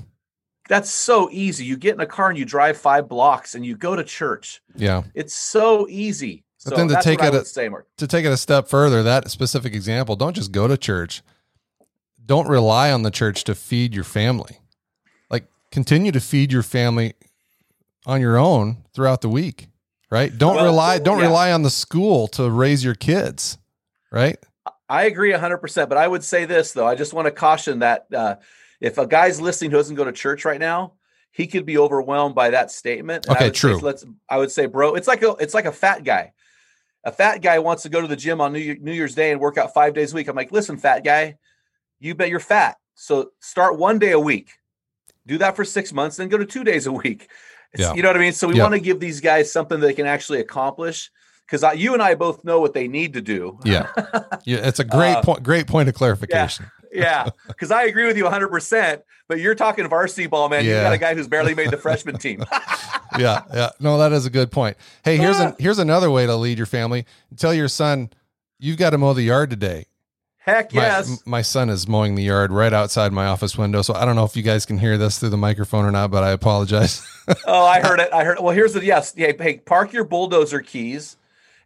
That's 0.68 0.90
so 0.90 1.28
easy. 1.30 1.64
You 1.64 1.76
get 1.76 1.94
in 1.94 2.00
a 2.00 2.06
car 2.06 2.30
and 2.30 2.38
you 2.38 2.44
drive 2.44 2.76
five 2.76 3.08
blocks 3.08 3.54
and 3.54 3.64
you 3.64 3.76
go 3.76 3.94
to 3.94 4.02
church. 4.02 4.62
Yeah. 4.74 5.04
It's 5.14 5.34
so 5.34 5.86
easy. 5.88 6.44
But 6.64 6.70
so 6.70 6.76
then 6.76 6.88
to 6.88 7.00
take 7.02 7.22
it 7.22 7.34
a, 7.34 7.44
say, 7.44 7.68
to 7.98 8.06
take 8.06 8.24
it 8.24 8.32
a 8.32 8.38
step 8.38 8.68
further, 8.68 9.02
that 9.02 9.30
specific 9.30 9.74
example, 9.74 10.16
don't 10.16 10.34
just 10.34 10.50
go 10.50 10.66
to 10.66 10.78
church. 10.78 11.22
Don't 12.24 12.48
rely 12.48 12.90
on 12.90 13.02
the 13.02 13.10
church 13.10 13.44
to 13.44 13.54
feed 13.54 13.94
your 13.94 14.04
family. 14.04 14.58
Like 15.28 15.44
continue 15.70 16.10
to 16.12 16.20
feed 16.20 16.52
your 16.52 16.62
family 16.62 17.14
on 18.06 18.22
your 18.22 18.38
own 18.38 18.84
throughout 18.94 19.20
the 19.20 19.28
week, 19.28 19.68
right? 20.10 20.36
Don't 20.36 20.56
well, 20.56 20.64
rely 20.64 20.98
don't 20.98 21.18
yeah. 21.18 21.26
rely 21.26 21.52
on 21.52 21.62
the 21.62 21.70
school 21.70 22.28
to 22.28 22.50
raise 22.50 22.82
your 22.82 22.94
kids 22.94 23.58
right? 24.14 24.38
I 24.88 25.04
agree 25.04 25.32
100%. 25.32 25.88
But 25.88 25.98
I 25.98 26.06
would 26.06 26.24
say 26.24 26.44
this, 26.44 26.72
though. 26.72 26.86
I 26.86 26.94
just 26.94 27.12
want 27.12 27.26
to 27.26 27.32
caution 27.32 27.80
that 27.80 28.06
uh, 28.14 28.36
if 28.80 28.98
a 28.98 29.06
guy's 29.06 29.40
listening 29.40 29.70
who 29.70 29.76
doesn't 29.76 29.96
go 29.96 30.04
to 30.04 30.12
church 30.12 30.44
right 30.44 30.60
now, 30.60 30.94
he 31.30 31.46
could 31.46 31.66
be 31.66 31.78
overwhelmed 31.78 32.34
by 32.34 32.50
that 32.50 32.70
statement. 32.70 33.26
And 33.26 33.36
okay, 33.36 33.50
true. 33.50 33.76
Say, 33.76 33.82
let's. 33.82 34.06
I 34.28 34.38
would 34.38 34.52
say, 34.52 34.66
bro, 34.66 34.94
it's 34.94 35.08
like 35.08 35.22
a 35.22 35.30
it's 35.40 35.54
like 35.54 35.64
a 35.64 35.72
fat 35.72 36.04
guy. 36.04 36.32
A 37.02 37.12
fat 37.12 37.42
guy 37.42 37.58
wants 37.58 37.82
to 37.82 37.88
go 37.88 38.00
to 38.00 38.06
the 38.06 38.16
gym 38.16 38.40
on 38.40 38.52
New, 38.52 38.60
Year, 38.60 38.76
New 38.80 38.92
Year's 38.92 39.14
Day 39.14 39.32
and 39.32 39.40
work 39.40 39.58
out 39.58 39.74
five 39.74 39.94
days 39.94 40.12
a 40.12 40.16
week. 40.16 40.28
I'm 40.28 40.36
like, 40.36 40.52
listen, 40.52 40.78
fat 40.78 41.04
guy, 41.04 41.36
you 41.98 42.14
bet 42.14 42.30
you're 42.30 42.40
fat. 42.40 42.76
So 42.94 43.32
start 43.40 43.78
one 43.78 43.98
day 43.98 44.12
a 44.12 44.20
week. 44.20 44.50
Do 45.26 45.38
that 45.38 45.56
for 45.56 45.64
six 45.64 45.92
months, 45.92 46.16
then 46.16 46.28
go 46.28 46.38
to 46.38 46.46
two 46.46 46.64
days 46.64 46.86
a 46.86 46.92
week. 46.92 47.28
Yeah. 47.76 47.92
You 47.92 48.02
know 48.02 48.08
what 48.08 48.16
I 48.16 48.20
mean? 48.20 48.32
So 48.32 48.46
we 48.46 48.56
yeah. 48.56 48.62
want 48.62 48.74
to 48.74 48.80
give 48.80 49.00
these 49.00 49.20
guys 49.20 49.50
something 49.52 49.80
they 49.80 49.94
can 49.94 50.06
actually 50.06 50.40
accomplish 50.40 51.10
because 51.46 51.64
you 51.78 51.94
and 51.94 52.02
I 52.02 52.14
both 52.14 52.44
know 52.44 52.60
what 52.60 52.74
they 52.74 52.88
need 52.88 53.14
to 53.14 53.20
do. 53.20 53.58
Yeah, 53.64 53.90
yeah, 54.44 54.66
it's 54.66 54.80
a 54.80 54.84
great 54.84 55.14
uh, 55.14 55.22
point. 55.22 55.42
Great 55.42 55.66
point 55.66 55.88
of 55.88 55.94
clarification. 55.94 56.66
Yeah, 56.94 57.28
because 57.48 57.70
yeah. 57.70 57.76
I 57.76 57.82
agree 57.84 58.06
with 58.06 58.16
you 58.16 58.24
100. 58.24 58.48
percent 58.48 59.02
But 59.28 59.40
you're 59.40 59.54
talking 59.54 59.88
varsity 59.88 60.26
ball, 60.26 60.48
man. 60.48 60.64
Yeah. 60.64 60.76
You 60.76 60.82
got 60.82 60.92
a 60.92 60.98
guy 60.98 61.14
who's 61.14 61.28
barely 61.28 61.54
made 61.54 61.70
the 61.70 61.76
freshman 61.76 62.18
team. 62.18 62.44
yeah, 63.18 63.42
yeah. 63.52 63.70
No, 63.80 63.98
that 63.98 64.12
is 64.12 64.26
a 64.26 64.30
good 64.30 64.50
point. 64.50 64.76
Hey, 65.04 65.16
here's 65.16 65.38
a, 65.38 65.56
here's 65.58 65.78
another 65.78 66.10
way 66.10 66.26
to 66.26 66.36
lead 66.36 66.56
your 66.58 66.66
family. 66.66 67.04
Tell 67.36 67.52
your 67.52 67.68
son 67.68 68.10
you've 68.58 68.78
got 68.78 68.90
to 68.90 68.98
mow 68.98 69.12
the 69.12 69.22
yard 69.22 69.50
today. 69.50 69.86
Heck 70.38 70.74
yes. 70.74 71.08
My, 71.24 71.38
my, 71.38 71.42
son 71.42 71.70
is 71.70 71.88
mowing 71.88 72.16
the 72.16 72.22
yard 72.22 72.52
right 72.52 72.72
outside 72.72 73.14
my 73.14 73.26
office 73.26 73.56
window. 73.56 73.80
So 73.80 73.94
I 73.94 74.04
don't 74.04 74.14
know 74.14 74.24
if 74.24 74.36
you 74.36 74.42
guys 74.42 74.66
can 74.66 74.76
hear 74.76 74.98
this 74.98 75.18
through 75.18 75.30
the 75.30 75.38
microphone 75.38 75.86
or 75.86 75.90
not, 75.90 76.10
but 76.10 76.22
I 76.22 76.32
apologize. 76.32 77.02
oh, 77.46 77.64
I 77.64 77.80
heard 77.80 77.98
it. 77.98 78.12
I 78.12 78.24
heard 78.24 78.36
it. 78.36 78.42
Well, 78.42 78.54
here's 78.54 78.74
the 78.74 78.84
yes. 78.84 79.14
Yeah, 79.16 79.32
hey, 79.38 79.56
park 79.56 79.94
your 79.94 80.04
bulldozer 80.04 80.60
keys 80.60 81.16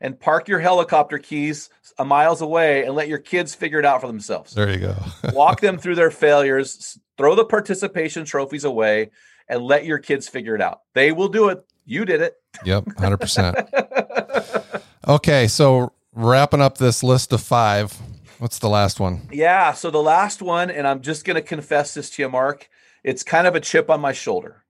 and 0.00 0.18
park 0.18 0.48
your 0.48 0.60
helicopter 0.60 1.18
keys 1.18 1.70
a 1.98 2.04
miles 2.04 2.40
away 2.40 2.84
and 2.84 2.94
let 2.94 3.08
your 3.08 3.18
kids 3.18 3.54
figure 3.54 3.78
it 3.78 3.84
out 3.84 4.00
for 4.00 4.06
themselves. 4.06 4.54
There 4.54 4.70
you 4.70 4.78
go. 4.78 4.96
Walk 5.32 5.60
them 5.60 5.78
through 5.78 5.96
their 5.96 6.10
failures, 6.10 6.98
throw 7.16 7.34
the 7.34 7.44
participation 7.44 8.24
trophies 8.24 8.64
away, 8.64 9.10
and 9.48 9.62
let 9.62 9.84
your 9.84 9.98
kids 9.98 10.28
figure 10.28 10.54
it 10.54 10.60
out. 10.60 10.82
They 10.94 11.12
will 11.12 11.28
do 11.28 11.48
it. 11.48 11.64
You 11.84 12.04
did 12.04 12.20
it. 12.20 12.36
Yep, 12.64 12.84
100%. 12.84 14.82
okay, 15.08 15.48
so 15.48 15.92
wrapping 16.12 16.60
up 16.60 16.78
this 16.78 17.02
list 17.02 17.32
of 17.32 17.40
five, 17.40 17.92
what's 18.38 18.58
the 18.58 18.68
last 18.68 19.00
one? 19.00 19.28
Yeah, 19.32 19.72
so 19.72 19.90
the 19.90 20.02
last 20.02 20.42
one, 20.42 20.70
and 20.70 20.86
I'm 20.86 21.00
just 21.00 21.24
going 21.24 21.36
to 21.36 21.42
confess 21.42 21.94
this 21.94 22.10
to 22.10 22.22
you, 22.22 22.28
Mark. 22.28 22.68
It's 23.02 23.22
kind 23.22 23.46
of 23.46 23.54
a 23.54 23.60
chip 23.60 23.90
on 23.90 24.00
my 24.00 24.12
shoulder. 24.12 24.64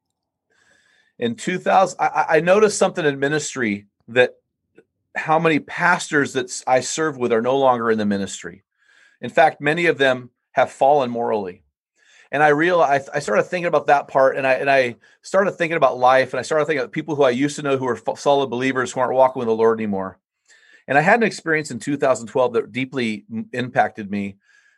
In 1.18 1.34
2000, 1.34 1.98
I, 1.98 2.26
I 2.28 2.40
noticed 2.40 2.78
something 2.78 3.04
in 3.04 3.18
ministry 3.18 3.86
that 4.06 4.36
how 5.18 5.38
many 5.38 5.58
pastors 5.58 6.32
that 6.34 6.62
I 6.66 6.80
serve 6.80 7.18
with 7.18 7.32
are 7.32 7.42
no 7.42 7.58
longer 7.58 7.90
in 7.90 7.98
the 7.98 8.06
ministry. 8.06 8.62
In 9.20 9.30
fact, 9.30 9.60
many 9.60 9.86
of 9.86 9.98
them 9.98 10.30
have 10.52 10.70
fallen 10.70 11.10
morally. 11.10 11.62
And 12.30 12.42
I 12.42 12.48
realized 12.48 13.08
I 13.12 13.20
started 13.20 13.44
thinking 13.44 13.66
about 13.66 13.86
that 13.86 14.08
part, 14.08 14.36
and 14.36 14.46
I 14.46 14.54
and 14.54 14.70
I 14.70 14.96
started 15.22 15.52
thinking 15.52 15.76
about 15.76 15.98
life, 15.98 16.32
and 16.32 16.38
I 16.38 16.42
started 16.42 16.66
thinking 16.66 16.80
about 16.80 16.92
people 16.92 17.16
who 17.16 17.22
I 17.22 17.30
used 17.30 17.56
to 17.56 17.62
know 17.62 17.78
who 17.78 17.88
are 17.88 18.00
solid 18.16 18.50
believers 18.50 18.92
who 18.92 19.00
aren't 19.00 19.14
walking 19.14 19.40
with 19.40 19.48
the 19.48 19.54
Lord 19.54 19.78
anymore. 19.78 20.18
And 20.86 20.98
I 20.98 21.00
had 21.00 21.20
an 21.20 21.26
experience 21.26 21.70
in 21.70 21.78
2012 21.78 22.52
that 22.52 22.72
deeply 22.72 23.24
impacted 23.52 24.10
me. 24.10 24.36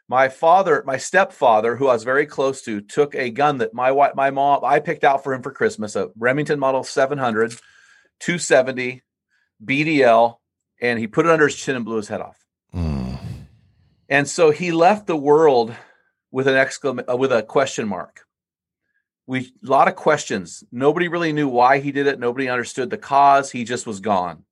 My 0.09 0.29
father, 0.29 0.83
my 0.87 0.97
stepfather, 0.97 1.77
who 1.77 1.87
I 1.87 1.93
was 1.93 2.05
very 2.05 2.27
close 2.27 2.63
to, 2.63 2.81
took 2.81 3.15
a 3.15 3.31
gun 3.31 3.59
that 3.59 3.75
my 3.75 3.93
wife, 3.93 4.15
my 4.15 4.31
mom 4.31 4.65
I 4.65 4.81
picked 4.81 5.05
out 5.05 5.23
for 5.23 5.33
him 5.33 5.43
for 5.43 5.53
Christmas, 5.53 5.97
a 5.97 6.11
Remington 6.19 6.59
Model 6.59 6.83
700, 6.83 7.51
270 8.21 9.03
BDL, 9.65 10.37
and 10.81 10.99
he 10.99 11.07
put 11.07 11.27
it 11.27 11.33
under 11.33 11.47
his 11.47 11.57
chin 11.57 11.77
and 11.77 11.85
blew 11.85 11.97
his 11.97 12.09
head 12.09 12.21
off. 12.21 12.45
Mm. 12.75 13.19
And 14.09 14.29
so 14.29 14.51
he 14.51 14.73
left 14.73 15.07
the 15.07 15.17
world 15.17 15.75
with 16.31 16.47
an 16.47 16.57
exclamation 16.57 17.11
uh, 17.11 17.17
with 17.17 17.33
a 17.33 17.43
question 17.43 17.89
mark. 17.89 18.27
We 19.27 19.53
a 19.65 19.71
lot 19.71 19.89
of 19.89 19.97
questions. 19.97 20.65
Nobody 20.73 21.09
really 21.09 21.33
knew 21.33 21.49
why 21.49 21.79
he 21.79 21.93
did 21.93 22.07
it. 22.07 22.19
Nobody 22.19 22.49
understood 22.49 22.91
the 22.91 22.99
cause. 22.99 23.51
He 23.51 23.65
just 23.65 23.87
was 23.87 24.01
gone. 24.01 24.45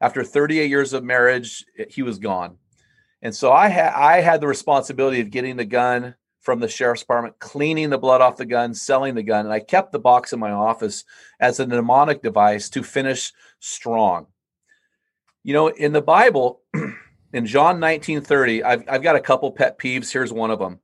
After 0.00 0.24
38 0.24 0.68
years 0.68 0.92
of 0.92 1.04
marriage, 1.04 1.64
he 1.88 2.02
was 2.02 2.18
gone. 2.18 2.58
And 3.22 3.34
so 3.34 3.52
I 3.52 3.68
had 3.68 3.92
I 3.92 4.20
had 4.20 4.40
the 4.40 4.48
responsibility 4.48 5.20
of 5.20 5.30
getting 5.30 5.56
the 5.56 5.64
gun 5.64 6.14
from 6.40 6.58
the 6.58 6.68
sheriff's 6.68 7.02
department, 7.02 7.38
cleaning 7.38 7.90
the 7.90 7.98
blood 7.98 8.20
off 8.20 8.36
the 8.36 8.44
gun, 8.44 8.74
selling 8.74 9.14
the 9.14 9.22
gun, 9.22 9.46
and 9.46 9.52
I 9.52 9.60
kept 9.60 9.92
the 9.92 10.00
box 10.00 10.32
in 10.32 10.40
my 10.40 10.50
office 10.50 11.04
as 11.38 11.60
a 11.60 11.66
mnemonic 11.66 12.20
device 12.20 12.68
to 12.70 12.82
finish 12.82 13.32
strong. 13.60 14.26
You 15.44 15.54
know, 15.54 15.68
in 15.68 15.92
the 15.92 16.02
Bible, 16.02 16.60
in 17.32 17.46
John 17.46 17.80
19:30, 17.80 18.62
I've 18.62 18.84
I've 18.88 19.02
got 19.02 19.16
a 19.16 19.20
couple 19.20 19.50
pet 19.52 19.78
peeves. 19.78 20.12
Here's 20.12 20.32
one 20.32 20.50
of 20.50 20.58
them. 20.58 20.80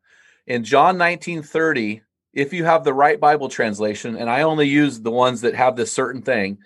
In 0.47 0.65
John 0.65 0.97
19:30, 0.97 2.03
if 2.33 2.53
you 2.53 2.65
have 2.65 2.85
the 2.85 2.95
right 2.95 3.21
Bible 3.21 3.49
translation, 3.49 4.17
and 4.17 4.29
I 4.29 4.43
only 4.43 4.67
use 4.67 5.01
the 5.01 5.11
ones 5.11 5.43
that 5.43 5.55
have 5.55 5.77
this 5.77 5.93
certain 5.93 6.23
thing, 6.23 6.59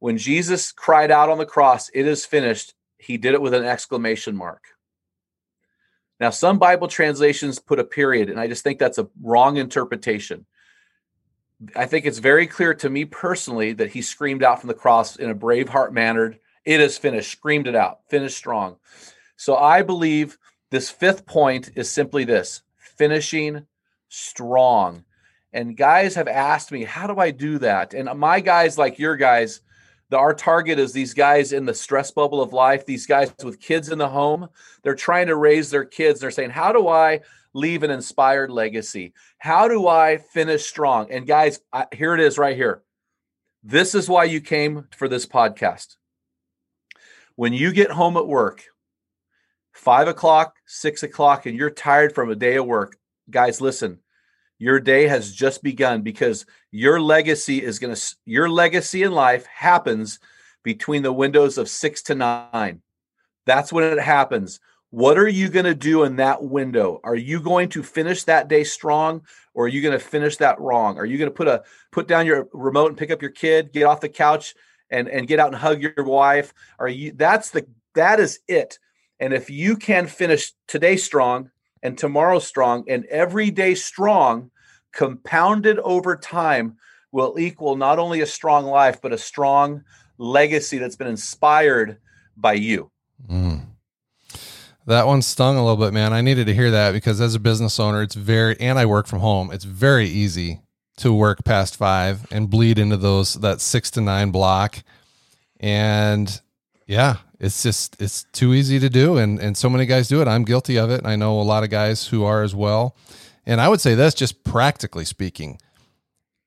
when 0.00 0.18
Jesus 0.18 0.72
cried 0.72 1.10
out 1.10 1.30
on 1.30 1.38
the 1.38 1.46
cross, 1.46 1.88
"It 1.94 2.06
is 2.06 2.26
finished," 2.26 2.74
he 2.98 3.16
did 3.16 3.34
it 3.34 3.40
with 3.40 3.54
an 3.54 3.64
exclamation 3.64 4.36
mark. 4.36 4.64
Now, 6.20 6.30
some 6.30 6.58
Bible 6.58 6.88
translations 6.88 7.58
put 7.58 7.78
a 7.78 7.84
period, 7.84 8.28
and 8.28 8.40
I 8.40 8.48
just 8.48 8.64
think 8.64 8.78
that's 8.78 8.98
a 8.98 9.08
wrong 9.22 9.56
interpretation. 9.56 10.46
I 11.74 11.86
think 11.86 12.06
it's 12.06 12.18
very 12.18 12.46
clear 12.46 12.74
to 12.74 12.90
me 12.90 13.04
personally 13.04 13.72
that 13.74 13.90
he 13.90 14.02
screamed 14.02 14.42
out 14.42 14.60
from 14.60 14.68
the 14.68 14.74
cross 14.74 15.16
in 15.16 15.30
a 15.30 15.34
Braveheart 15.34 15.92
manner 15.92 16.36
it 16.68 16.80
is 16.82 16.98
finished. 16.98 17.32
Screamed 17.32 17.66
it 17.66 17.74
out. 17.74 18.00
Finished 18.10 18.36
strong. 18.36 18.76
So 19.36 19.56
I 19.56 19.80
believe 19.80 20.36
this 20.70 20.90
fifth 20.90 21.24
point 21.24 21.70
is 21.76 21.90
simply 21.90 22.24
this 22.24 22.60
finishing 22.76 23.66
strong. 24.08 25.04
And 25.50 25.78
guys 25.78 26.14
have 26.16 26.28
asked 26.28 26.70
me, 26.70 26.84
how 26.84 27.06
do 27.06 27.18
I 27.18 27.30
do 27.30 27.58
that? 27.60 27.94
And 27.94 28.10
my 28.18 28.40
guys, 28.40 28.76
like 28.76 28.98
your 28.98 29.16
guys, 29.16 29.62
the, 30.10 30.18
our 30.18 30.34
target 30.34 30.78
is 30.78 30.92
these 30.92 31.14
guys 31.14 31.54
in 31.54 31.64
the 31.64 31.72
stress 31.72 32.10
bubble 32.10 32.42
of 32.42 32.52
life, 32.52 32.84
these 32.84 33.06
guys 33.06 33.32
with 33.42 33.60
kids 33.60 33.88
in 33.88 33.96
the 33.96 34.10
home. 34.10 34.48
They're 34.82 34.94
trying 34.94 35.28
to 35.28 35.36
raise 35.36 35.70
their 35.70 35.86
kids. 35.86 36.20
They're 36.20 36.30
saying, 36.30 36.50
how 36.50 36.72
do 36.72 36.86
I 36.86 37.20
leave 37.54 37.82
an 37.82 37.90
inspired 37.90 38.50
legacy? 38.50 39.14
How 39.38 39.68
do 39.68 39.88
I 39.88 40.18
finish 40.18 40.66
strong? 40.66 41.10
And 41.10 41.26
guys, 41.26 41.60
I, 41.72 41.86
here 41.94 42.12
it 42.12 42.20
is 42.20 42.36
right 42.36 42.56
here. 42.56 42.82
This 43.62 43.94
is 43.94 44.06
why 44.06 44.24
you 44.24 44.42
came 44.42 44.86
for 44.94 45.08
this 45.08 45.24
podcast 45.24 45.96
when 47.38 47.52
you 47.52 47.72
get 47.72 47.92
home 47.92 48.16
at 48.16 48.26
work, 48.26 48.64
five 49.70 50.08
o'clock, 50.08 50.56
six 50.66 51.04
o'clock, 51.04 51.46
and 51.46 51.56
you're 51.56 51.70
tired 51.70 52.12
from 52.12 52.30
a 52.30 52.34
day 52.34 52.56
of 52.56 52.66
work, 52.66 52.96
guys, 53.30 53.60
listen, 53.60 54.00
your 54.58 54.80
day 54.80 55.06
has 55.06 55.32
just 55.32 55.62
begun 55.62 56.02
because 56.02 56.46
your 56.72 57.00
legacy 57.00 57.62
is 57.62 57.78
going 57.78 57.94
to, 57.94 58.16
your 58.24 58.50
legacy 58.50 59.04
in 59.04 59.12
life 59.12 59.46
happens 59.46 60.18
between 60.64 61.04
the 61.04 61.12
windows 61.12 61.58
of 61.58 61.68
six 61.68 62.02
to 62.02 62.16
nine. 62.16 62.82
That's 63.46 63.72
when 63.72 63.84
it 63.84 64.00
happens. 64.00 64.58
What 64.90 65.16
are 65.16 65.28
you 65.28 65.48
going 65.48 65.66
to 65.66 65.76
do 65.76 66.02
in 66.02 66.16
that 66.16 66.42
window? 66.42 67.00
Are 67.04 67.14
you 67.14 67.40
going 67.40 67.68
to 67.68 67.84
finish 67.84 68.24
that 68.24 68.48
day 68.48 68.64
strong 68.64 69.22
or 69.54 69.66
are 69.66 69.68
you 69.68 69.80
going 69.80 69.96
to 69.96 70.04
finish 70.04 70.38
that 70.38 70.60
wrong? 70.60 70.98
Are 70.98 71.06
you 71.06 71.18
going 71.18 71.30
to 71.30 71.36
put 71.36 71.46
a 71.46 71.62
put 71.92 72.08
down 72.08 72.26
your 72.26 72.48
remote 72.52 72.88
and 72.88 72.98
pick 72.98 73.12
up 73.12 73.22
your 73.22 73.30
kid, 73.30 73.72
get 73.72 73.84
off 73.84 74.00
the 74.00 74.08
couch 74.08 74.56
and 74.90 75.08
and 75.08 75.26
get 75.26 75.38
out 75.38 75.48
and 75.48 75.56
hug 75.56 75.82
your 75.82 76.04
wife? 76.04 76.52
Are 76.78 76.88
you 76.88 77.12
that's 77.12 77.50
the 77.50 77.66
that 77.94 78.20
is 78.20 78.40
it. 78.48 78.78
And 79.20 79.32
if 79.32 79.50
you 79.50 79.76
can 79.76 80.06
finish 80.06 80.52
today 80.66 80.96
strong 80.96 81.50
and 81.82 81.98
tomorrow 81.98 82.38
strong 82.38 82.84
and 82.88 83.04
every 83.06 83.50
day 83.50 83.74
strong, 83.74 84.50
compounded 84.92 85.78
over 85.80 86.16
time 86.16 86.76
will 87.10 87.38
equal 87.38 87.76
not 87.76 87.98
only 87.98 88.20
a 88.20 88.26
strong 88.26 88.64
life 88.64 89.00
but 89.02 89.12
a 89.12 89.18
strong 89.18 89.82
legacy 90.18 90.78
that's 90.78 90.96
been 90.96 91.06
inspired 91.06 91.98
by 92.36 92.52
you. 92.52 92.90
Mm. 93.28 93.66
That 94.86 95.06
one 95.06 95.20
stung 95.20 95.56
a 95.56 95.62
little 95.62 95.76
bit, 95.76 95.92
man. 95.92 96.14
I 96.14 96.22
needed 96.22 96.46
to 96.46 96.54
hear 96.54 96.70
that 96.70 96.92
because 96.92 97.20
as 97.20 97.34
a 97.34 97.40
business 97.40 97.78
owner, 97.78 98.02
it's 98.02 98.14
very, 98.14 98.58
and 98.58 98.78
I 98.78 98.86
work 98.86 99.06
from 99.06 99.18
home, 99.18 99.50
it's 99.50 99.64
very 99.64 100.06
easy 100.06 100.62
to 100.98 101.12
work 101.12 101.44
past 101.44 101.76
five 101.76 102.26
and 102.30 102.50
bleed 102.50 102.78
into 102.78 102.96
those, 102.96 103.34
that 103.34 103.60
six 103.60 103.90
to 103.92 104.00
nine 104.00 104.30
block. 104.30 104.82
And 105.60 106.40
yeah, 106.86 107.16
it's 107.40 107.62
just, 107.62 108.00
it's 108.00 108.24
too 108.32 108.54
easy 108.54 108.78
to 108.78 108.88
do. 108.88 109.16
And, 109.16 109.38
and 109.40 109.56
so 109.56 109.70
many 109.70 109.86
guys 109.86 110.08
do 110.08 110.20
it. 110.20 110.28
I'm 110.28 110.44
guilty 110.44 110.78
of 110.78 110.90
it. 110.90 111.04
I 111.04 111.16
know 111.16 111.40
a 111.40 111.42
lot 111.42 111.64
of 111.64 111.70
guys 111.70 112.08
who 112.08 112.24
are 112.24 112.42
as 112.42 112.54
well. 112.54 112.96
And 113.46 113.60
I 113.60 113.68
would 113.68 113.80
say 113.80 113.94
this 113.94 114.14
just 114.14 114.44
practically 114.44 115.04
speaking, 115.04 115.58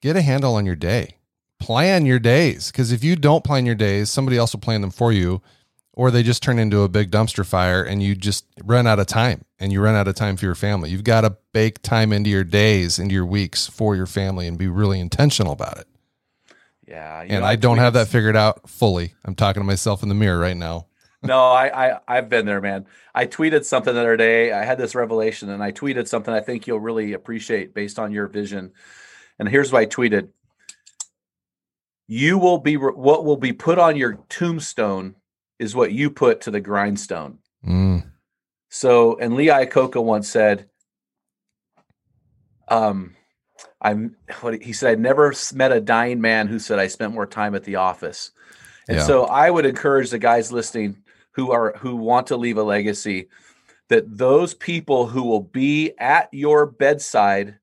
get 0.02 0.16
a 0.16 0.22
handle 0.22 0.56
on 0.56 0.66
your 0.66 0.76
day, 0.76 1.18
plan 1.60 2.06
your 2.06 2.20
days. 2.20 2.72
Cause 2.72 2.91
if 2.91 3.04
you 3.04 3.16
don't 3.16 3.43
plan 3.43 3.66
your 3.66 3.76
days, 3.76 4.10
somebody 4.10 4.38
else 4.38 4.54
will 4.54 4.60
plan 4.60 4.82
them 4.82 4.91
for 4.91 5.12
you 5.12 5.41
or 5.94 6.10
they 6.12 6.24
just 6.24 6.42
turn 6.42 6.58
into 6.58 6.82
a 6.82 6.89
big 6.89 7.12
dumpster 7.12 7.46
fire 7.46 7.84
and 7.84 8.02
you 8.02 8.16
just 8.16 8.46
run 8.64 8.88
out 8.88 9.00
of 9.00 9.08
time 9.08 9.44
and 9.60 9.72
you 9.72 9.82
run 9.82 9.96
out 9.96 10.08
of 10.08 10.16
time 10.16 10.38
for 10.38 10.46
your 10.46 10.56
family. 10.56 10.89
You've 10.89 11.04
got 11.04 11.22
to 11.22 11.36
bake 11.54 11.82
time 11.82 12.14
into 12.14 12.30
your 12.30 12.44
days, 12.44 12.98
into 12.98 13.14
your 13.14 13.26
weeks 13.26 13.68
for 13.68 13.96
your 13.96 14.06
family 14.06 14.48
and 14.48 14.58
be 14.58 14.68
really 14.68 15.00
intentional 15.00 15.52
about 15.52 15.78
it. 15.78 15.88
Yeah. 16.88 17.22
And 17.22 17.42
know, 17.42 17.44
I, 17.44 17.56
don't 17.56 17.78
have 17.78 17.94
that 17.94 18.08
figured 18.08 18.36
out 18.36 18.70
fully. 18.70 19.14
I'm 19.26 19.36
talking 19.36 19.62
to 19.62 19.68
myself 19.68 20.04
in 20.04 20.10
the 20.10 20.16
mirror 20.16 20.39
right 20.39 20.58
now. 20.58 20.88
no, 21.24 21.39
I, 21.39 21.94
I 21.94 22.00
I've 22.08 22.30
been 22.30 22.46
there, 22.46 22.62
man. 22.62 22.86
I 23.14 23.26
tweeted 23.28 23.64
something 23.66 23.94
the 23.94 24.00
other 24.00 24.18
day. 24.18 24.52
I 24.52 24.64
had 24.64 24.78
this 24.78 24.96
revelation 24.96 25.50
and 25.50 25.62
I 25.62 25.72
tweeted 25.72 26.08
something 26.08 26.34
I 26.34 26.39
think 26.39 26.68
you'll 26.68 26.80
really 26.80 27.14
appreciate 27.14 27.74
based 27.74 28.00
on 28.00 28.12
your 28.12 28.28
vision. 28.28 28.72
And 29.39 29.48
here's 29.48 29.72
what 29.72 29.82
I 29.82 29.86
tweeted. 29.86 30.30
You 32.08 32.38
will 32.38 32.58
be 32.58 32.76
what 32.76 33.24
will 33.24 33.38
be 33.38 33.54
put 33.54 33.78
on 33.78 33.96
your 33.96 34.20
tombstone 34.28 35.16
is 35.62 35.76
what 35.76 35.91
you 35.91 36.09
put 36.09 36.41
to 36.41 36.51
the 36.51 36.59
grindstone. 36.59 37.38
Mm. 37.66 38.09
So, 38.70 39.20
and 39.20 39.36
Lee 39.36 39.47
Iacocca 39.47 40.03
once 40.03 40.28
said, 40.28 40.68
um, 42.68 43.16
I'm 43.80 44.16
what 44.41 44.62
he 44.62 44.74
said, 44.74 44.91
I 44.91 44.95
never 44.95 45.34
met 45.53 45.72
a 45.72 45.80
dying 45.80 46.20
man 46.20 46.47
who 46.47 46.57
said 46.57 46.80
I 46.80 46.88
spent 46.88 47.14
more 47.14 47.28
time 47.28 47.53
at 47.53 47.64
the 47.64 47.76
office. 47.76 48.32
And 48.88 48.97
yeah. 48.97 49.03
so 49.03 49.26
I 49.26 49.51
would 49.51 49.68
encourage 49.68 50.09
the 50.09 50.18
guys 50.18 50.51
listening 50.51 50.97
who 51.34 51.51
are 51.51 51.74
who 51.78 51.95
want 51.95 52.28
to 52.28 52.38
leave 52.38 52.57
a 52.57 52.64
legacy 52.64 53.30
that 53.89 54.18
those 54.18 54.55
people 54.55 55.05
who 55.05 55.24
will 55.24 55.41
be 55.41 55.91
at 55.99 56.30
your 56.32 56.66
bedside 56.66 57.59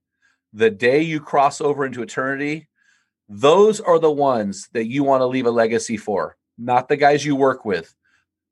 the 0.52 0.70
day 0.70 1.00
you 1.00 1.20
cross 1.20 1.60
over 1.60 1.84
into 1.84 2.02
eternity, 2.02 2.68
those 3.28 3.80
are 3.80 3.98
the 3.98 4.12
ones 4.12 4.68
that 4.72 4.86
you 4.86 5.02
want 5.02 5.20
to 5.20 5.26
leave 5.26 5.46
a 5.46 5.50
legacy 5.50 5.96
for 5.96 6.36
not 6.58 6.88
the 6.88 6.96
guys 6.96 7.24
you 7.24 7.36
work 7.36 7.64
with. 7.64 7.94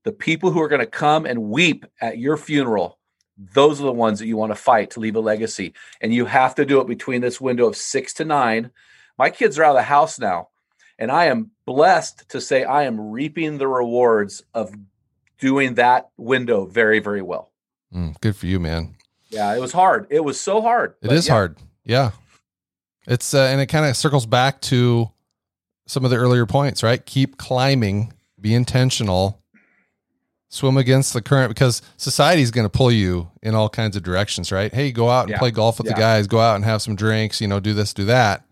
The 0.05 0.13
people 0.13 0.51
who 0.51 0.61
are 0.63 0.69
going 0.69 0.81
to 0.81 0.87
come 0.87 1.27
and 1.27 1.51
weep 1.51 1.85
at 2.01 2.19
your 2.19 2.37
funeral, 2.37 2.99
those 3.37 3.81
are 3.81 3.85
the 3.85 3.93
ones 3.93 4.21
that 4.21 4.27
you 4.27 4.37
want 4.37 4.53
to 4.53 4.57
fight 4.57 4.91
to 4.93 5.01
leave 5.01 5.17
a 5.17 5.21
legacy. 5.21 5.75
And 6.01 6.15
you 6.15 6.27
have 6.27 6.55
to 6.55 6.65
do 6.65 6.81
it 6.81 6.87
between 6.87 7.21
this 7.21 7.41
window 7.41 7.67
of 7.67 7.77
six 7.77 8.15
to 8.15 8.25
nine. 8.25 8.71
My 9.19 9.31
kids 9.31 9.59
are 9.59 9.65
out 9.65 9.71
of 9.71 9.77
the 9.77 9.83
house 9.83 10.19
now, 10.19 10.49
and 10.99 11.11
I 11.11 11.27
am 11.27 11.51
blessed 11.67 12.29
to 12.31 12.41
say 12.41 12.65
I 12.65 12.85
am 12.85 13.01
reaping 13.01 13.59
the 13.59 13.67
rewards 13.67 14.45
of 14.55 14.73
doing 15.39 15.75
that 15.75 16.11
window 16.17 16.67
very, 16.67 17.01
very 17.01 17.23
well. 17.23 17.51
Mm, 17.93 18.19
good 18.21 18.37
for 18.37 18.47
you, 18.47 18.61
man. 18.61 18.95
Yeah, 19.29 19.55
it 19.55 19.61
was 19.61 19.73
hard. 19.73 20.07
It 20.11 20.25
was 20.25 20.41
so 20.41 20.61
hard. 20.61 20.95
It 21.03 21.13
is 21.13 21.27
yeah. 21.27 21.33
hard. 21.33 21.59
Yeah. 21.85 22.11
It's 23.07 23.35
uh, 23.35 23.43
and 23.43 23.61
it 23.61 23.67
kind 23.67 23.87
of 23.87 23.97
circles 23.97 24.27
back 24.27 24.61
to 24.63 25.11
some 25.87 26.05
of 26.05 26.11
the 26.11 26.17
earlier 26.17 26.47
points, 26.47 26.83
right? 26.83 27.05
Keep 27.05 27.39
climbing, 27.39 28.13
be 28.41 28.55
intentional, 28.55 29.43
swim 30.49 30.77
against 30.77 31.13
the 31.13 31.23
current 31.23 31.51
because 31.51 31.83
society 31.97 32.43
is 32.43 32.51
going 32.51 32.65
to 32.65 32.71
pull 32.71 32.91
you 32.91 33.31
in 33.43 33.55
all 33.55 33.69
kinds 33.69 33.97
of 33.97 34.03
directions, 34.03 34.53
right? 34.53 34.73
Hey, 34.73 34.93
go 34.93 35.09
out 35.09 35.23
and 35.23 35.31
yeah. 35.31 35.39
play 35.39 35.51
golf 35.51 35.79
with 35.79 35.87
yeah. 35.87 35.95
the 35.95 36.01
guys, 36.01 36.27
go 36.27 36.41
out 36.41 36.57
and 36.57 36.65
have 36.65 36.83
some 36.83 36.97
drinks, 36.97 37.41
you 37.41 37.49
know, 37.49 37.61
do 37.61 37.75
this, 37.75 37.95
do 37.95 38.05
that. 38.07 38.45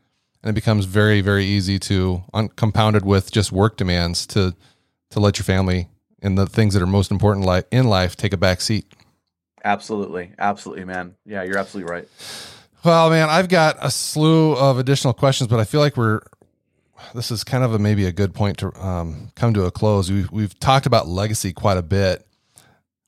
And 0.42 0.50
it 0.50 0.54
becomes 0.54 0.84
very, 0.84 1.20
very 1.20 1.44
easy 1.44 1.78
to, 1.80 2.22
un- 2.34 2.50
compounded 2.50 3.04
with 3.04 3.32
just 3.32 3.50
work 3.50 3.76
demands 3.76 4.26
to, 4.28 4.54
to 5.10 5.20
let 5.20 5.38
your 5.38 5.44
family 5.44 5.88
and 6.22 6.36
the 6.36 6.46
things 6.46 6.74
that 6.74 6.82
are 6.82 6.86
most 6.86 7.10
important 7.10 7.46
li- 7.46 7.62
in 7.70 7.86
life 7.86 8.16
take 8.16 8.32
a 8.32 8.36
back 8.36 8.60
seat. 8.60 8.86
Absolutely. 9.64 10.32
Absolutely, 10.38 10.84
man. 10.84 11.14
Yeah, 11.24 11.42
you're 11.42 11.56
absolutely 11.56 11.90
right. 11.90 12.06
Well, 12.84 13.08
man, 13.08 13.30
I've 13.30 13.48
got 13.48 13.78
a 13.80 13.90
slew 13.90 14.52
of 14.52 14.78
additional 14.78 15.14
questions, 15.14 15.48
but 15.48 15.58
I 15.58 15.64
feel 15.64 15.80
like 15.80 15.96
we're 15.96 16.20
this 17.14 17.30
is 17.30 17.44
kind 17.44 17.64
of 17.64 17.74
a 17.74 17.78
maybe 17.78 18.06
a 18.06 18.12
good 18.12 18.34
point 18.34 18.58
to 18.58 18.72
um, 18.84 19.30
come 19.34 19.54
to 19.54 19.64
a 19.64 19.70
close. 19.70 20.10
We've 20.10 20.30
we've 20.30 20.58
talked 20.58 20.86
about 20.86 21.08
legacy 21.08 21.52
quite 21.52 21.76
a 21.76 21.82
bit. 21.82 22.26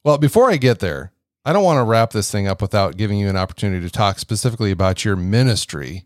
Well, 0.04 0.18
before 0.18 0.50
I 0.50 0.56
get 0.56 0.78
there, 0.78 1.12
I 1.44 1.52
don't 1.52 1.64
want 1.64 1.78
to 1.78 1.84
wrap 1.84 2.10
this 2.10 2.30
thing 2.30 2.46
up 2.46 2.60
without 2.60 2.96
giving 2.96 3.18
you 3.18 3.28
an 3.28 3.36
opportunity 3.36 3.86
to 3.86 3.90
talk 3.90 4.18
specifically 4.18 4.70
about 4.70 5.04
your 5.04 5.16
ministry. 5.16 6.04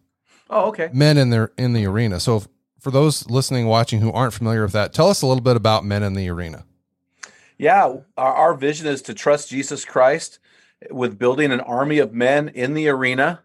Oh, 0.49 0.69
okay. 0.69 0.91
Men 0.93 1.17
in 1.17 1.31
the 1.31 1.51
in 1.57 1.73
the 1.73 1.87
arena. 1.87 2.21
So, 2.21 2.45
for 2.79 2.91
those 2.91 3.29
listening, 3.31 3.67
watching 3.67 4.01
who 4.01 4.13
aren't 4.13 4.35
familiar 4.35 4.63
with 4.63 4.73
that, 4.73 4.93
tell 4.93 5.09
us 5.09 5.23
a 5.23 5.27
little 5.27 5.43
bit 5.43 5.57
about 5.57 5.85
Men 5.85 6.03
in 6.03 6.15
the 6.15 6.29
Arena. 6.29 6.65
Yeah, 7.59 7.97
our, 8.17 8.35
our 8.35 8.55
vision 8.55 8.87
is 8.87 9.03
to 9.03 9.15
trust 9.15 9.51
Jesus 9.51 9.85
Christ 9.85 10.39
with 10.91 11.19
building 11.19 11.53
an 11.53 11.61
army 11.61 11.99
of 11.99 12.15
men 12.15 12.49
in 12.49 12.73
the 12.73 12.89
arena 12.89 13.43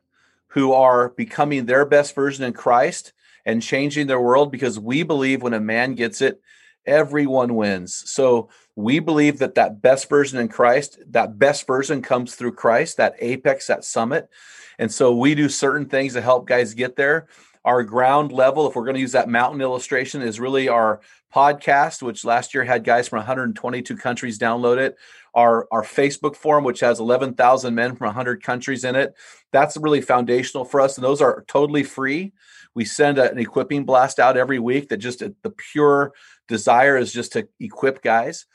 who 0.50 0.72
are 0.72 1.10
becoming 1.10 1.66
their 1.66 1.86
best 1.86 2.16
version 2.16 2.46
in 2.46 2.54
Christ 2.54 3.12
and 3.46 3.62
changing 3.62 4.08
their 4.08 4.20
world 4.20 4.52
because 4.52 4.80
we 4.80 5.04
believe 5.04 5.42
when 5.42 5.54
a 5.54 5.60
man 5.60 5.96
gets 5.96 6.22
it, 6.22 6.42
everyone 6.86 7.56
wins. 7.56 8.04
So 8.10 8.50
we 8.76 9.00
believe 9.00 9.40
that 9.40 9.56
that 9.56 9.82
best 9.82 10.10
version 10.10 10.40
in 10.40 10.48
Christ, 10.48 11.00
that 11.12 11.40
best 11.40 11.66
version 11.68 12.02
comes 12.02 12.36
through 12.36 12.54
Christ, 12.54 12.98
that 12.98 13.16
apex, 13.20 13.68
that 13.68 13.86
summit. 13.86 14.30
And 14.78 14.92
so 14.92 15.16
we 15.16 15.36
do 15.36 15.48
certain 15.50 15.88
things 15.88 16.14
to 16.14 16.22
help 16.22 16.48
guys 16.48 16.74
get 16.74 16.96
there. 16.96 17.28
Our 17.64 17.84
ground 17.84 18.32
level, 18.32 18.68
if 18.68 18.76
we're 18.76 18.84
going 18.84 18.96
to 18.96 19.02
use 19.02 19.14
that 19.14 19.30
mountain 19.30 19.62
illustration, 19.62 20.22
is 20.22 20.40
really 20.40 20.68
our 20.68 21.02
podcast, 21.34 22.02
which 22.02 22.24
last 22.24 22.54
year 22.54 22.64
had 22.64 22.84
guys 22.84 23.08
from 23.08 23.18
122 23.18 23.98
countries 23.98 24.38
download 24.38 24.78
it. 24.78 24.96
Our, 25.34 25.68
our 25.72 25.84
Facebook 25.84 26.36
forum, 26.36 26.64
which 26.64 26.80
has 26.82 27.00
11,000 27.00 27.74
men 27.74 27.96
from 27.96 28.06
100 28.06 28.44
countries 28.44 28.84
in 28.84 28.96
it. 28.96 29.16
That's 29.52 29.78
really 29.78 30.02
foundational 30.02 30.64
for 30.64 30.80
us. 30.80 30.98
And 30.98 31.04
those 31.04 31.22
are 31.22 31.44
totally 31.48 31.84
free. 31.84 32.34
We 32.76 32.86
send 32.86 33.18
a, 33.18 33.32
an 33.32 33.40
equipping 33.40 33.86
blast 33.86 34.20
out 34.20 34.38
every 34.38 34.60
week 34.60 34.90
that 34.90 34.98
just 34.98 35.20
the 35.20 35.50
pure 35.50 36.14
desire 36.48 36.98
is 36.98 37.12
just 37.12 37.34
to 37.34 37.48
equip 37.60 38.04
guys. 38.04 38.46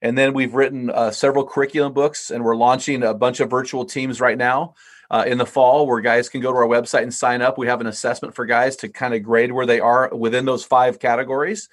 And 0.00 0.16
then 0.16 0.34
we've 0.34 0.54
written 0.54 0.90
uh, 0.90 1.10
several 1.10 1.46
curriculum 1.46 1.92
books, 1.92 2.30
and 2.30 2.44
we're 2.44 2.56
launching 2.56 3.02
a 3.02 3.14
bunch 3.14 3.40
of 3.40 3.50
virtual 3.50 3.84
teams 3.84 4.20
right 4.20 4.36
now 4.36 4.74
uh, 5.10 5.24
in 5.26 5.38
the 5.38 5.46
fall 5.46 5.86
where 5.86 6.00
guys 6.00 6.28
can 6.28 6.40
go 6.40 6.52
to 6.52 6.58
our 6.58 6.66
website 6.66 7.02
and 7.02 7.14
sign 7.14 7.42
up. 7.42 7.56
We 7.56 7.68
have 7.68 7.80
an 7.80 7.86
assessment 7.86 8.34
for 8.34 8.46
guys 8.46 8.76
to 8.76 8.88
kind 8.88 9.14
of 9.14 9.22
grade 9.22 9.52
where 9.52 9.66
they 9.66 9.80
are 9.80 10.10
within 10.14 10.44
those 10.44 10.64
five 10.64 10.98
categories, 10.98 11.68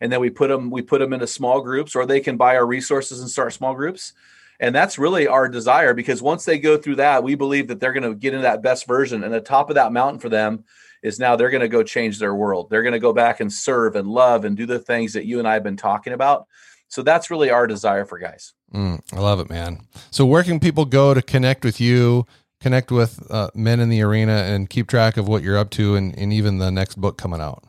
and 0.00 0.12
then 0.12 0.20
we 0.20 0.30
put 0.30 0.48
them 0.48 0.70
we 0.70 0.82
put 0.82 1.00
them 1.00 1.12
into 1.12 1.26
small 1.26 1.60
groups, 1.60 1.96
or 1.96 2.04
they 2.04 2.20
can 2.20 2.36
buy 2.36 2.56
our 2.56 2.66
resources 2.66 3.20
and 3.20 3.30
start 3.30 3.52
small 3.52 3.74
groups. 3.74 4.12
And 4.58 4.74
that's 4.74 4.98
really 4.98 5.26
our 5.26 5.48
desire 5.48 5.94
because 5.94 6.20
once 6.20 6.44
they 6.44 6.58
go 6.58 6.76
through 6.76 6.96
that, 6.96 7.22
we 7.22 7.34
believe 7.34 7.68
that 7.68 7.80
they're 7.80 7.94
going 7.94 8.02
to 8.02 8.14
get 8.14 8.34
into 8.34 8.42
that 8.42 8.62
best 8.62 8.86
version. 8.86 9.24
And 9.24 9.32
the 9.32 9.40
top 9.40 9.70
of 9.70 9.76
that 9.76 9.90
mountain 9.90 10.20
for 10.20 10.28
them 10.28 10.64
is 11.02 11.18
now 11.18 11.36
they're 11.36 11.50
going 11.50 11.60
to 11.60 11.68
go 11.68 11.82
change 11.82 12.18
their 12.18 12.34
world. 12.34 12.68
They're 12.70 12.82
going 12.82 12.92
to 12.92 12.98
go 12.98 13.12
back 13.12 13.40
and 13.40 13.52
serve 13.52 13.96
and 13.96 14.08
love 14.08 14.44
and 14.44 14.56
do 14.56 14.66
the 14.66 14.78
things 14.78 15.12
that 15.14 15.26
you 15.26 15.38
and 15.38 15.48
I 15.48 15.54
have 15.54 15.62
been 15.62 15.76
talking 15.76 16.12
about. 16.12 16.46
So 16.88 17.02
that's 17.02 17.30
really 17.30 17.50
our 17.50 17.66
desire 17.66 18.04
for 18.04 18.18
guys. 18.18 18.52
Mm, 18.74 19.00
I 19.12 19.20
love 19.20 19.40
it, 19.40 19.48
man. 19.48 19.86
So 20.10 20.26
where 20.26 20.42
can 20.42 20.60
people 20.60 20.84
go 20.84 21.14
to 21.14 21.22
connect 21.22 21.64
with 21.64 21.80
you, 21.80 22.26
connect 22.60 22.90
with 22.90 23.24
uh, 23.30 23.50
men 23.54 23.80
in 23.80 23.88
the 23.88 24.02
arena, 24.02 24.32
and 24.32 24.68
keep 24.68 24.88
track 24.88 25.16
of 25.16 25.28
what 25.28 25.42
you're 25.42 25.58
up 25.58 25.70
to, 25.70 25.94
and, 25.94 26.16
and 26.18 26.32
even 26.32 26.58
the 26.58 26.70
next 26.70 26.96
book 27.00 27.16
coming 27.16 27.40
out? 27.40 27.64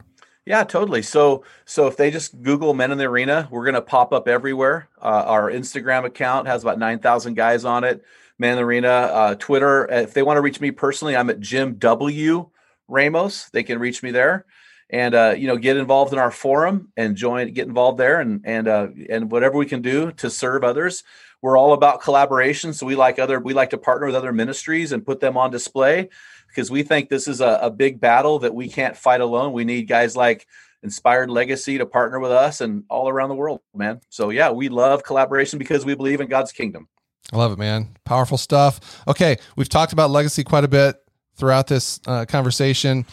Yeah, 0.45 0.63
totally. 0.63 1.03
So, 1.03 1.43
so 1.65 1.85
if 1.85 1.97
they 1.97 2.09
just 2.09 2.41
Google 2.41 2.73
Men 2.73 2.91
in 2.91 2.97
the 2.97 3.05
Arena, 3.05 3.47
we're 3.51 3.63
going 3.63 3.75
to 3.75 3.81
pop 3.81 4.11
up 4.11 4.27
everywhere. 4.27 4.89
Uh, 4.99 5.23
our 5.27 5.51
Instagram 5.51 6.03
account 6.03 6.47
has 6.47 6.63
about 6.63 6.79
nine 6.79 6.97
thousand 6.97 7.35
guys 7.35 7.63
on 7.63 7.83
it. 7.83 8.03
Men 8.39 8.53
in 8.53 8.57
the 8.57 8.63
Arena, 8.63 8.89
uh, 8.89 9.35
Twitter. 9.35 9.85
If 9.85 10.15
they 10.15 10.23
want 10.23 10.37
to 10.37 10.41
reach 10.41 10.59
me 10.59 10.71
personally, 10.71 11.15
I'm 11.15 11.29
at 11.29 11.39
Jim 11.39 11.75
W 11.75 12.49
Ramos. 12.91 13.49
They 13.49 13.63
can 13.63 13.79
reach 13.79 14.03
me 14.03 14.11
there, 14.11 14.45
and 14.89 15.15
uh, 15.15 15.33
you 15.37 15.47
know, 15.47 15.57
get 15.57 15.77
involved 15.77 16.13
in 16.13 16.19
our 16.19 16.31
forum 16.31 16.89
and 16.97 17.15
join, 17.15 17.51
get 17.53 17.67
involved 17.67 17.97
there, 17.97 18.19
and 18.19 18.41
and 18.43 18.67
uh, 18.67 18.87
and 19.09 19.31
whatever 19.31 19.57
we 19.57 19.65
can 19.65 19.81
do 19.81 20.11
to 20.13 20.29
serve 20.29 20.63
others. 20.63 21.03
We're 21.41 21.57
all 21.57 21.73
about 21.73 22.01
collaboration, 22.01 22.73
so 22.73 22.85
we 22.85 22.95
like 22.95 23.17
other 23.17 23.39
we 23.39 23.53
like 23.53 23.71
to 23.71 23.77
partner 23.77 24.05
with 24.05 24.15
other 24.15 24.33
ministries 24.33 24.91
and 24.91 25.05
put 25.05 25.19
them 25.21 25.37
on 25.37 25.49
display 25.49 26.09
because 26.47 26.69
we 26.69 26.83
think 26.83 27.09
this 27.09 27.27
is 27.27 27.41
a, 27.41 27.59
a 27.63 27.71
big 27.71 27.99
battle 27.99 28.39
that 28.39 28.53
we 28.53 28.69
can't 28.69 28.95
fight 28.95 29.21
alone. 29.21 29.53
We 29.53 29.63
need 29.63 29.87
guys 29.87 30.15
like 30.15 30.45
Inspired 30.83 31.29
Legacy 31.29 31.77
to 31.77 31.85
partner 31.85 32.19
with 32.19 32.31
us 32.31 32.61
and 32.61 32.83
all 32.89 33.07
around 33.07 33.29
the 33.29 33.35
world, 33.35 33.61
man. 33.73 34.01
So 34.09 34.29
yeah, 34.29 34.51
we 34.51 34.69
love 34.69 35.03
collaboration 35.03 35.57
because 35.57 35.85
we 35.85 35.95
believe 35.95 36.21
in 36.21 36.27
God's 36.27 36.51
kingdom. 36.51 36.89
I 37.31 37.37
love 37.37 37.53
it, 37.53 37.57
man. 37.57 37.95
Powerful 38.03 38.37
stuff. 38.37 39.01
Okay, 39.07 39.37
we've 39.55 39.69
talked 39.69 39.93
about 39.93 40.09
legacy 40.09 40.43
quite 40.43 40.65
a 40.65 40.67
bit 40.67 40.97
throughout 41.35 41.67
this 41.67 41.99
uh, 42.07 42.25
conversation. 42.25 43.05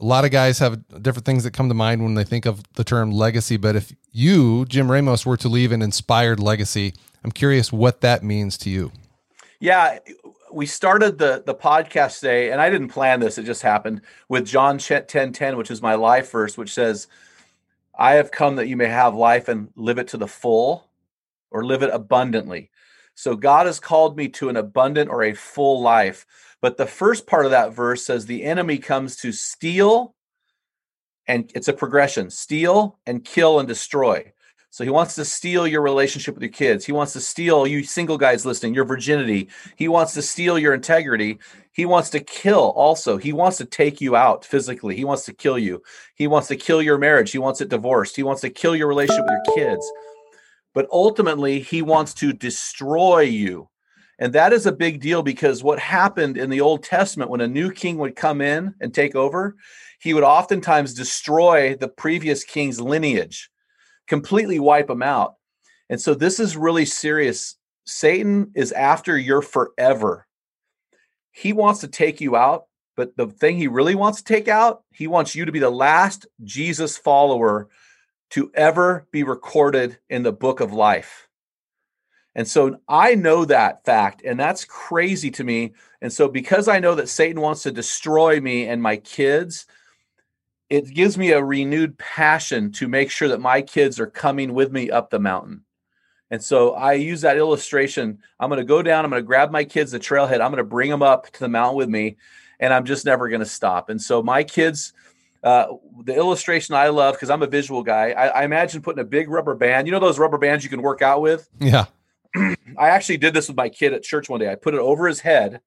A 0.00 0.04
lot 0.04 0.24
of 0.24 0.30
guys 0.30 0.60
have 0.60 0.80
different 1.02 1.26
things 1.26 1.44
that 1.44 1.52
come 1.52 1.68
to 1.68 1.74
mind 1.74 2.02
when 2.02 2.14
they 2.14 2.24
think 2.24 2.46
of 2.46 2.62
the 2.74 2.84
term 2.84 3.10
legacy. 3.10 3.56
But 3.56 3.74
if 3.74 3.92
you, 4.12 4.64
Jim 4.66 4.90
Ramos, 4.90 5.26
were 5.26 5.36
to 5.38 5.48
leave 5.48 5.72
an 5.72 5.82
inspired 5.82 6.38
legacy, 6.38 6.94
I'm 7.24 7.32
curious 7.32 7.72
what 7.72 8.00
that 8.02 8.22
means 8.22 8.56
to 8.58 8.70
you. 8.70 8.92
Yeah, 9.60 9.98
we 10.52 10.66
started 10.66 11.18
the 11.18 11.42
the 11.44 11.54
podcast 11.54 12.20
today, 12.20 12.52
and 12.52 12.60
I 12.60 12.70
didn't 12.70 12.88
plan 12.88 13.20
this; 13.20 13.38
it 13.38 13.44
just 13.44 13.62
happened 13.62 14.02
with 14.28 14.46
John 14.46 14.78
ten 14.78 15.32
ten, 15.32 15.56
which 15.56 15.70
is 15.70 15.82
my 15.82 15.94
life 15.94 16.30
verse, 16.30 16.56
which 16.56 16.72
says, 16.72 17.08
"I 17.98 18.12
have 18.14 18.30
come 18.30 18.56
that 18.56 18.68
you 18.68 18.76
may 18.76 18.86
have 18.86 19.14
life 19.14 19.48
and 19.48 19.70
live 19.74 19.98
it 19.98 20.08
to 20.08 20.16
the 20.16 20.28
full, 20.28 20.88
or 21.50 21.64
live 21.64 21.82
it 21.82 21.90
abundantly." 21.92 22.70
So 23.14 23.34
God 23.34 23.66
has 23.66 23.80
called 23.80 24.16
me 24.16 24.28
to 24.28 24.48
an 24.48 24.56
abundant 24.56 25.10
or 25.10 25.24
a 25.24 25.34
full 25.34 25.80
life. 25.80 26.24
But 26.60 26.76
the 26.76 26.86
first 26.86 27.26
part 27.26 27.44
of 27.44 27.52
that 27.52 27.72
verse 27.72 28.04
says 28.04 28.26
the 28.26 28.44
enemy 28.44 28.78
comes 28.78 29.16
to 29.16 29.32
steal, 29.32 30.14
and 31.26 31.50
it's 31.54 31.68
a 31.68 31.72
progression: 31.72 32.30
steal 32.30 32.98
and 33.06 33.24
kill 33.24 33.58
and 33.58 33.68
destroy. 33.68 34.32
So 34.70 34.84
he 34.84 34.90
wants 34.90 35.14
to 35.14 35.24
steal 35.24 35.66
your 35.66 35.80
relationship 35.80 36.34
with 36.34 36.42
your 36.42 36.52
kids. 36.52 36.84
He 36.84 36.92
wants 36.92 37.14
to 37.14 37.20
steal 37.20 37.66
you 37.66 37.82
single 37.82 38.18
guys 38.18 38.44
listening, 38.44 38.74
your 38.74 38.84
virginity. 38.84 39.48
He 39.76 39.88
wants 39.88 40.12
to 40.14 40.22
steal 40.22 40.58
your 40.58 40.74
integrity. 40.74 41.38
He 41.72 41.86
wants 41.86 42.10
to 42.10 42.20
kill 42.20 42.70
also. 42.76 43.16
He 43.16 43.32
wants 43.32 43.56
to 43.58 43.64
take 43.64 44.00
you 44.00 44.14
out 44.14 44.44
physically. 44.44 44.94
He 44.94 45.04
wants 45.04 45.24
to 45.24 45.32
kill 45.32 45.58
you. 45.58 45.82
He 46.16 46.26
wants 46.26 46.48
to 46.48 46.56
kill 46.56 46.82
your 46.82 46.98
marriage. 46.98 47.30
He 47.30 47.38
wants 47.38 47.60
it 47.62 47.70
divorced. 47.70 48.14
He 48.14 48.22
wants 48.22 48.42
to 48.42 48.50
kill 48.50 48.76
your 48.76 48.88
relationship 48.88 49.24
with 49.24 49.40
your 49.46 49.56
kids. 49.56 49.90
But 50.74 50.86
ultimately, 50.92 51.60
he 51.60 51.80
wants 51.80 52.12
to 52.14 52.32
destroy 52.32 53.20
you. 53.20 53.70
And 54.18 54.32
that 54.32 54.52
is 54.52 54.66
a 54.66 54.72
big 54.72 55.00
deal 55.00 55.22
because 55.22 55.62
what 55.62 55.78
happened 55.78 56.36
in 56.36 56.50
the 56.50 56.60
Old 56.60 56.82
Testament 56.82 57.30
when 57.30 57.40
a 57.40 57.48
new 57.48 57.70
king 57.70 57.98
would 57.98 58.16
come 58.16 58.40
in 58.40 58.74
and 58.80 58.92
take 58.92 59.14
over, 59.14 59.54
he 60.00 60.12
would 60.12 60.24
oftentimes 60.24 60.94
destroy 60.94 61.76
the 61.76 61.88
previous 61.88 62.42
king's 62.44 62.80
lineage 62.80 63.50
completely 64.08 64.58
wipe 64.58 64.88
them 64.88 65.02
out. 65.02 65.34
And 65.88 66.00
so 66.00 66.14
this 66.14 66.40
is 66.40 66.56
really 66.56 66.84
serious. 66.84 67.56
Satan 67.84 68.50
is 68.54 68.72
after 68.72 69.16
your 69.16 69.42
forever. 69.42 70.26
He 71.30 71.52
wants 71.52 71.80
to 71.80 71.88
take 71.88 72.20
you 72.20 72.34
out, 72.34 72.64
but 72.96 73.16
the 73.16 73.28
thing 73.28 73.56
he 73.56 73.68
really 73.68 73.94
wants 73.94 74.18
to 74.18 74.24
take 74.24 74.48
out, 74.48 74.82
he 74.92 75.06
wants 75.06 75.34
you 75.34 75.44
to 75.44 75.52
be 75.52 75.60
the 75.60 75.70
last 75.70 76.26
Jesus 76.42 76.98
follower 76.98 77.68
to 78.30 78.50
ever 78.54 79.06
be 79.12 79.22
recorded 79.22 79.98
in 80.10 80.22
the 80.22 80.32
book 80.32 80.60
of 80.60 80.72
life. 80.72 81.27
And 82.34 82.46
so 82.46 82.78
I 82.88 83.14
know 83.14 83.44
that 83.44 83.84
fact, 83.84 84.22
and 84.24 84.38
that's 84.38 84.64
crazy 84.64 85.30
to 85.32 85.44
me. 85.44 85.72
And 86.00 86.12
so, 86.12 86.28
because 86.28 86.68
I 86.68 86.78
know 86.78 86.94
that 86.94 87.08
Satan 87.08 87.40
wants 87.40 87.62
to 87.64 87.72
destroy 87.72 88.40
me 88.40 88.66
and 88.66 88.80
my 88.82 88.96
kids, 88.98 89.66
it 90.70 90.92
gives 90.94 91.16
me 91.16 91.32
a 91.32 91.42
renewed 91.42 91.98
passion 91.98 92.70
to 92.72 92.88
make 92.88 93.10
sure 93.10 93.28
that 93.28 93.40
my 93.40 93.62
kids 93.62 93.98
are 93.98 94.06
coming 94.06 94.54
with 94.54 94.70
me 94.70 94.90
up 94.90 95.10
the 95.10 95.18
mountain. 95.18 95.64
And 96.30 96.42
so 96.44 96.74
I 96.74 96.92
use 96.92 97.22
that 97.22 97.38
illustration. 97.38 98.18
I'm 98.38 98.50
going 98.50 98.60
to 98.60 98.64
go 98.64 98.82
down, 98.82 99.04
I'm 99.04 99.10
going 99.10 99.22
to 99.22 99.26
grab 99.26 99.50
my 99.50 99.64
kids, 99.64 99.92
the 99.92 99.98
trailhead, 99.98 100.40
I'm 100.40 100.50
going 100.50 100.56
to 100.58 100.64
bring 100.64 100.90
them 100.90 101.02
up 101.02 101.30
to 101.30 101.40
the 101.40 101.48
mountain 101.48 101.76
with 101.76 101.88
me, 101.88 102.16
and 102.60 102.72
I'm 102.74 102.84
just 102.84 103.06
never 103.06 103.28
going 103.28 103.40
to 103.40 103.46
stop. 103.46 103.88
And 103.88 104.00
so 104.00 104.22
my 104.22 104.44
kids, 104.44 104.92
uh, 105.42 105.68
the 106.04 106.14
illustration 106.14 106.74
I 106.74 106.88
love, 106.88 107.14
because 107.14 107.30
I'm 107.30 107.42
a 107.42 107.46
visual 107.46 107.82
guy, 107.82 108.10
I, 108.10 108.26
I 108.26 108.44
imagine 108.44 108.82
putting 108.82 109.00
a 109.00 109.06
big 109.06 109.30
rubber 109.30 109.54
band. 109.54 109.86
You 109.86 109.92
know 109.92 110.00
those 110.00 110.18
rubber 110.18 110.38
bands 110.38 110.64
you 110.64 110.70
can 110.70 110.82
work 110.82 111.00
out 111.00 111.22
with? 111.22 111.48
Yeah. 111.60 111.86
I 112.36 112.88
actually 112.88 113.16
did 113.16 113.34
this 113.34 113.48
with 113.48 113.56
my 113.56 113.68
kid 113.68 113.92
at 113.92 114.02
church 114.02 114.28
one 114.28 114.40
day. 114.40 114.50
I 114.50 114.54
put 114.54 114.74
it 114.74 114.80
over 114.80 115.08
his 115.08 115.20
head 115.20 115.60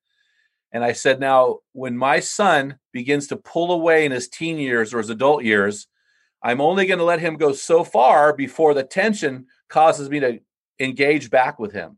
and 0.72 0.84
I 0.84 0.94
said, 0.94 1.20
now, 1.20 1.60
when 1.74 1.98
my 1.98 2.20
son 2.20 2.78
begins 2.94 3.28
to 3.28 3.38
pull 3.38 3.72
away 3.72 4.06
in 4.06 4.12
his 4.12 4.30
teen 4.30 4.58
years 4.58 4.94
or 4.94 5.00
his 5.00 5.10
adult 5.10 5.44
years, 5.44 5.88
I'm 6.42 6.62
only 6.62 6.86
going 6.86 7.00
to 7.00 7.06
let 7.06 7.20
him 7.20 7.36
go 7.36 7.54
so 7.54 7.84
far 7.84 8.34
before 8.34 8.74
the 8.74 8.84
tension 8.84 9.48
causes 9.70 10.10
me 10.10 10.20
to 10.22 10.40
engage 10.80 11.30
back 11.30 11.60
with 11.60 11.74
him. 11.74 11.98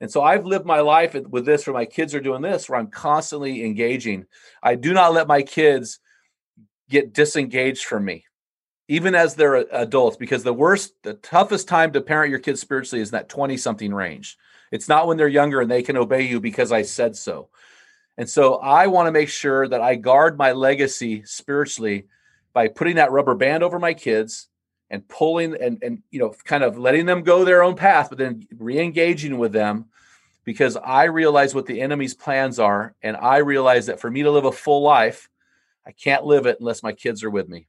And 0.00 0.10
so 0.10 0.22
I've 0.22 0.44
lived 0.44 0.66
my 0.66 0.80
life 0.80 1.14
with 1.14 1.46
this, 1.46 1.66
where 1.66 1.74
my 1.74 1.84
kids 1.84 2.14
are 2.14 2.20
doing 2.20 2.42
this, 2.42 2.68
where 2.68 2.78
I'm 2.78 2.90
constantly 2.90 3.64
engaging. 3.64 4.26
I 4.62 4.74
do 4.74 4.92
not 4.92 5.12
let 5.14 5.28
my 5.28 5.42
kids 5.42 5.98
get 6.90 7.12
disengaged 7.12 7.84
from 7.84 8.04
me, 8.04 8.24
even 8.88 9.14
as 9.14 9.34
they're 9.34 9.56
adults, 9.72 10.16
because 10.16 10.42
the 10.42 10.52
worst, 10.52 10.94
the 11.02 11.14
toughest 11.14 11.68
time 11.68 11.92
to 11.92 12.00
parent 12.00 12.30
your 12.30 12.38
kids 12.38 12.60
spiritually 12.60 13.00
is 13.00 13.12
that 13.12 13.28
20 13.28 13.56
something 13.56 13.94
range. 13.94 14.36
It's 14.70 14.88
not 14.88 15.06
when 15.06 15.16
they're 15.16 15.28
younger 15.28 15.60
and 15.60 15.70
they 15.70 15.82
can 15.82 15.96
obey 15.96 16.22
you 16.22 16.40
because 16.40 16.72
I 16.72 16.82
said 16.82 17.16
so. 17.16 17.48
And 18.16 18.28
so 18.28 18.56
I 18.56 18.86
want 18.86 19.06
to 19.06 19.12
make 19.12 19.28
sure 19.28 19.66
that 19.66 19.80
I 19.80 19.96
guard 19.96 20.38
my 20.38 20.52
legacy 20.52 21.24
spiritually 21.24 22.06
by 22.52 22.68
putting 22.68 22.96
that 22.96 23.10
rubber 23.10 23.34
band 23.34 23.62
over 23.62 23.78
my 23.78 23.94
kids 23.94 24.48
and 24.90 25.06
pulling 25.08 25.60
and 25.60 25.82
and 25.82 26.02
you 26.10 26.20
know 26.20 26.34
kind 26.44 26.62
of 26.62 26.78
letting 26.78 27.06
them 27.06 27.22
go 27.22 27.44
their 27.44 27.62
own 27.62 27.74
path 27.74 28.10
but 28.10 28.18
then 28.18 28.46
re-engaging 28.56 29.38
with 29.38 29.52
them 29.52 29.86
because 30.44 30.76
I 30.76 31.04
realize 31.04 31.54
what 31.54 31.66
the 31.66 31.80
enemy's 31.80 32.14
plans 32.14 32.58
are 32.58 32.94
and 33.02 33.16
I 33.16 33.38
realize 33.38 33.86
that 33.86 33.98
for 33.98 34.10
me 34.10 34.22
to 34.22 34.30
live 34.30 34.44
a 34.44 34.52
full 34.52 34.82
life 34.82 35.28
I 35.86 35.92
can't 35.92 36.24
live 36.24 36.46
it 36.46 36.60
unless 36.60 36.82
my 36.82 36.92
kids 36.92 37.22
are 37.24 37.30
with 37.30 37.48
me. 37.48 37.66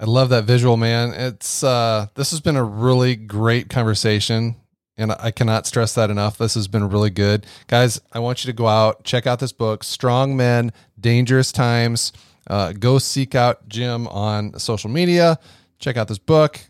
I 0.00 0.06
love 0.06 0.30
that 0.30 0.44
visual, 0.44 0.78
man. 0.78 1.12
It's 1.12 1.62
uh 1.62 2.06
this 2.14 2.30
has 2.30 2.40
been 2.40 2.56
a 2.56 2.64
really 2.64 3.16
great 3.16 3.68
conversation. 3.68 4.56
And 4.96 5.12
I 5.12 5.30
cannot 5.30 5.66
stress 5.66 5.94
that 5.94 6.10
enough. 6.10 6.36
This 6.36 6.54
has 6.54 6.68
been 6.68 6.88
really 6.88 7.08
good. 7.08 7.46
Guys, 7.68 8.00
I 8.12 8.18
want 8.18 8.44
you 8.44 8.50
to 8.50 8.52
go 8.54 8.66
out, 8.66 9.02
check 9.02 9.26
out 9.26 9.38
this 9.38 9.52
book, 9.52 9.82
Strong 9.82 10.36
Men, 10.36 10.72
Dangerous 10.98 11.52
Times. 11.52 12.12
Uh, 12.46 12.72
go 12.72 12.98
seek 12.98 13.34
out 13.34 13.66
Jim 13.66 14.06
on 14.08 14.58
social 14.58 14.90
media. 14.90 15.38
Check 15.78 15.96
out 15.96 16.08
this 16.08 16.18
book. 16.18 16.60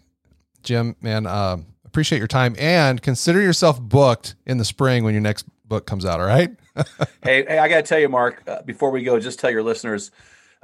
Jim, 0.63 0.95
man, 1.01 1.27
uh, 1.27 1.57
appreciate 1.85 2.19
your 2.19 2.29
time 2.29 2.55
and 2.57 3.03
consider 3.03 3.41
yourself 3.41 3.81
booked 3.81 4.37
in 4.47 4.59
the 4.59 4.65
spring 4.65 5.03
when 5.03 5.13
your 5.13 5.23
next 5.23 5.45
book 5.65 5.87
comes 5.87 6.05
out. 6.05 6.21
All 6.21 6.27
right. 6.27 6.51
hey, 7.23 7.45
hey, 7.45 7.59
I 7.59 7.69
got 7.69 7.77
to 7.77 7.83
tell 7.83 7.99
you, 7.99 8.09
Mark, 8.09 8.45
uh, 8.47 8.63
before 8.63 8.93
we 8.93 9.03
go, 9.03 9.19
just 9.19 9.41
tell 9.41 9.51
your 9.51 9.65
listeners 9.65 10.13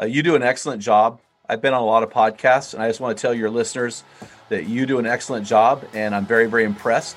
uh, 0.01 0.05
you 0.05 0.23
do 0.23 0.35
an 0.37 0.43
excellent 0.43 0.83
job. 0.83 1.21
I've 1.49 1.63
been 1.63 1.75
on 1.75 1.83
a 1.83 1.87
lot 1.87 2.03
of 2.03 2.11
podcasts, 2.11 2.75
and 2.75 2.83
I 2.83 2.89
just 2.89 3.01
want 3.01 3.17
to 3.17 3.23
tell 3.23 3.33
your 3.33 3.51
listeners 3.51 4.05
that 4.49 4.67
you 4.67 4.87
do 4.87 4.99
an 4.99 5.07
excellent 5.07 5.47
job, 5.47 5.85
and 5.95 6.15
I'm 6.15 6.27
very, 6.27 6.47
very 6.47 6.65
impressed. 6.65 7.17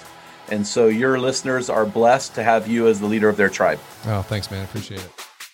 And 0.51 0.65
so 0.65 0.87
your 0.87 1.19
listeners 1.19 1.69
are 1.69 1.85
blessed 1.85 2.35
to 2.35 2.43
have 2.43 2.67
you 2.67 2.87
as 2.87 2.99
the 2.99 3.05
leader 3.05 3.29
of 3.29 3.37
their 3.37 3.49
tribe. 3.49 3.79
Oh, 4.05 4.21
thanks, 4.21 4.49
man. 4.49 4.63
Appreciate 4.63 4.99
it. 4.99 5.11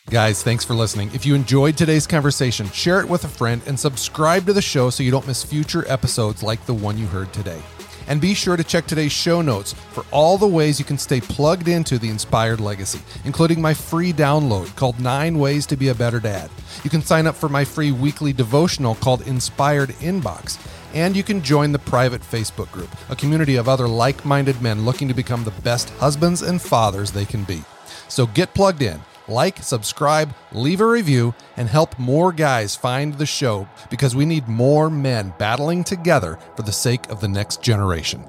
Guys, 0.09 0.43
thanks 0.43 0.63
for 0.63 0.73
listening. 0.73 1.09
If 1.13 1.25
you 1.25 1.35
enjoyed 1.35 1.77
today's 1.77 2.05
conversation, 2.05 2.69
share 2.69 3.01
it 3.01 3.09
with 3.09 3.23
a 3.23 3.27
friend 3.27 3.61
and 3.65 3.79
subscribe 3.79 4.45
to 4.45 4.53
the 4.53 4.61
show 4.61 4.89
so 4.89 5.03
you 5.03 5.11
don't 5.11 5.25
miss 5.25 5.43
future 5.43 5.83
episodes 5.87 6.43
like 6.43 6.63
the 6.65 6.73
one 6.73 6.97
you 6.97 7.07
heard 7.07 7.33
today. 7.33 7.61
And 8.07 8.21
be 8.21 8.33
sure 8.33 8.55
to 8.55 8.63
check 8.63 8.85
today's 8.85 9.11
show 9.11 9.41
notes 9.41 9.73
for 9.73 10.05
all 10.11 10.37
the 10.37 10.47
ways 10.47 10.79
you 10.79 10.85
can 10.85 10.97
stay 10.97 11.21
plugged 11.21 11.67
into 11.67 11.97
the 11.97 12.09
Inspired 12.09 12.59
Legacy, 12.59 13.01
including 13.23 13.61
my 13.61 13.73
free 13.73 14.13
download 14.13 14.75
called 14.75 14.99
Nine 14.99 15.39
Ways 15.39 15.65
to 15.67 15.77
Be 15.77 15.89
a 15.89 15.95
Better 15.95 16.19
Dad. 16.19 16.49
You 16.83 16.89
can 16.89 17.01
sign 17.01 17.27
up 17.27 17.35
for 17.35 17.49
my 17.49 17.65
free 17.65 17.91
weekly 17.91 18.33
devotional 18.33 18.95
called 18.95 19.27
Inspired 19.27 19.89
Inbox 20.01 20.59
and 20.95 21.15
you 21.15 21.23
can 21.23 21.43
join 21.43 21.73
the 21.73 21.79
private 21.79 22.21
Facebook 22.21 22.71
group, 22.71 22.89
a 23.09 23.15
community 23.15 23.57
of 23.57 23.67
other 23.67 23.87
like 23.87 24.23
minded 24.23 24.61
men 24.61 24.85
looking 24.85 25.09
to 25.09 25.13
become 25.13 25.43
the 25.43 25.51
best 25.61 25.89
husbands 25.91 26.41
and 26.41 26.61
fathers 26.61 27.11
they 27.11 27.25
can 27.25 27.43
be. 27.43 27.63
So 28.07 28.25
get 28.27 28.53
plugged 28.53 28.81
in, 28.81 29.01
like, 29.27 29.61
subscribe, 29.61 30.33
leave 30.51 30.81
a 30.81 30.85
review, 30.85 31.33
and 31.57 31.67
help 31.67 31.97
more 31.99 32.31
guys 32.31 32.75
find 32.75 33.13
the 33.13 33.25
show 33.25 33.67
because 33.89 34.15
we 34.15 34.25
need 34.25 34.47
more 34.47 34.89
men 34.89 35.33
battling 35.37 35.83
together 35.83 36.39
for 36.55 36.63
the 36.63 36.71
sake 36.71 37.09
of 37.09 37.21
the 37.21 37.27
next 37.27 37.61
generation. 37.61 38.23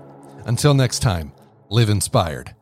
Until 0.45 0.75
next 0.75 1.01
time, 1.01 1.33
live 1.69 1.89
inspired. 1.91 2.55